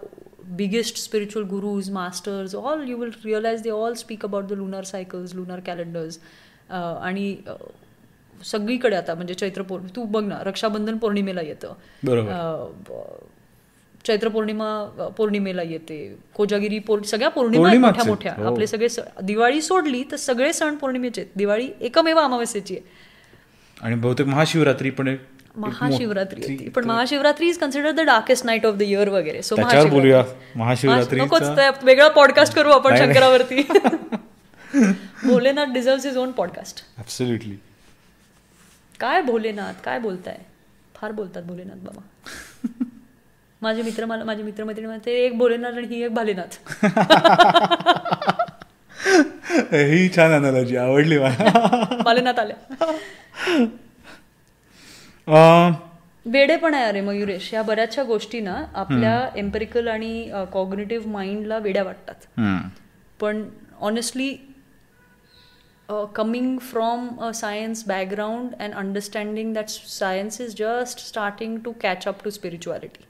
[0.56, 5.34] biggest spiritual gurus masters all you will realize they all speak about the lunar cycles
[5.34, 6.18] lunar calendars
[6.70, 7.52] आणि अ,
[8.44, 11.74] सगळीकडे आता म्हणजे चैत्र पौर्णिमा तू बघ ना रक्षाबंधन पौर्णिमेला येतं.
[14.06, 14.68] चैत्र पौर्णिमा
[15.16, 15.96] पौर्णिमेला येते.
[16.34, 18.34] कोजागिरी पौर् सगळ्या पौर्णिमा मोठ्या मोठ्या.
[18.36, 18.44] हो.
[18.44, 18.88] आपले सगळे
[19.22, 21.32] दिवाळी सोडली तर सगळे सण पौर्णिमेचे आहेत.
[21.36, 22.84] दिवाळी एकमेव अमावस्येची आहे.
[23.82, 25.14] आणि बहुतेक महाशिवरात्री पण
[25.58, 26.68] महाशिवरात्री होती.
[26.68, 29.42] पण Mahashivratri is consider the darkest night of the year वगैरे.
[29.42, 30.22] सो बोलूया.
[31.56, 33.62] ते वेगळा पॉडकास्ट करू आपण शंकरावरती.
[35.24, 37.56] Bholenath deserves his own podcast absolutely
[39.00, 39.72] काय भोलेनाथ?
[39.84, 40.36] काय बोलताय?
[40.94, 42.28] फार बोलतात भोलेनाथ बाबा.
[43.62, 46.84] माझे मित्र मला माझे मित्रमैत्रिणी म्हणते एक भोलेनाथ आणि ही एक भालेनाथ.
[49.74, 52.00] ही छान अनालॉजी आवडली मला.
[52.04, 52.86] भालेनाथ आल्या.
[56.26, 61.82] वेडे पण आहे अरे मयुरेश या बऱ्याचशा गोष्टी ना आपल्या एम्पेरिकल आणि कॉग्नेटिव्ह माइंडला वेड्या
[61.82, 62.14] वाटतात.
[63.20, 63.48] पण
[63.80, 64.36] honestly
[66.14, 72.24] coming from a science background and understanding that science is just starting to catch up
[72.24, 73.04] to spirituality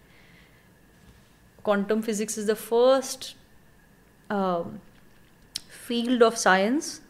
[2.02, 3.34] physics is the first
[4.30, 4.80] um,
[5.86, 7.00] field of science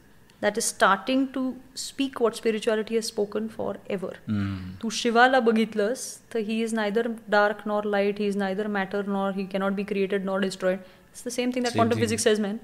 [0.42, 1.40] that is starting to
[1.76, 4.10] speak what spirituality has spoken forever.
[4.82, 6.04] तू शिवाला बघितलंस
[6.34, 9.82] तर he is neither dark nor light he is neither matter nor he cannot be
[9.84, 12.04] created nor destroyed it's the same thing that Same quantum thing.
[12.04, 12.56] Physics says man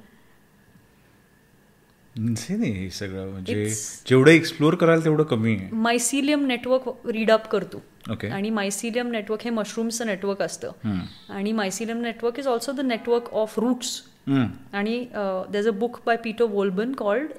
[2.14, 7.30] insane आहे हे सगळं म्हणजे It's- जेवढं explore कराल तेवढं कमी आहे mycelium network read
[7.30, 7.82] up करतो
[8.12, 11.00] ओके आणि मायसिलियम नेटवर्क हे मशरूम्सचं नेटवर्क असतं
[11.34, 14.98] आणि mycelium network is also the network of roots आणि
[15.52, 17.32] there a book by Peter Wohlleben called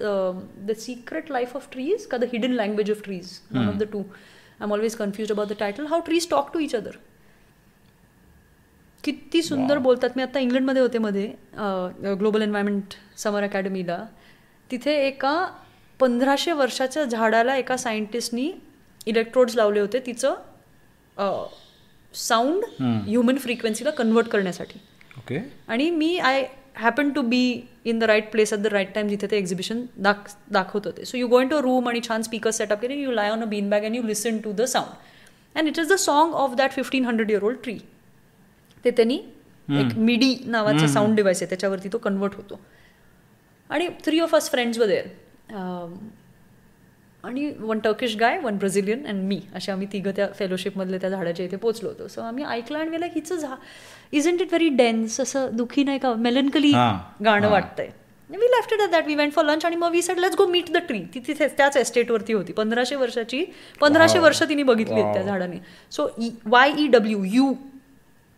[0.68, 4.00] the secret life of trees का the hidden language of trees one of the two
[4.00, 6.98] I am always confuse about the title how trees talk to each other
[9.04, 10.10] किती सुंदर बोलतात.
[10.16, 11.28] मी आता इंग्लंडमध्ये होते मध्ये
[12.20, 13.98] global environment summer अकॅडमीला
[14.70, 15.34] तिथे एका
[16.00, 18.52] पंधराशे वर्षाच्या झाडाला एका सायंटिस्टनी
[19.08, 20.36] इलेक्ट्रोड्स लावले होते तिचं
[22.14, 24.80] साऊंड ह्युमन फ्रिक्वेन्सीला कन्वर्ट करण्यासाठी.
[25.18, 26.46] ओके आणि मी I
[26.78, 27.42] happen to be
[27.86, 31.06] in the right place at the right time जिथे ते एक्झिबिशन दाख दाखवत होते.
[31.06, 33.46] So you go in to room आणि छान स्पीकर सेटअप केले you lie on a
[33.46, 36.72] bean bag and you listen to the sound and it is the song of that
[36.72, 37.78] fifteen hundred year old tree
[38.86, 39.16] ते त्यांनी
[39.68, 42.60] एक मिडी नावाचं sound device आहे त्याच्यावरती तो कन्वर्ट होतो.
[43.70, 45.08] आणि three of us friends were there
[47.26, 51.46] आणि one Turkish guy one Brazilian and me असे आम्ही तिघं त्या फेलोशिपमधले त्या झाडाच्या
[51.46, 52.08] इथे पोचलो होतो.
[52.08, 53.56] सो आम्ही ऐकलं आणि वेळेला हिचं झा
[54.12, 56.14] इजंट इट व्हेरी डेन्स असं दुःखी नाही का?
[56.14, 57.50] मेलनकली गाणं.
[57.50, 57.90] वाटतंय.
[58.30, 60.72] We left it that we went for lunch आणि मग we said let's go meet
[60.74, 62.54] the tree ती तिथे त्याच एस्टेटवरती होती.
[62.54, 63.44] पंधराशे वर्षाची
[63.82, 65.58] पंधराशे वर्ष तिने बघितली आहेत त्या झाडाने.
[65.92, 66.08] So
[66.46, 67.54] Y E W yew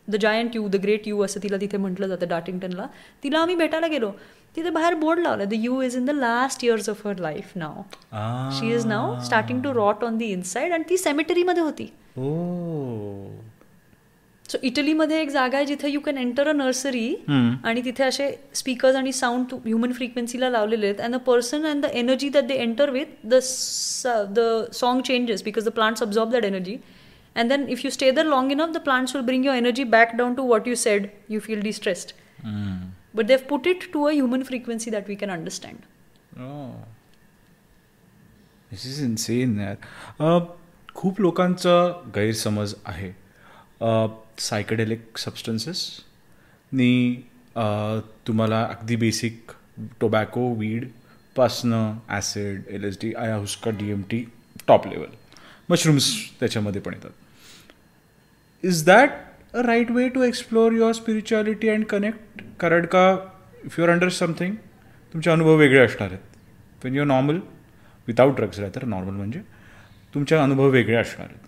[0.07, 2.85] the giant yew the great yew असं तिला तिथे म्हटलं जातं डार्टिंग्टनला
[3.23, 4.11] तिला आम्ही भेटायला गेलो.
[4.57, 7.81] तिथे बाहेर बोर्ड लावला the yew is in the last years of her life now
[8.59, 11.85] she is now starting to rot on the inside आणि ती सेमेटरीमध्ये होती.
[14.45, 18.95] सो इटलीमध्ये एक जागा आहे जिथे you can enter a nursery आणि तिथे असे स्पीकर्स
[18.95, 21.01] आणि साऊंड ह्युमन फ्रिक्वेन्सीला लावलेले आहेत.
[21.01, 23.39] And the person and the energy that they enter with the
[24.35, 26.77] the song changes because the plants absorb that energy
[27.35, 30.15] and then if you stay there long enough the plants will bring your energy back
[30.15, 32.13] down to what you said you feel distressed
[33.17, 35.37] but they've put it to a human frequency that we understand.
[35.37, 36.85] Understand
[38.71, 39.75] This is insane, यार
[40.21, 40.41] uh,
[40.95, 43.11] खूप लोकांचा गैरसमज आहे.
[43.81, 44.07] Uh,
[44.39, 45.79] सायकडेलिक substances
[46.71, 46.91] नी
[47.57, 49.51] uh, तुम्हाला अगदी basic
[50.01, 50.87] tobacco weed
[51.35, 54.23] पासनं acid L S D ayahuasca D M T
[54.67, 55.15] top level
[55.69, 57.11] mushrooms त्याच्यामध्ये पण येतात.
[58.63, 59.09] Is that
[59.65, 63.03] right way to explore your spirituality and connect कारण का
[63.65, 64.55] इफ युअर अंडर समथिंग
[65.13, 66.37] तुमचे अनुभव वेगळे असणार आहेत.
[66.83, 67.39] When your normal
[68.07, 69.41] without drugs राहतर normal म्हणजे
[70.13, 71.47] तुमचे अनुभव वेगळे असणार आहेत.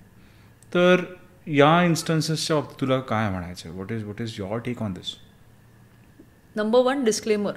[0.72, 1.04] तर
[1.48, 5.16] या इन्स्टन्सेसच्या बाबतीत तुला काय म्हणायचं what is what is your take on this
[6.56, 7.54] number one disclaimer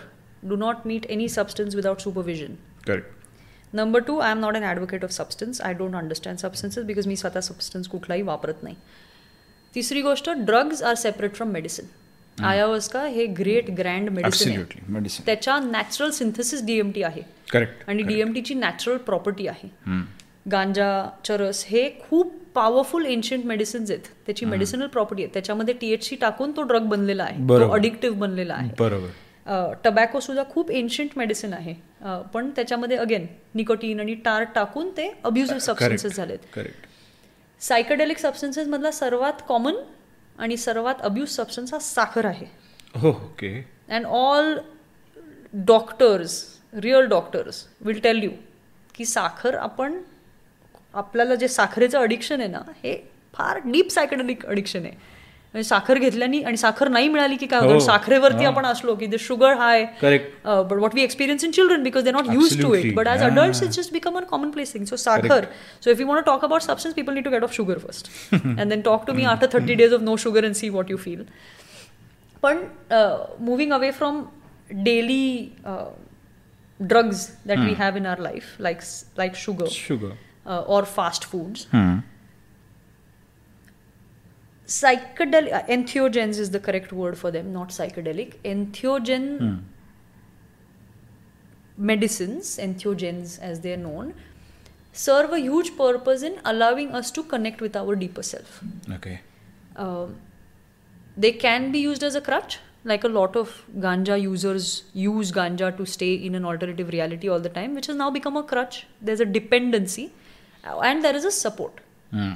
[0.49, 2.55] do not meet any substance without supervision
[2.87, 7.07] correct number two I am not an advocate of substance I don't understand substances because
[7.07, 8.77] मी स्वतः substance कुठलाही वापरत नाही
[9.75, 14.63] तिसरी गोष्ट drugs are separate from medicine ayahuasca हे great grand medicine
[15.27, 17.23] त्याच्या natural synthesis DMT आहे.
[17.53, 19.69] Correct आणि डीएमटीची नॅचरल प्रॉपर्टी आहे.
[20.51, 24.07] गांजा चरस हे खूप पॉवरफुल एन्शियंट मेडिसिन्स आहेत.
[24.27, 25.33] त्याची मेडिसिनल प्रॉपर्टी आहे.
[25.35, 27.49] त्याच्यामध्ये टीएचसी टाकून तो ड्रग बनलेला आहे.
[27.49, 27.71] तो.
[27.71, 28.71] अडिक्टिव्ह बनलेला आहे.
[28.79, 29.73] बरोबर.
[29.85, 31.75] टबॅको सुद्धा खूप एन्शियंट मेडिसिन आहे.
[32.35, 36.39] पण त्याच्यामध्ये अगेन निकोटीन आणि टार टाकून ते अब्युझिव्ह सबस्टन्सेस झालेत.
[36.55, 36.87] करेक्ट
[37.63, 39.75] सायकडेलिक सबस्टन्सेस मधला सर्वात कॉमन
[40.39, 42.47] आणि सर्वात अब्यूज सबस्टन्स हा साखर आहे.
[42.97, 43.55] हो okay.
[43.91, 44.57] And all
[45.67, 48.31] doctors real doctors will tell you
[48.95, 50.01] की साखर आपण
[50.95, 52.97] आपल्याला जे साखरेचं अडिक्शन आहे ना हे
[53.35, 54.93] फार डीप सायकडेलिक अडिक्शन आहे.
[55.55, 57.79] म्हणजे साखर घेतल्याने आणि साखर नाही मिळाली की काय होतं हो.
[57.81, 58.51] साखरेवरती हा.
[58.51, 62.11] आपण असलो की the sugar high correct but what we experience in children because they
[62.11, 62.95] not use to it Absolutely.
[62.97, 63.33] But as Yeah.
[63.33, 65.47] Adults it's just become a common place thing so साखर
[65.85, 68.69] so if you want talk about substance people need to get off sugar first and
[68.69, 71.25] then talk to me after thirty days of no sugar and see what you feel
[72.43, 72.65] पण
[73.41, 74.25] moving away from
[74.85, 75.53] daily
[76.81, 78.81] drugs that we have in our life like
[79.19, 80.21] like sugar sugar
[80.69, 81.61] or fast foods.
[84.73, 88.35] Psychedelic uh, entheogens is the correct word for them, not psychedelic.
[88.53, 89.27] Entheogen
[91.77, 94.15] medicines, entheogens as they are known,
[94.93, 98.61] serve a huge purpose in allowing us to connect with our deeper self.
[98.99, 99.21] Okay.
[99.77, 100.17] Um,
[101.17, 105.69] they can be used as a crutch like a lot of ganja users use ganja
[105.77, 108.87] to stay in an alternative reality all the time which has now become a crutch
[109.01, 110.07] there's a dependency
[110.65, 111.81] uh, and there is a support
[112.11, 112.33] Hmm.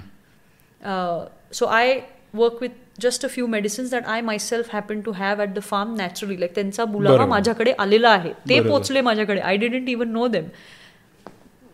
[0.83, 2.05] uh, so i
[2.41, 5.95] work with just a few medicines that i myself happen to have at the farm
[6.01, 7.31] naturally like त्यांचा बुलावा बरोबर.
[7.31, 8.71] माझ्याकडे आलेला आहे ते बरोबर.
[8.71, 10.45] पोचले माझ्याकडे I didn't even know them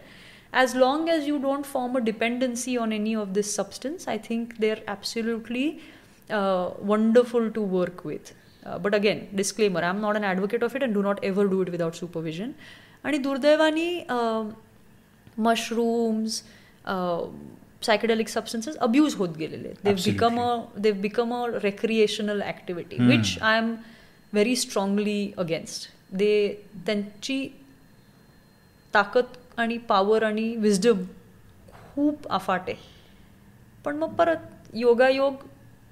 [0.53, 4.59] as long as you don't form a dependency on any of this substance i think
[4.59, 5.81] they're absolutely
[6.31, 8.33] uh, wonderful to work with
[8.67, 11.63] uh, but again disclaimer i'm not an advocate of it and do not ever do
[11.63, 12.55] it without supervision
[13.05, 14.07] आणि दुर्दैवानी
[15.39, 16.43] mushrooms
[17.87, 20.13] सायकेडेलिक substances abuse होत गेलेले देव Absolutely.
[20.13, 23.75] Become a Dev become a recreational activity which I am
[24.36, 26.32] Very strongly against they
[26.86, 27.48] त्यांची
[28.94, 31.04] ताकद आणि power आणि wisdom
[31.86, 32.76] खूप अफाट आहे.
[33.86, 34.38] पण मग परत
[34.74, 35.34] योगायोग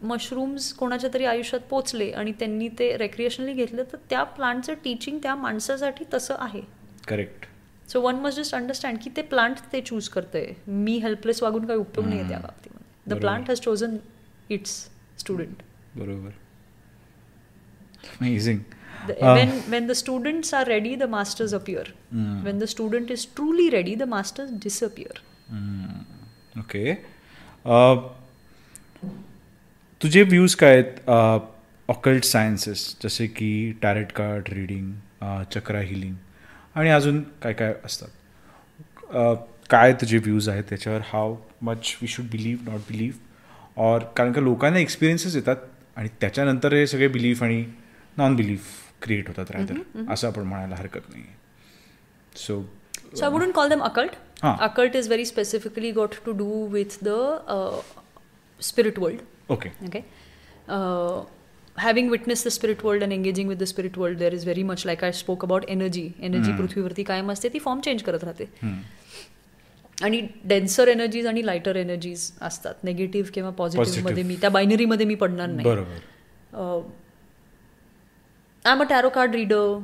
[0.01, 5.35] मशरूम्स कोणाच्या तरी आयुष्यात पोचले आणि त्यांनी ते रेक्रिएशनली घेतले तर त्या प्लांटचं टीचिंग त्या
[5.35, 6.61] माणसासाठी तसं आहे.
[7.07, 7.45] Correct
[7.91, 10.53] so one must just understand की ते प्लांट ते चूज करतंय.
[10.67, 12.81] मी हेल्पलेस वागून काही उपयोग नाही आहे त्या बाबतीमध्ये.
[13.07, 13.19] The.
[13.19, 13.97] Plant has chosen
[14.49, 14.71] its
[15.19, 15.63] student
[15.95, 16.29] बरोबर.
[18.21, 18.59] Amazing
[19.07, 21.81] when when the students are ready the masters appear.
[22.43, 25.17] When the student is truly ready the masters disappear.
[26.59, 26.93] Okay
[30.01, 31.09] तुझे व्ह्यूज काय आहेत
[31.89, 33.49] ऑकल्ट सायन्सेस जसे की
[33.81, 34.93] tarot card reading
[35.51, 36.15] chakra healing
[36.75, 38.07] आणि अजून काय काय असतात?
[39.15, 39.33] अ,
[39.69, 41.01] काय तुझे व्ह्यूज आहेत त्याच्यावर?
[41.05, 45.55] How much we should believe not believe or कारण का लोकांना एक्सपिरियन्सेस येतात
[45.95, 47.63] आणि त्याच्यानंतर हे सगळे बिलीफ आणि
[48.17, 48.69] नॉन बिलीफ
[49.01, 51.23] क्रिएट होतात रायदर असं आपण म्हणायला हरकत नाही
[52.35, 52.61] so
[53.15, 57.09] so I wouldn't call them occult occult is very specifically got to do with the
[58.61, 60.01] spirit world okay okay
[61.77, 64.85] having witness the spirit world and engaging with the spirit world there is very much
[64.85, 68.49] like I spoke about energy energy पृथ्वीवरती कायम असते ती form change करत राहते.
[68.63, 68.81] Hmm.
[70.01, 72.73] आणि denser energies आणि lighter energies असतात.
[72.83, 75.67] Negative किंवा पॉझिटिव्हमध्ये मी त्या बायनरीमध्ये मी पडणार नाही.
[78.65, 79.79] I am a tarot card reader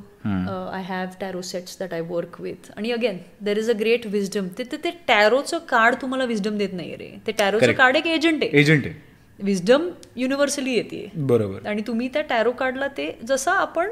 [0.74, 4.48] I have tarot sets that I work with आणि again there is a great wisdom
[4.58, 7.10] ते ते- टॅरोचं कार्ड तुम्हाला विजडम देत नाही रे.
[7.28, 7.72] ते टॅरोचं.
[7.74, 8.60] कार्ड एक एजंट आहे.
[8.60, 8.94] एजंट आहे.
[9.40, 11.10] विजडम युनिव्हर्सली येते.
[11.16, 11.68] बरोबर.
[11.68, 13.90] आणि तुम्ही त्या टॅरो कार्डला ते जसं आपण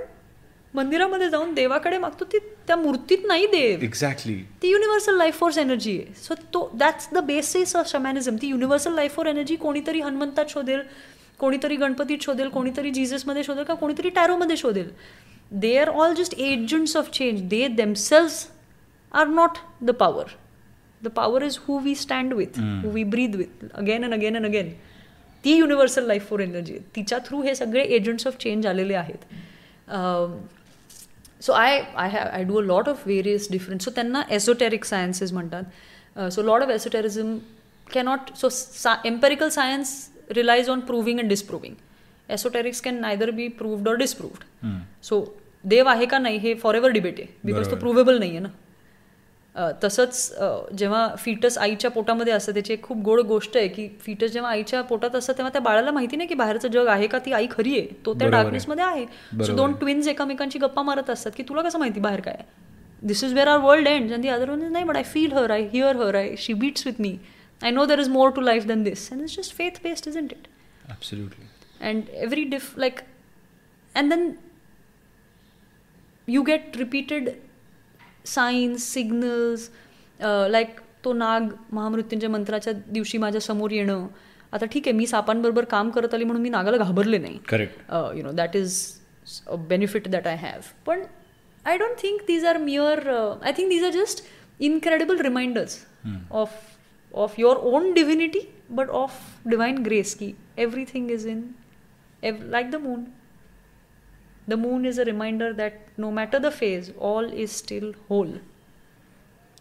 [0.74, 2.38] मंदिरामध्ये जाऊन देवाकडे मागतो ती
[2.68, 6.14] त्या मूर्तीत नाही देव एक्झॅक्टली ती युनिव्हर्सल लाईफ फोर्स एनर्जी आहे.
[6.24, 10.82] सो तो that's the basis of shamanism ती युनिव्हर्सल लाईफ फोर्स एनर्जी कोणीतरी हनुमंतात शोधेल
[11.40, 14.90] कोणीतरी गणपतीत शोधेल कोणीतरी जीजसमध्ये शोधेल का कोणीतरी टॅरोमध्ये शोधेल.
[15.52, 18.46] They are all just agents of change they themselves
[19.12, 20.36] are not the power
[21.02, 24.46] the power is who we stand with who we breathe with again and again and
[24.46, 24.70] again
[25.44, 29.26] ती युनिव्हर्सल लाईफ फोर एनर्जी तिच्या through हे सगळे agents of change आलेले आहेत.
[31.42, 35.34] So I I have I do a lot of various different so त्यांना esoteric sciences
[35.34, 35.64] म्हणतात.
[36.32, 37.38] So lot of esoterism
[37.88, 38.48] cannot so
[39.06, 39.98] empirical science
[40.30, 41.76] relies on proving and disproving
[42.30, 44.44] esoterics can neither be proved or disproved
[45.04, 45.24] so
[45.64, 47.28] देव आहे का नाही हे for ever debate आहे.
[47.44, 47.76] Because तो.
[47.76, 48.50] Provable नाही आहे ना.
[49.84, 54.52] तसंच जेव्हा फिटस आईच्या पोटामध्ये असतं त्याची एक खूप गोड गोष्ट आहे की फिटस जेव्हा
[54.52, 57.48] आईच्या पोटात असतं तेव्हा त्या बाळाला माहिती नाही की बाहेरचं जग आहे का ती आई
[57.52, 57.88] खरी आहे.
[58.06, 58.28] तो त्या.
[58.30, 59.06] डार्कनेसमध्ये आहे.
[59.46, 59.74] सो दोन.
[59.74, 62.44] ट्विन्स एकामेकांची गप्पा मारत असतात की तुला कसं माहिती बाहेर काय
[63.02, 65.52] this is where our world end and the other one नाही but I feel her
[65.52, 67.18] I hear her I she beats with me
[67.62, 70.32] I know there is more to life than this and it's just faith based isn't
[70.32, 70.48] it
[70.90, 71.46] absolutely
[71.88, 73.00] and every diff like
[73.96, 74.22] and then
[76.28, 77.28] you get repeated
[78.30, 79.66] signs signals
[80.20, 84.08] uh, like तो नाग महामृत्यूंच्या मंत्राच्या दिवशी माझ्यासमोर येणं.
[84.54, 87.38] आता ठीक आहे मी सापांबरोबर काम करत आली म्हणून मी नागाला घाबरले नाही.
[87.50, 88.82] Correct you know that is
[89.48, 91.04] a benefit that I have पण
[91.66, 94.24] I don't think these are mere I think these are just
[94.60, 95.80] incredible reminders
[96.32, 96.58] of
[97.14, 98.40] of your own divinity
[98.70, 99.12] but of
[99.46, 101.42] divine grace की everything is in
[102.24, 103.04] like the moon.
[104.50, 108.32] The moon is a reminder that no matter the phase all is still whole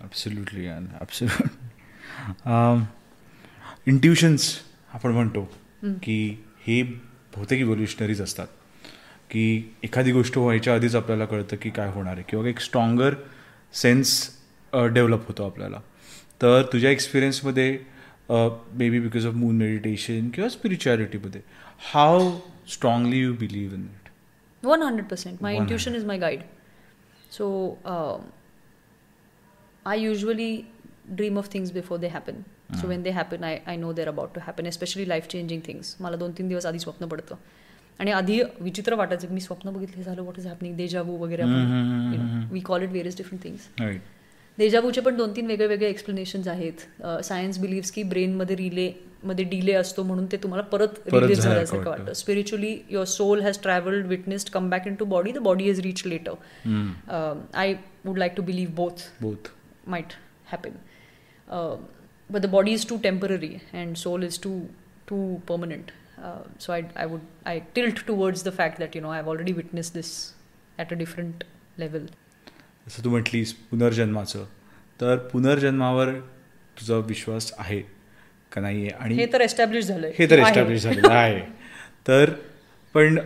[0.00, 1.48] absolutely absolute
[3.86, 4.60] intuitions
[4.94, 5.42] आपण म्हणतो
[6.02, 6.36] की
[6.66, 8.46] हे बहुतेक इव्होल्युशनरीज असतात
[9.30, 13.14] की एखादी गोष्ट व्हायच्या आधीच आपल्याला कळतं की काय होणार आहे किंवा एक स्ट्रॉंगर
[13.74, 14.30] सेन्स
[14.72, 15.80] डेव्हलप होतो आपल्याला.
[16.42, 17.78] तर तुझ्या एक्सपिरियन्समध्ये
[18.30, 21.40] may be because of moon meditation किंवा स्पिरिच्युअलिटीमध्ये
[21.92, 22.30] how
[22.68, 24.06] strongly you believe in it
[24.62, 26.44] 100% my intuition is my guide.
[27.32, 27.46] So
[27.84, 28.22] um,
[29.86, 30.66] i usually
[31.20, 32.44] dream of things before they happen.
[32.80, 35.94] So when they happen I, I know they're about to happen especially life changing things.
[36.00, 37.36] मला दोन तीन दिवस आधी स्वप्न पडतं.
[38.00, 41.42] आणि आधी विचित्र वाटायचं की मी स्वप्न बघितले झालं what is happening deja vu वगैरे
[42.52, 43.68] we call it various different things
[44.58, 46.86] देजावूचे पण दोन तीन वेगळे वेगळे एक्सप्लेनेशन्स आहेत
[47.24, 48.92] सायन्स बिलीव्स की ब्रेनमध्ये रिले
[49.24, 52.12] मध्ये डिले असतो म्हणून ते तुम्हाला परत रिलीज झाल्यासारखं वाटतं.
[52.12, 56.34] Spiritually your soul has travelled witnessed come back into body the body is reach later
[57.54, 57.74] I
[58.04, 59.52] would like to believe both both.
[61.48, 61.76] Uh,
[62.28, 64.68] but the body is too temporary and soul is too
[65.08, 65.90] too permanent.
[66.28, 69.54] Uh, so I I would I tilt towards the fact that you know I've already
[69.58, 70.10] witnessed this
[70.84, 71.44] at a different
[71.78, 72.08] level.
[72.86, 74.44] जसं तू म्हटलीस पुनर्जन्माचं.
[75.00, 76.12] तर पुनर्जन्मावर
[76.78, 77.80] तुझा विश्वास आहे
[78.52, 78.82] का नाही?
[78.82, 80.12] आहे आणि हे तर एस्टॅब्लिश झालंय.
[80.18, 80.38] हे तर.
[80.38, 81.40] एस्टॅब्लिश झालेलं आहे.
[82.08, 82.30] तर
[82.94, 83.18] पण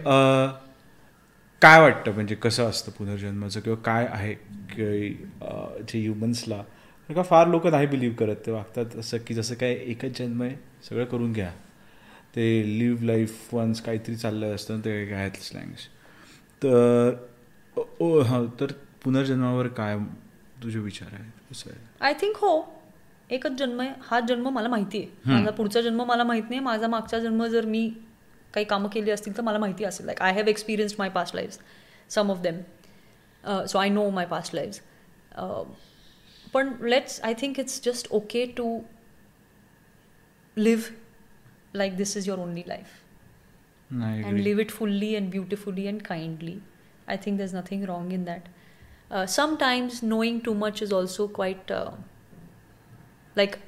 [1.62, 2.12] काय वाटतं?
[2.12, 3.60] म्हणजे कसं असतं पुनर्जन्माचं?
[3.60, 4.34] किंवा काय आहे?
[4.34, 5.10] की
[5.88, 6.62] जे ह्युमन्सला
[7.08, 8.36] का फार लोक नाही बिलीव्ह करत.
[8.46, 10.54] ते वागतात असं की जसं काय एकच जन्म आहे
[10.88, 11.50] सगळं करून घ्या.
[12.36, 12.42] ते
[12.78, 15.86] लिव्ह लाईफ वन्स काहीतरी चाललं असतं ते काय आहेत स्लँग्स
[16.62, 17.14] तर
[18.00, 19.96] ओ हां तर पुनर्जन्मावर काय
[20.62, 21.72] तुझे विचार आहे.
[22.00, 22.60] आय थिंक हो.
[23.30, 23.90] एकच जन्म आहे.
[24.02, 25.32] हा जन्म मला माहिती आहे.
[25.32, 26.60] माझा पुढचा जन्म मला माहीत नाही.
[26.60, 27.88] माझा मागचा जन्म जर मी
[28.54, 30.06] काही कामं केली असतील तर मला माहिती असेल.
[30.06, 31.58] Like I have experience my past lives
[32.14, 32.60] some of them
[33.66, 34.80] so I know my past lives
[36.52, 38.78] पण let's I think it's just okay to
[40.56, 40.90] live
[41.74, 42.98] like this is your only life
[43.90, 46.56] नाही and live it fully and beautifully and kindly.
[47.12, 48.44] I think there's nothing wrong in that.
[49.10, 51.90] Uh, sometimes knowing too much is also quite uh,
[53.36, 53.58] like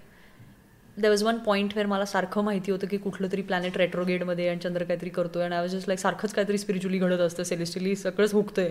[0.97, 4.59] there was one point where मला सारखं माहिती होतं की कुठलं तरी planet रेट्रोगेटमध्ये आणि
[4.63, 8.35] चंद्र काहीतरी करतोय आणि आय वॉज जस्ट लाईक सारखंच काहीतरी स्पिरिच्युअली घडत असतं सेलेस्टियली सगळंच
[8.35, 8.71] हुकतंय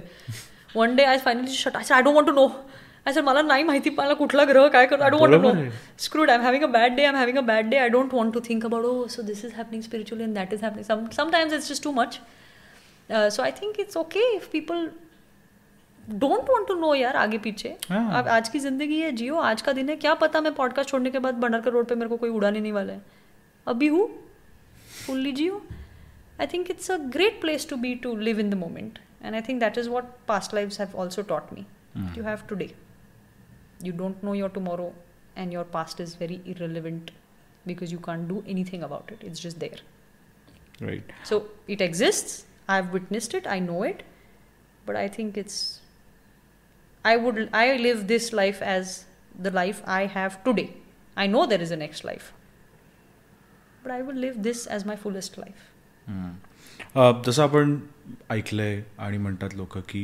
[0.75, 2.47] one day I finally shut I I don't want to know
[3.05, 5.57] I sir मला नाही माहिती मला कुठला ग्रह काय करतो आय डोंट वॉन्ट टू बरोबर
[5.57, 5.71] नो आहे.
[6.05, 8.43] screwed i'm having a bad day i'm having a bad day i don't want to
[8.47, 11.71] think about oh so this is happening spiritually and that is happening Some, sometimes it's
[11.73, 12.19] just too much
[13.09, 14.49] uh, so i think it's okay if
[16.10, 19.36] people don't want to know यार आगे पीछे हाँ। अब आज की जिंदगी है जियो
[19.36, 22.08] आज का दिन है क्या पता मैं पॉडकास्ट छोड़ने के बाद भंडारकर रोड पे मेरे
[22.08, 23.02] को कोई उड़ाने नहीं वाला है
[23.66, 24.08] अभी हूँ
[25.06, 25.62] fully Jio
[26.40, 29.40] I think it's a great place to be to live in the moment and I
[29.48, 31.66] think that is what past lives have also taught me
[32.16, 32.74] you have today
[33.82, 34.92] you don't know your tomorrow
[35.36, 37.10] and your past is very irrelevant
[37.66, 39.82] because you can't do anything about it it's just there
[40.82, 41.36] right so
[41.74, 42.32] it exists
[42.68, 44.02] i've witnessed it i know it
[44.86, 45.58] but i think it's
[47.05, 49.05] i would i live this life as
[49.43, 50.69] the life i have today
[51.17, 52.31] i know there is a next life
[53.83, 55.67] but i will live this as my fullest life
[57.25, 57.77] जसं आपण
[58.29, 60.03] ऐकलंय आणि म्हणतात लोक की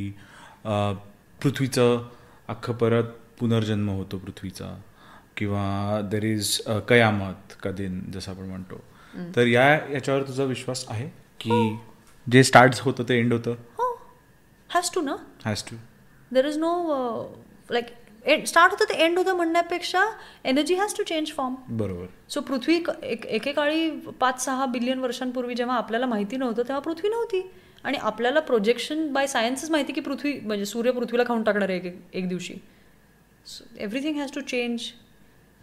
[1.41, 2.03] पृथ्वीचं
[2.47, 3.03] अख्खं परत
[3.39, 4.75] पुनर्जन्म होतो पृथ्वीचा
[5.37, 8.81] किंवा देर इज कयामत का दिन जसं आपण म्हणतो
[9.35, 11.07] तर या याच्यावर तुझा विश्वास आहे
[11.39, 11.77] की
[12.27, 13.93] जे स्टार्ट होतं ते एंड होतं oh
[14.75, 15.75] has to na हॅज टू
[16.31, 17.23] there is no uh,
[17.69, 17.95] like
[18.45, 20.03] start होतं ते एंड होतं म्हणण्यापेक्षा
[20.45, 22.05] energy has to change form बरोबर.
[22.29, 23.89] सो पृथ्वी एकेकाळी
[24.19, 27.41] पाच सहा बिलियन वर्षांपूर्वी जेव्हा आपल्याला माहिती नव्हतं तेव्हा पृथ्वी नव्हती.
[27.83, 31.95] आणि आपल्याला प्रोजेक्शन बाय सायन्सच माहिती की पृथ्वी म्हणजे सूर्य पृथ्वीला खाऊन टाकणार आहे एक
[32.13, 32.53] एक दिवशी.
[33.77, 34.91] Everything has to change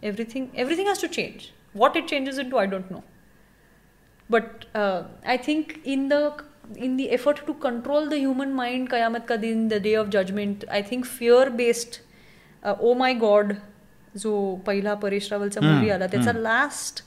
[0.03, 3.01] everything everything has to change what it changes into I don't know
[4.31, 6.19] but uh, I think in the
[6.78, 10.66] in the effort to control the human mind, Kayamat ka din, the day of judgment,
[10.70, 12.00] I think fear based.
[12.64, 13.56] Uh, oh my God,
[14.16, 14.34] जो
[14.66, 17.02] पहिला Paresh रावलचा movie आला त्याचा last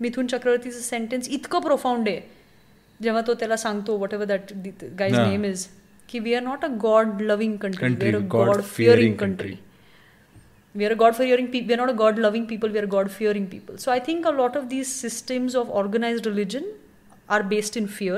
[0.00, 2.20] Mithun चक्रवर्तीचं sentence इतकं profound आहे
[3.02, 4.52] जेव्हा तो त्याला सांगतो whatever that
[4.98, 5.28] guys Yeah.
[5.28, 5.66] Name is
[6.08, 8.74] की we are not a god loving country we Country, are a God god fearing
[8.76, 9.50] fearing country.
[9.50, 9.56] Country
[10.74, 12.86] we are a god fearing people we are not a god loving people we are
[12.94, 16.64] god fearing people so i think a lot of these systems of organized religion
[17.36, 18.16] are based in fear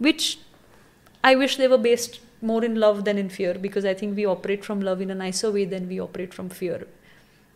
[0.00, 0.26] Which
[1.24, 4.26] i wish they were based more in love than in fear because i think we
[4.34, 6.78] operate from love in a nicer way than we operate from fear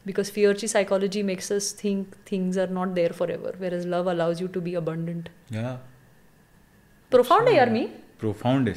[0.06, 4.42] because fear chi psychology makes us think things are not there forever whereas love allows
[4.42, 5.76] you to be abundant या
[7.12, 7.84] profound hai yaar me
[8.20, 8.68] profound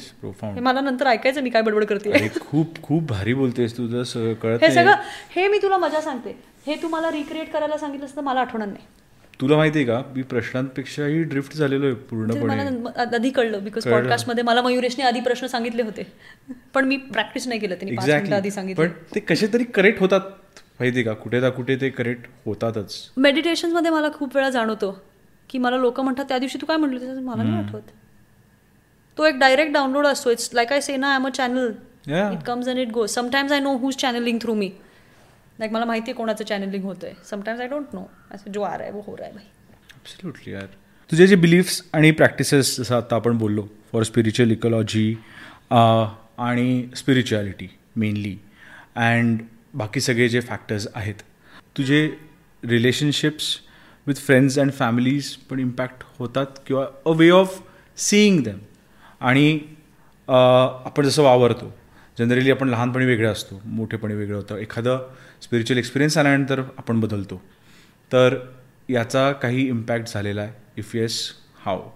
[0.42, 4.64] हे मला नंतर ऐकायचं मी काय बडबड करते खूप खूप भारी बोलतेस तू जर कळत
[4.64, 4.74] हे.
[4.74, 4.94] सगळं
[5.36, 8.84] हे मी तुला मजा सांगते हे तू मला रिक्रिएट करायला सांगितलं असतं मला आठवणार नाही
[9.40, 10.00] तुला माहितीये का?
[10.14, 12.54] मी प्रश्नांपेक्षाही ड्रिफ्ट झालेलो आहे ते पूर्णपणे.
[13.14, 13.96] आधी कळलं बिकॉज कळलं.
[13.96, 16.02] पॉडकास्टमध्ये मला मयुरेशने आधी प्रश्न सांगितले होते.
[16.74, 20.20] पण मी प्रॅक्टिस नाही केलं त्यांनी आधी एक्झॅक्टली पण सांगितलं ते कसे तरी करेक्ट होतात
[20.80, 21.12] माहिती का?
[21.12, 22.96] कुठे ना कुठे ते करेक्ट होतातच.
[23.16, 24.90] मेडिटेशनमध्ये मला खूप वेळा जाणवतो
[25.50, 27.82] की मला लोक म्हणतात त्या दिवशी तू काय म्हटलं होतं?" मला नाही आठवत.
[29.18, 30.30] तो एक डायरेक्ट डाउनलोड असतो.
[30.30, 31.70] इट्स लाईक आय से ना I a channel.
[32.32, 34.70] It comes and it goes sometimes I know who's channelling through me
[35.58, 37.12] like मला माहिती आहे कोणाचं चॅनलिंग होतंय.
[37.30, 40.52] समटाईम्स आय डोंट नो असं जो आ रहा है वो हो रहा है भाई.
[40.52, 40.66] यार.
[41.10, 45.14] तुझे जे बिलीफ्स आणि प्रॅक्टिसेस जसं आता आपण बोललो फॉर स्पिरिच्युअल इकॉलॉजी
[45.70, 48.36] आणि स्पिरिच्युअलिटी मेनली
[48.96, 49.40] अँड
[49.74, 51.22] बाकी सगळे जे फॅक्टर्स आहेत
[51.76, 52.06] तुझे
[52.62, 53.56] relationships
[54.06, 57.60] with friends and families पण इम्पॅक्ट होतात किंवा a way of
[57.96, 58.58] seeing them
[59.20, 59.58] आणि
[60.28, 61.72] आपण जसं वावरतो
[62.18, 64.56] जनरली आपण लहानपणी वेगळं असतो मोठेपणी वेगळं होतं.
[64.56, 65.08] एखादं
[65.42, 67.40] स्पिरिच्युअल एक्सपिरियन्स आल्यानंतर आपण बदलतो.
[68.12, 68.38] तर
[68.88, 71.22] याचा काही इम्पॅक्ट झालेला आहे if yes
[71.64, 71.88] how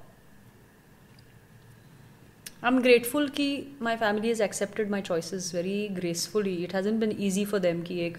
[2.68, 3.46] I'm grateful की
[3.82, 6.52] my family has accepted my choices very gracefully.
[6.66, 8.16] It hasn't been easy for them की एक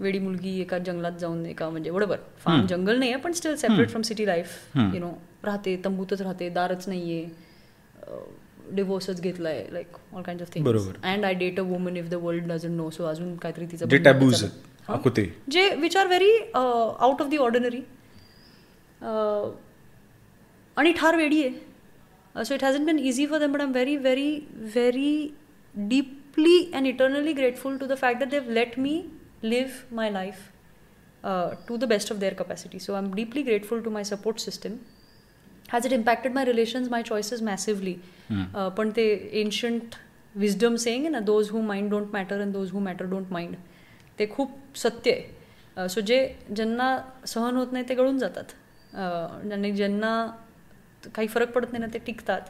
[0.00, 2.16] वेडी मुलगी एका जंगलात जाऊन एका म्हणजे बरोबर.
[2.44, 5.12] फार्म जंगल नाही आहे पण still separate from city life you know
[5.44, 7.24] राहते तंबूतच राहते दारच नाहीये.
[8.74, 10.66] डिवोर्सच घेतलाय like all kind of thing.
[11.04, 13.88] And I date a woman if the world doesn't know so अजून काहीतरी तिचं
[15.50, 17.80] जे which are very out of the ordinary
[20.76, 22.44] आणि ठार वेडी आहे.
[22.44, 25.30] So it hasn't been easy for them but am very very very
[25.74, 29.02] deeply and eternally grateful to the fact that Dev let me
[29.42, 30.48] live my life
[31.68, 34.76] to the best of their capacity so I am deeply grateful to my support system
[35.68, 37.94] has it impacted my relations my choices massively
[38.76, 39.08] पण ते
[39.40, 39.94] ancient
[40.34, 43.54] wisdom saying ना those who mind don't matter and those who matter don't mind
[44.18, 45.88] ते खूप सत्य आहे.
[45.88, 46.18] So जे
[46.56, 46.96] ज्यांना
[47.26, 48.44] सहन होत नाही ते गळून जातात.
[48.94, 50.10] अं, आणि ज्यांना
[51.14, 52.40] काही फरक पडत नाही ना ते टिकतात.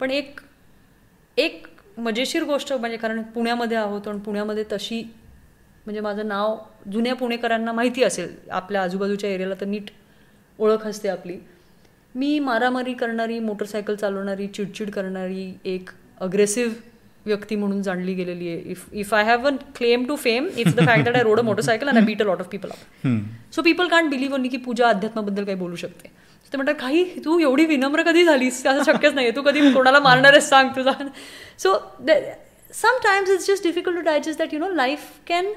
[0.00, 0.40] पण एक
[1.36, 1.66] एक
[1.98, 5.02] मजेशीर गोष्ट म्हणजे कारण पुण्यामध्ये आहोत आणि पुण्यामध्ये तशी
[5.86, 6.56] म्हणजे माझं नाव
[6.92, 8.34] जुन्या पुणेकरांना माहिती असेल.
[8.50, 9.90] आपल्या आजूबाजूच्या एरियाला तर नीट
[10.58, 11.38] ओळख असते आपली.
[12.14, 16.74] मी मारामारी करणारी मोटरसायकल चालवणारी चिडचिड करणारी एक अग्रेसिव्ह
[17.26, 18.60] व्यक्ती म्हणून जाणली गेलेली आहे.
[18.70, 21.42] If if I have a claim to fame it's the fact that I rode a
[21.42, 23.06] motorcycle and I beat a lot of people up
[23.54, 26.08] so people can't believe only की पूजा अध्यात्माबद्दल काही बोलू शकते.
[26.52, 28.66] ते म्हणतात काही तू एवढी विनम्र कधी झालीस?
[28.66, 30.92] असं शक्यच नाही तू कधी कोणाला मारणार आहेस सांग तुझा.
[31.58, 31.76] So
[32.72, 35.52] sometimes it's just difficult to digest that you know life can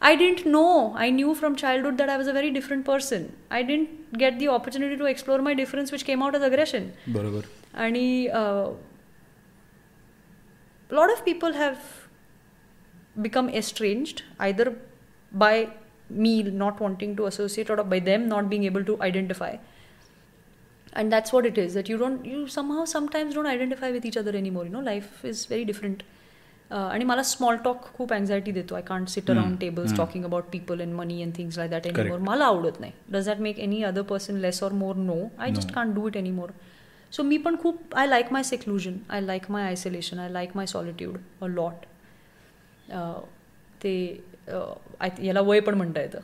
[0.00, 0.92] I didn't know.
[0.96, 3.34] I knew from childhood that I was a very different person.
[3.50, 6.92] I didn't get the opportunity to explore my difference, which came out as aggression.
[7.16, 7.44] बरोबर
[7.82, 7.96] And
[8.40, 8.70] uh,
[10.90, 11.78] a lot of people have
[13.26, 14.66] become estranged either
[15.32, 15.54] by
[16.10, 19.56] me not wanting to associate or by them not being able to identify.
[20.92, 24.16] And that's what it is that you don't, you somehow sometimes don't identify with each
[24.16, 24.64] other anymore.
[24.64, 26.02] You know, life is very different.
[26.71, 28.75] Uh, आणि मला small talk खूप anxiety देतो.
[28.75, 32.19] I can't sit around tables talking about people and money and things like that anymore
[32.19, 32.91] मला आवडत नाही.
[33.11, 36.17] Does that make any other person less or more no I just can't do it
[36.17, 36.49] anymore
[37.11, 40.65] so मी पण खूप I like my seclusion I like my isolation I like my
[40.65, 41.85] solitude a lot
[43.83, 43.95] ते
[44.49, 46.19] uh, याला वय पण म्हणता येतं.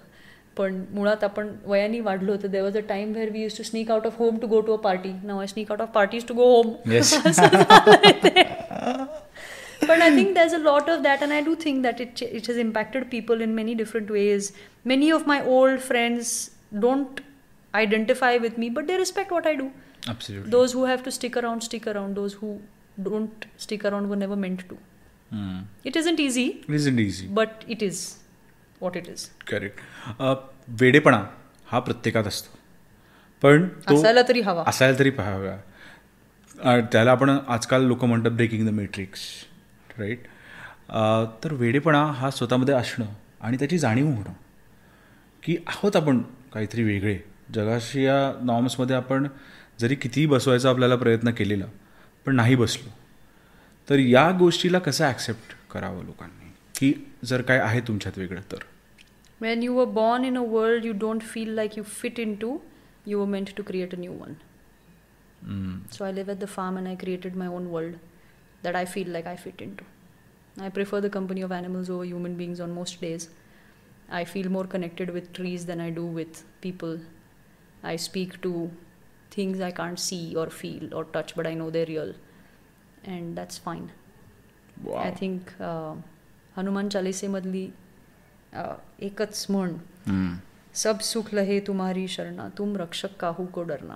[0.58, 4.06] पण मुळात आपण वयाने वाढलो तर there was a time where we used to sneak out
[4.08, 6.56] of home to go to a party now I sneak out of parties to go
[6.56, 7.16] home Yes.
[9.83, 12.31] but I think there's a lot of that, and I do think that it ch-
[12.41, 14.51] it has impacted people in many different ways.
[14.93, 16.33] Many of my old friends
[16.85, 17.23] don't
[17.75, 19.69] identify with me, but they respect what I do.
[20.09, 22.21] Absolutely Those who have to stick around, stick around.
[22.21, 22.53] Those who
[23.09, 24.79] don't stick around were never meant to.
[25.89, 26.45] It isn't easy,
[26.89, 27.99] isn't easy but it is
[28.85, 29.25] what it is.
[29.49, 29.81] Correct
[30.81, 31.23] वेडेपणा
[31.71, 32.57] हा प्रत्येकात असतो
[33.43, 35.57] पण तो असायला तरी हवा असायला तरी पाहावा
[36.61, 39.21] अ, त्याला आपण आजकाल लोक म्हणतात ब्रेकिंग द मॅट्रिक्स
[40.00, 40.24] राईट
[41.44, 43.06] तर वेडेपणा हा स्वतःमध्ये असणं
[43.42, 44.34] आणि त्याची जाणीव होणं.
[45.44, 46.22] की आहोत आपण
[46.54, 47.18] काहीतरी वेगळे.
[47.54, 49.28] जगाशी या नॉर्म्समध्ये आपण
[49.80, 51.66] जरी कितीही बसवायचा आपल्याला प्रयत्न केलेला
[52.26, 52.90] पण नाही बसलो.
[53.90, 56.52] तर या गोष्टीला कसं ॲक्सेप्ट करावं लोकांनी?
[56.76, 56.94] की
[57.26, 58.58] जर काय आहे तुमच्यात वेगळं तर?
[59.44, 62.52] When you were born in a world you don't feel like you fit into,
[63.10, 64.36] you were meant to create a new one.
[65.96, 67.98] So I live at the farm and I created my own world.
[68.63, 69.85] that I feel like I fit into.
[70.57, 73.29] I prefer the company of animals over human beings on most days.
[74.11, 76.99] I feel more connected with trees than I do with people.
[77.83, 78.71] I speak to
[79.31, 82.13] things I can't see or feel or touch, but I know they're real.
[83.09, 83.87] And that's fine
[84.87, 84.97] Wow.
[84.97, 85.51] I think
[86.57, 87.69] Hanuman चालिसेमधली
[88.57, 89.73] uh, एकच म्हण
[90.07, 90.37] हम्म.
[90.83, 93.95] सब सुख लहे तुम्हारी शरणा तुम रक्षक काहू को डरना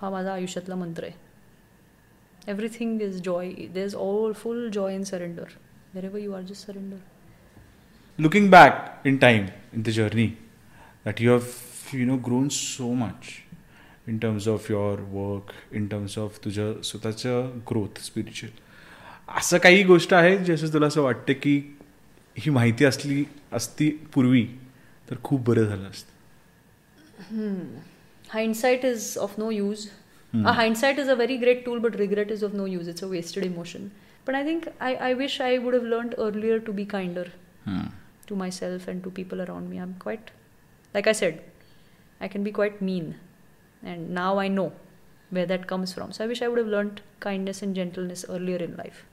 [0.00, 1.14] हा माझा आयुष्यातला मंत्र आहे
[2.47, 5.45] is joy there is all full joy in surrender
[6.03, 6.97] wherever you are just surrender
[8.19, 9.43] looking back in time
[9.77, 10.29] in the journey
[11.05, 11.49] that you have
[11.93, 13.27] you know grown so much
[14.07, 18.55] in terms of your work in terms of तुझं स्वतःचं growth spiritual
[19.37, 21.75] असं काही गोष्ट आहे जसं तुला असं वाटतं की
[22.37, 24.47] ही माहिती असली असती पूर्वी
[25.09, 26.11] तर खूप बरं झालं असतं.
[28.33, 29.51] Hindsight is of no
[30.32, 30.46] use.
[30.46, 32.88] Uh, hindsight is a very great tool, but regret is of no use.
[32.88, 33.90] It's a wasted emotion.
[34.24, 37.26] But I think I, I wish I would have learned earlier to be kinder
[38.26, 39.78] to myself and to people around me.
[39.78, 40.30] I'm quite,
[40.94, 41.42] like I said,
[42.20, 43.14] I can be quite mean.
[43.82, 44.72] And now I know
[45.30, 46.12] where that comes from.
[46.12, 49.04] So I wish I would have learned kindness and gentleness earlier in life.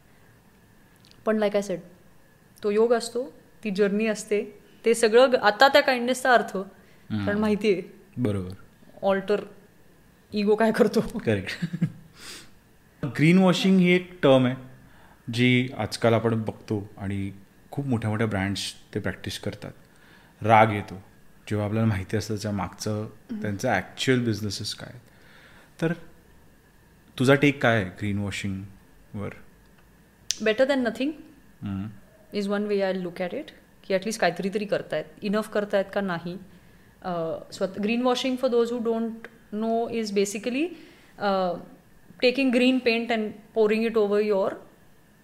[1.26, 1.80] पण like I said
[2.64, 3.24] तो योग असतो
[3.64, 4.44] ती journey असते
[4.86, 7.82] ते सगळं ग- आता त्या काइंडनेसचा अर्थ कारण माहिती आहे
[8.24, 8.54] बरोबर
[9.08, 9.42] ऑल्टर
[10.41, 11.01] इगो काय करतो?
[11.25, 11.85] करेक्ट
[13.03, 17.31] ग्रीन वॉशिंग ही एक टर्म आहे जी आजकाल आपण बघतो आणि
[17.71, 19.73] खूप मोठ्या मोठ्या ब्रँड्स ते प्रॅक्टिस करतात.
[20.43, 20.95] राग येतो.
[21.49, 24.99] जेव्हा आपल्याला माहिती असतं त्याच्या मागचं त्यांचं ॲक्च्युअल बिझनेसेस काय.
[25.81, 25.93] तर
[27.17, 29.35] तुझा टेक काय आहे green वॉशिंगवर
[30.29, 31.13] better than nothing
[32.37, 33.51] is one way I look at it
[33.85, 35.05] की ॲटलिस्ट काहीतरी तरी करतायत.
[35.23, 36.37] इनफ करतायत का नाही?
[37.53, 40.66] स्वत green washing for those who don't No is basically
[42.22, 44.58] taking green paint and pouring it over your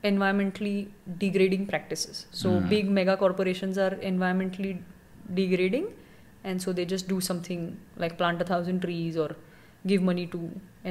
[0.08, 0.74] environmentally
[1.22, 2.18] degrading practices.
[2.40, 4.74] So big mega corporations are environmentally
[5.38, 5.88] degrading,
[6.50, 7.64] and so they just do something
[8.04, 9.30] like plant a thousand trees or
[9.92, 10.42] give money to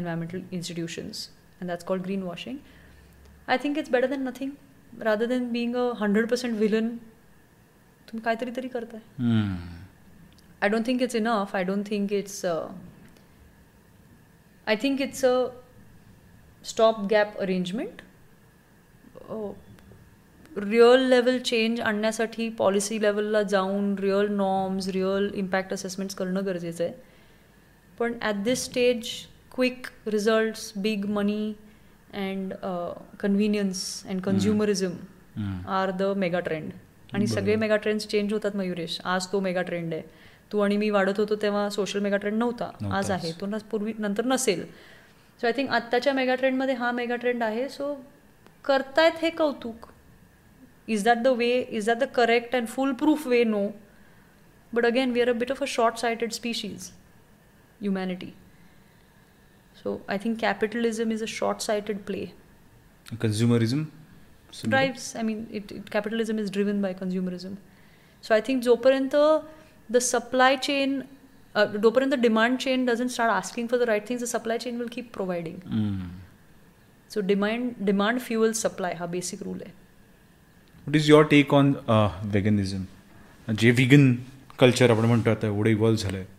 [0.01, 1.21] environmental institutions,
[1.61, 2.59] and that's called greenwashing.
[3.47, 4.51] I think it's better than nothing,
[5.11, 6.91] rather than being a hundred percent villain.
[8.09, 9.01] तुम्ही काहीतरी तरी करताय
[10.63, 11.55] I don't think it's enough.
[11.61, 12.43] I don't think it's.
[12.57, 12.67] Uh,
[14.70, 15.36] I think it's a
[16.64, 18.02] stopgap arrangement.
[20.56, 26.94] Real level change आणण्यासाठी policy लेवलला जाऊन real norms real impact assessments करणं गरजेचं आहे.
[28.00, 29.10] पण at this stage
[29.56, 31.54] quick results big money
[32.14, 32.54] and
[33.20, 34.94] convenience and consumerism
[35.80, 36.72] are the mega trend
[37.14, 39.00] आणि सगळे mega trends change होतात मयुरेश.
[39.04, 40.04] आज तो मेगा ट्रेंड आहे.
[40.52, 43.12] तू आणि मी वाढत होतो तेव्हा सोशल मेगा ट्रेंड नव्हता आज.
[43.12, 43.32] आहे.
[43.42, 44.66] तो न- पूर्वी नंतर नसेल.
[45.42, 47.70] सो आय थिंक आत्ताच्या मेगा ट्रेंडमध्ये हा मेगा ट्रेंड आहे.
[47.70, 48.06] सो
[48.66, 49.88] करतायत हे कौतुक.
[50.88, 53.68] Is that the way is that the correct and foolproof way no
[54.74, 56.90] but again we are a bit of a short sighted species
[57.82, 58.34] humanity
[59.84, 62.26] so I think capitalism is a short sighted play
[63.22, 63.84] consumerism
[64.68, 67.54] drives i mean it, it capitalism is driven by consumerism.
[68.24, 69.16] So i think जोपर्यंत
[69.90, 70.96] the supply chain
[71.56, 74.92] uh, जोपर्यंत demand chain doesn't start asking for the right things the supply chain will
[74.96, 75.60] keep providing
[77.12, 79.78] so demand demand fuels supply हा basic rule आहे
[80.88, 81.74] what is your take on
[82.34, 84.14] veganism जे vegan
[84.60, 86.38] culture आपण म्हणतो आता एवढं evolve झालं आहे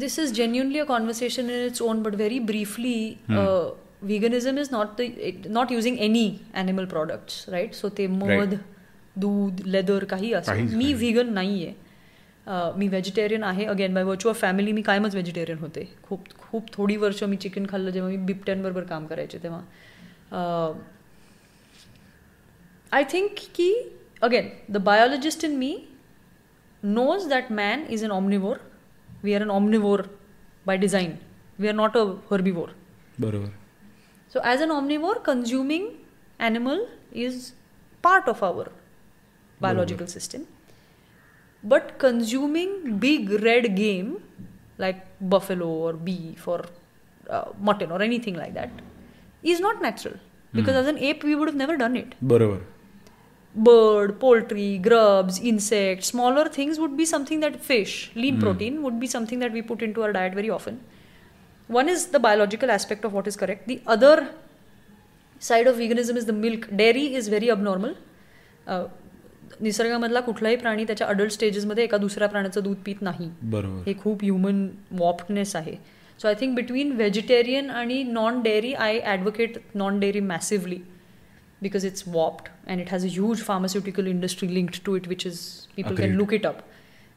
[0.00, 2.98] this is genuinely a conversation in its own but very briefly
[3.38, 3.62] uh,
[4.10, 6.22] veganism is not the it, not using any
[6.62, 8.54] animal products right so ते मध
[9.24, 10.92] दूध लेदर काही असो काहीच मी नाही.
[10.94, 11.74] व्हिगन नाही आहे
[12.46, 13.64] मी व्हेजिटेरियन आहे.
[13.64, 15.88] अगेन बाय वर्च्युअर फॅमिली मी कायमच व्हेजिटेरियन होते.
[16.02, 19.60] खूप खूप थोडी वर्ष मी चिकन खाल्लं जेव्हा मी बिबट्यांबरोबर काम करायचे तेव्हा.
[22.92, 23.72] आय थिंक की
[24.22, 25.76] again the biologist in me
[26.82, 28.56] knows that man is an omnivore
[29.22, 30.02] we are an omnivore
[30.66, 31.12] by design
[31.58, 32.68] we are not a herbivore
[33.20, 33.48] बरोबर.
[34.32, 35.88] So as an omnivore consuming
[36.40, 36.84] animal
[37.14, 37.50] is
[38.04, 38.68] part of our
[39.60, 40.42] biological system
[41.62, 44.22] but consuming big red game
[44.78, 46.64] like buffalo or beef or
[47.28, 48.70] uh, mutton or anything like that
[49.42, 50.14] is not natural
[50.52, 50.80] because mm.
[50.80, 52.62] as an ape we would have never done it Barabar.
[53.54, 58.40] bird poultry grubs insects smaller things would be something that fish lean mm.
[58.40, 60.80] protein would be something that we put into our diet very often
[61.68, 64.30] one is the biological aspect of what is correct the other
[65.38, 67.94] side of veganism is the milk dairy is very abnormal
[68.66, 68.86] uh,
[69.60, 74.22] निसर्गामधला कुठलाही प्राणी त्याच्या adult स्टेजेसमध्ये एका दुसऱ्या प्राण्याचं दूध पित नाही बरोबर हे खूप
[74.22, 74.66] ह्युमन
[74.98, 75.74] वॉप्टनेस आहे
[76.20, 80.78] so I think between vegetarian आणि non dairy I advocate non dairy massively
[81.62, 85.40] because it's warped and it has a huge pharmaceutical industry linked to it which is
[85.76, 86.14] people can.
[86.16, 86.58] Look it up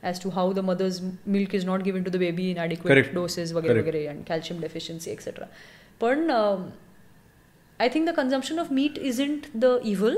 [0.04, 3.14] as to how the mother's milk is not given to the baby in adequate.
[3.14, 3.80] Doses वगैरे.
[3.80, 5.48] वगैरे and calcium deficiency et cetera
[6.02, 6.30] पण
[7.80, 10.18] I think the consumption of meat isn't the evil,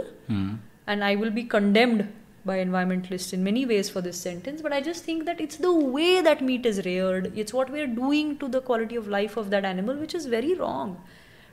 [0.88, 2.12] and I will be condemned
[2.46, 4.62] by environmentalists in many ways for this sentence.
[4.62, 7.88] But I just think that it's the way that meat is reared, it's what we're
[7.88, 11.02] doing to the quality of life of that animal, which is very wrong.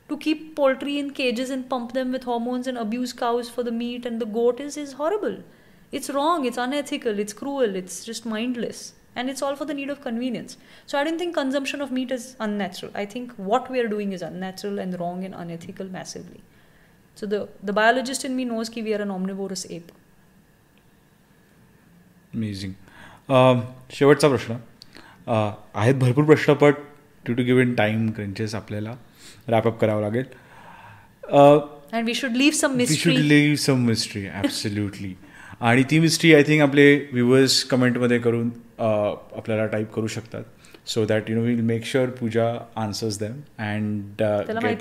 [0.09, 3.71] To keep poultry in cages and pump them with hormones and abuse cows for the
[3.71, 5.39] meat and the goat is, is horrible.
[5.91, 8.93] It's wrong, it's unethical, it's cruel, it's just mindless.
[9.15, 10.57] And it's all for the need of convenience.
[10.85, 12.91] So I don't think consumption of meat is unnatural.
[12.95, 16.41] I think what we are doing is unnatural and wrong and unethical massively.
[17.17, 19.91] So the, the biologist in me knows that we are an omnivorous ape.
[22.33, 22.71] Amazing
[23.93, 24.53] शेवटचा प्रश्न
[25.27, 25.33] अ,
[25.75, 26.71] आहेत भरपूर प्रश्न पण
[27.25, 28.95] to to give in time crunches आपल्याला
[29.47, 30.25] wrap up करावं लागेल
[31.97, 33.27] And we should leave some we should mystery.
[33.27, 35.13] Leave some mystery absolutely
[35.61, 38.49] आणि ती मिस्ट्री आय थिंक आपले व्ह्युअर्स कमेंटमध्ये करून
[38.79, 38.83] अ,
[39.37, 40.43] आपल्याला टाईप करू शकतात
[40.89, 44.23] so that you know will make sure Puja answers them and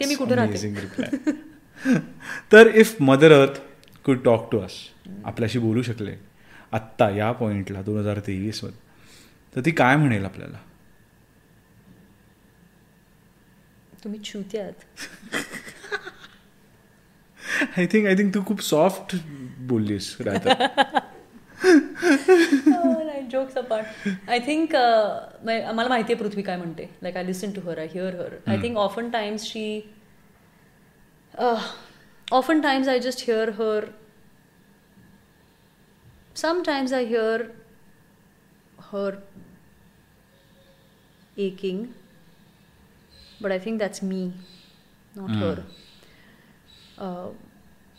[0.07, 0.45] मी कुठे.
[0.81, 1.33] रिप्लाय
[2.53, 3.61] तर if mother earth
[4.05, 4.73] could talk to us
[5.25, 6.15] आपल्याशी बोलू शकले
[6.73, 8.81] आत्ता या पॉईंटला दोन हजार तेवीसमध्ये
[9.53, 10.59] तर ती काय म्हणेल आपल्याला?
[14.05, 14.85] तुम्ही छुते आहात.
[17.79, 19.17] आय थिंक आय थिंक तू खूप सॉफ्ट
[19.69, 20.17] बोललीस
[23.31, 26.89] जोक्स अपार्ट आय थिंक मला माहिती आहे पृथ्वी काय म्हणते.
[27.03, 29.81] Like I listen to her I hear her I think often times she
[31.39, 31.73] uh,
[32.31, 33.89] oftentimes I just hear her.
[36.35, 37.53] Sometimes I hear
[38.91, 39.23] her
[41.37, 41.95] aching,
[43.41, 44.33] but I think that's me,
[45.15, 45.41] not mm.
[45.41, 45.65] her.
[46.99, 47.29] Uh,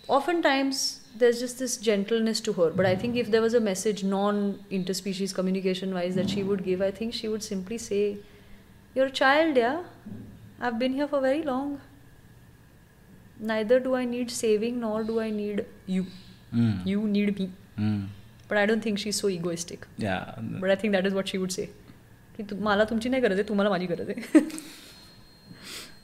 [0.07, 4.03] oftentimes there's just this gentleness to her, but I think if there was a message,
[4.03, 8.17] non interspecies communication wise, that she would give, I think she would simply say,
[8.95, 9.83] You're a child, yeah?
[10.59, 11.81] I've been here for very long.
[13.51, 15.63] Neither do I need saving nor do I need
[15.93, 16.05] you.
[16.91, 17.47] You need me.
[18.47, 19.87] But I don't think she's so egoistic.
[19.99, 20.17] या
[20.61, 21.65] But I think that is what she would say.
[22.37, 24.41] की तु- मला तुमची नाही गरज आहे तुम्हाला माझी गरज आहे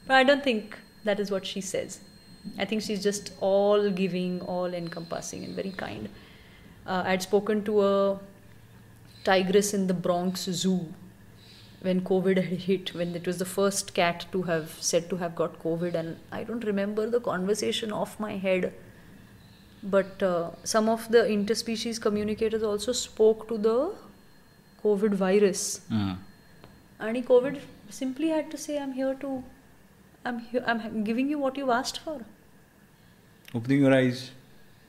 [0.08, 0.76] But I don't think
[1.10, 2.00] that is what she says.
[2.58, 6.10] I think she's just all giving, all encompassing, and very kind.
[6.88, 8.20] Uh, I had spoken to a
[9.24, 10.78] tigress in the Bronx Zoo
[11.83, 15.35] when COVID had hit, when it was the first cat to have said to have
[15.35, 18.73] got COVID, and I don't remember the conversation off my head.
[19.83, 23.93] But uh, some of the interspecies communicators also spoke to the
[24.83, 25.81] COVID virus.
[25.91, 27.61] And COVID
[27.91, 29.43] simply had to say, I'm here to,
[30.25, 32.21] I'm, here, I'm giving you what you've asked for.
[33.55, 34.21] Opening your eyes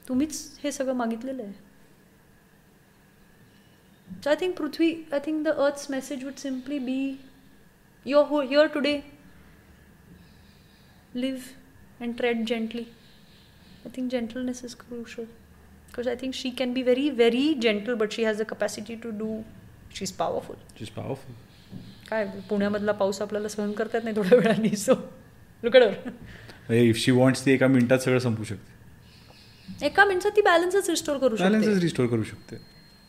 [0.07, 1.53] तुम्हीच हे सगळं मागितलेलं आहे
[4.21, 7.19] So I think Prithvi, I think the Earth's message would simply be,
[8.05, 9.03] you're ho- here today.
[11.15, 11.53] Live
[11.99, 12.87] and tread gently.
[13.85, 15.27] I think gentleness is crucial
[15.87, 19.11] because I think she can be very, very gentle, but she has the capacity to
[19.13, 19.43] do.
[19.91, 20.55] She's powerful.
[20.81, 21.33] Is powerful
[22.09, 24.93] काय पुण्यामधला पाऊस आपल्याला सहन करता येत नाही थोड्या वेळाने so
[25.63, 31.17] लुकडवर if she wants ती एका मिनिटात सगळं संपू शकते एका मिनिटात ती बॅलन्सच रिस्टोर
[31.17, 32.57] करू शकते बॅलन्सच रिस्टोर करू शकते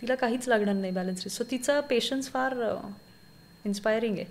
[0.02, 2.54] तिला काहीच लागणार नाही बॅलन्स सो तिचा पेशन्स फार
[3.66, 4.26] इन्स्पायरिंग आहे.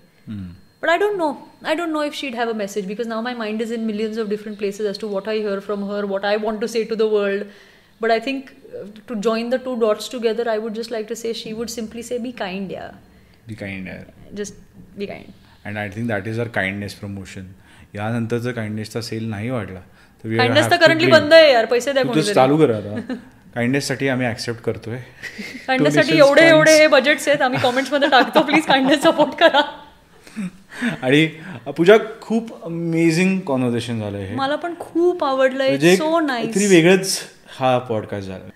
[0.83, 1.33] But I don't know
[1.65, 4.19] I don't know if she'd have a message because now my mind is in millions
[4.19, 6.85] of different places as to what I hear from her what I want to say
[6.85, 7.45] to the world
[8.01, 8.51] but I think
[9.09, 12.03] to join the two dots together I would just like to say she would simply
[12.03, 12.91] say be kind yeah
[13.49, 13.89] be kind
[14.37, 14.55] just
[14.97, 15.33] be kind
[15.67, 17.47] and I think that is our kindness promotion
[17.95, 19.81] यानंतर जर काइंडनेसचा sale नाही वाढला.
[20.25, 21.11] तर kindness तर to currently.
[21.11, 23.15] बंद आहे यार पैसे द्या चालू कर आता.
[23.55, 24.97] काइंडनेससाठी आम्ही ऍक्सेप्ट करतोय.
[25.67, 26.73] काइंडनेससाठी एवढे एवढे.
[26.73, 28.43] हे बजेट्स आहेत आम्ही कॉमेंट्समध्ये टाकतो.
[28.43, 29.61] प्लीज काइंडनेस सपोर्ट करा.
[31.03, 31.27] आणि
[31.77, 34.35] पूजा खूप अमेझिंग कॉन्व्हर्सेशन झालं हे.
[34.35, 37.19] मला पण खूप आवडलं म्हणजे सो काहीतरी नाईस वेगळंच
[37.59, 38.49] हा पॉडकास्ट झाला.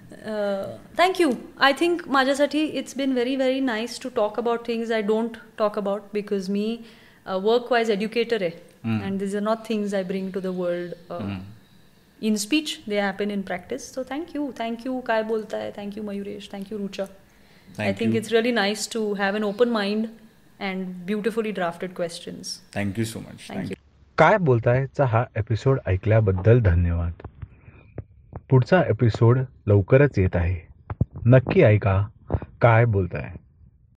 [0.99, 1.31] थँक्यू
[1.61, 5.79] आय थिंक माझ्यासाठी it's been very very nice to talk about things I don't talk
[5.79, 6.77] about because me
[7.27, 8.51] work wise educator आहे.
[8.85, 10.95] And these are not things I bring to the world
[12.23, 17.03] in speech they happen in practice so thank you thank you काय बोलताय thank you Mayuresh thank you Rucha
[17.03, 18.17] I Thank think you.
[18.17, 20.07] It's really nice to have an open mind
[20.61, 23.77] and beautifully drafted questions thank you so much Thank you.
[24.19, 27.13] काय बोलतायचा हा episode ऐकल्याबद्दल धन्यवाद.
[28.51, 30.57] पुढचा episode लवकरच येत आहे.
[31.27, 32.09] नक्की ऐका.
[32.61, 33.33] काय बोलताय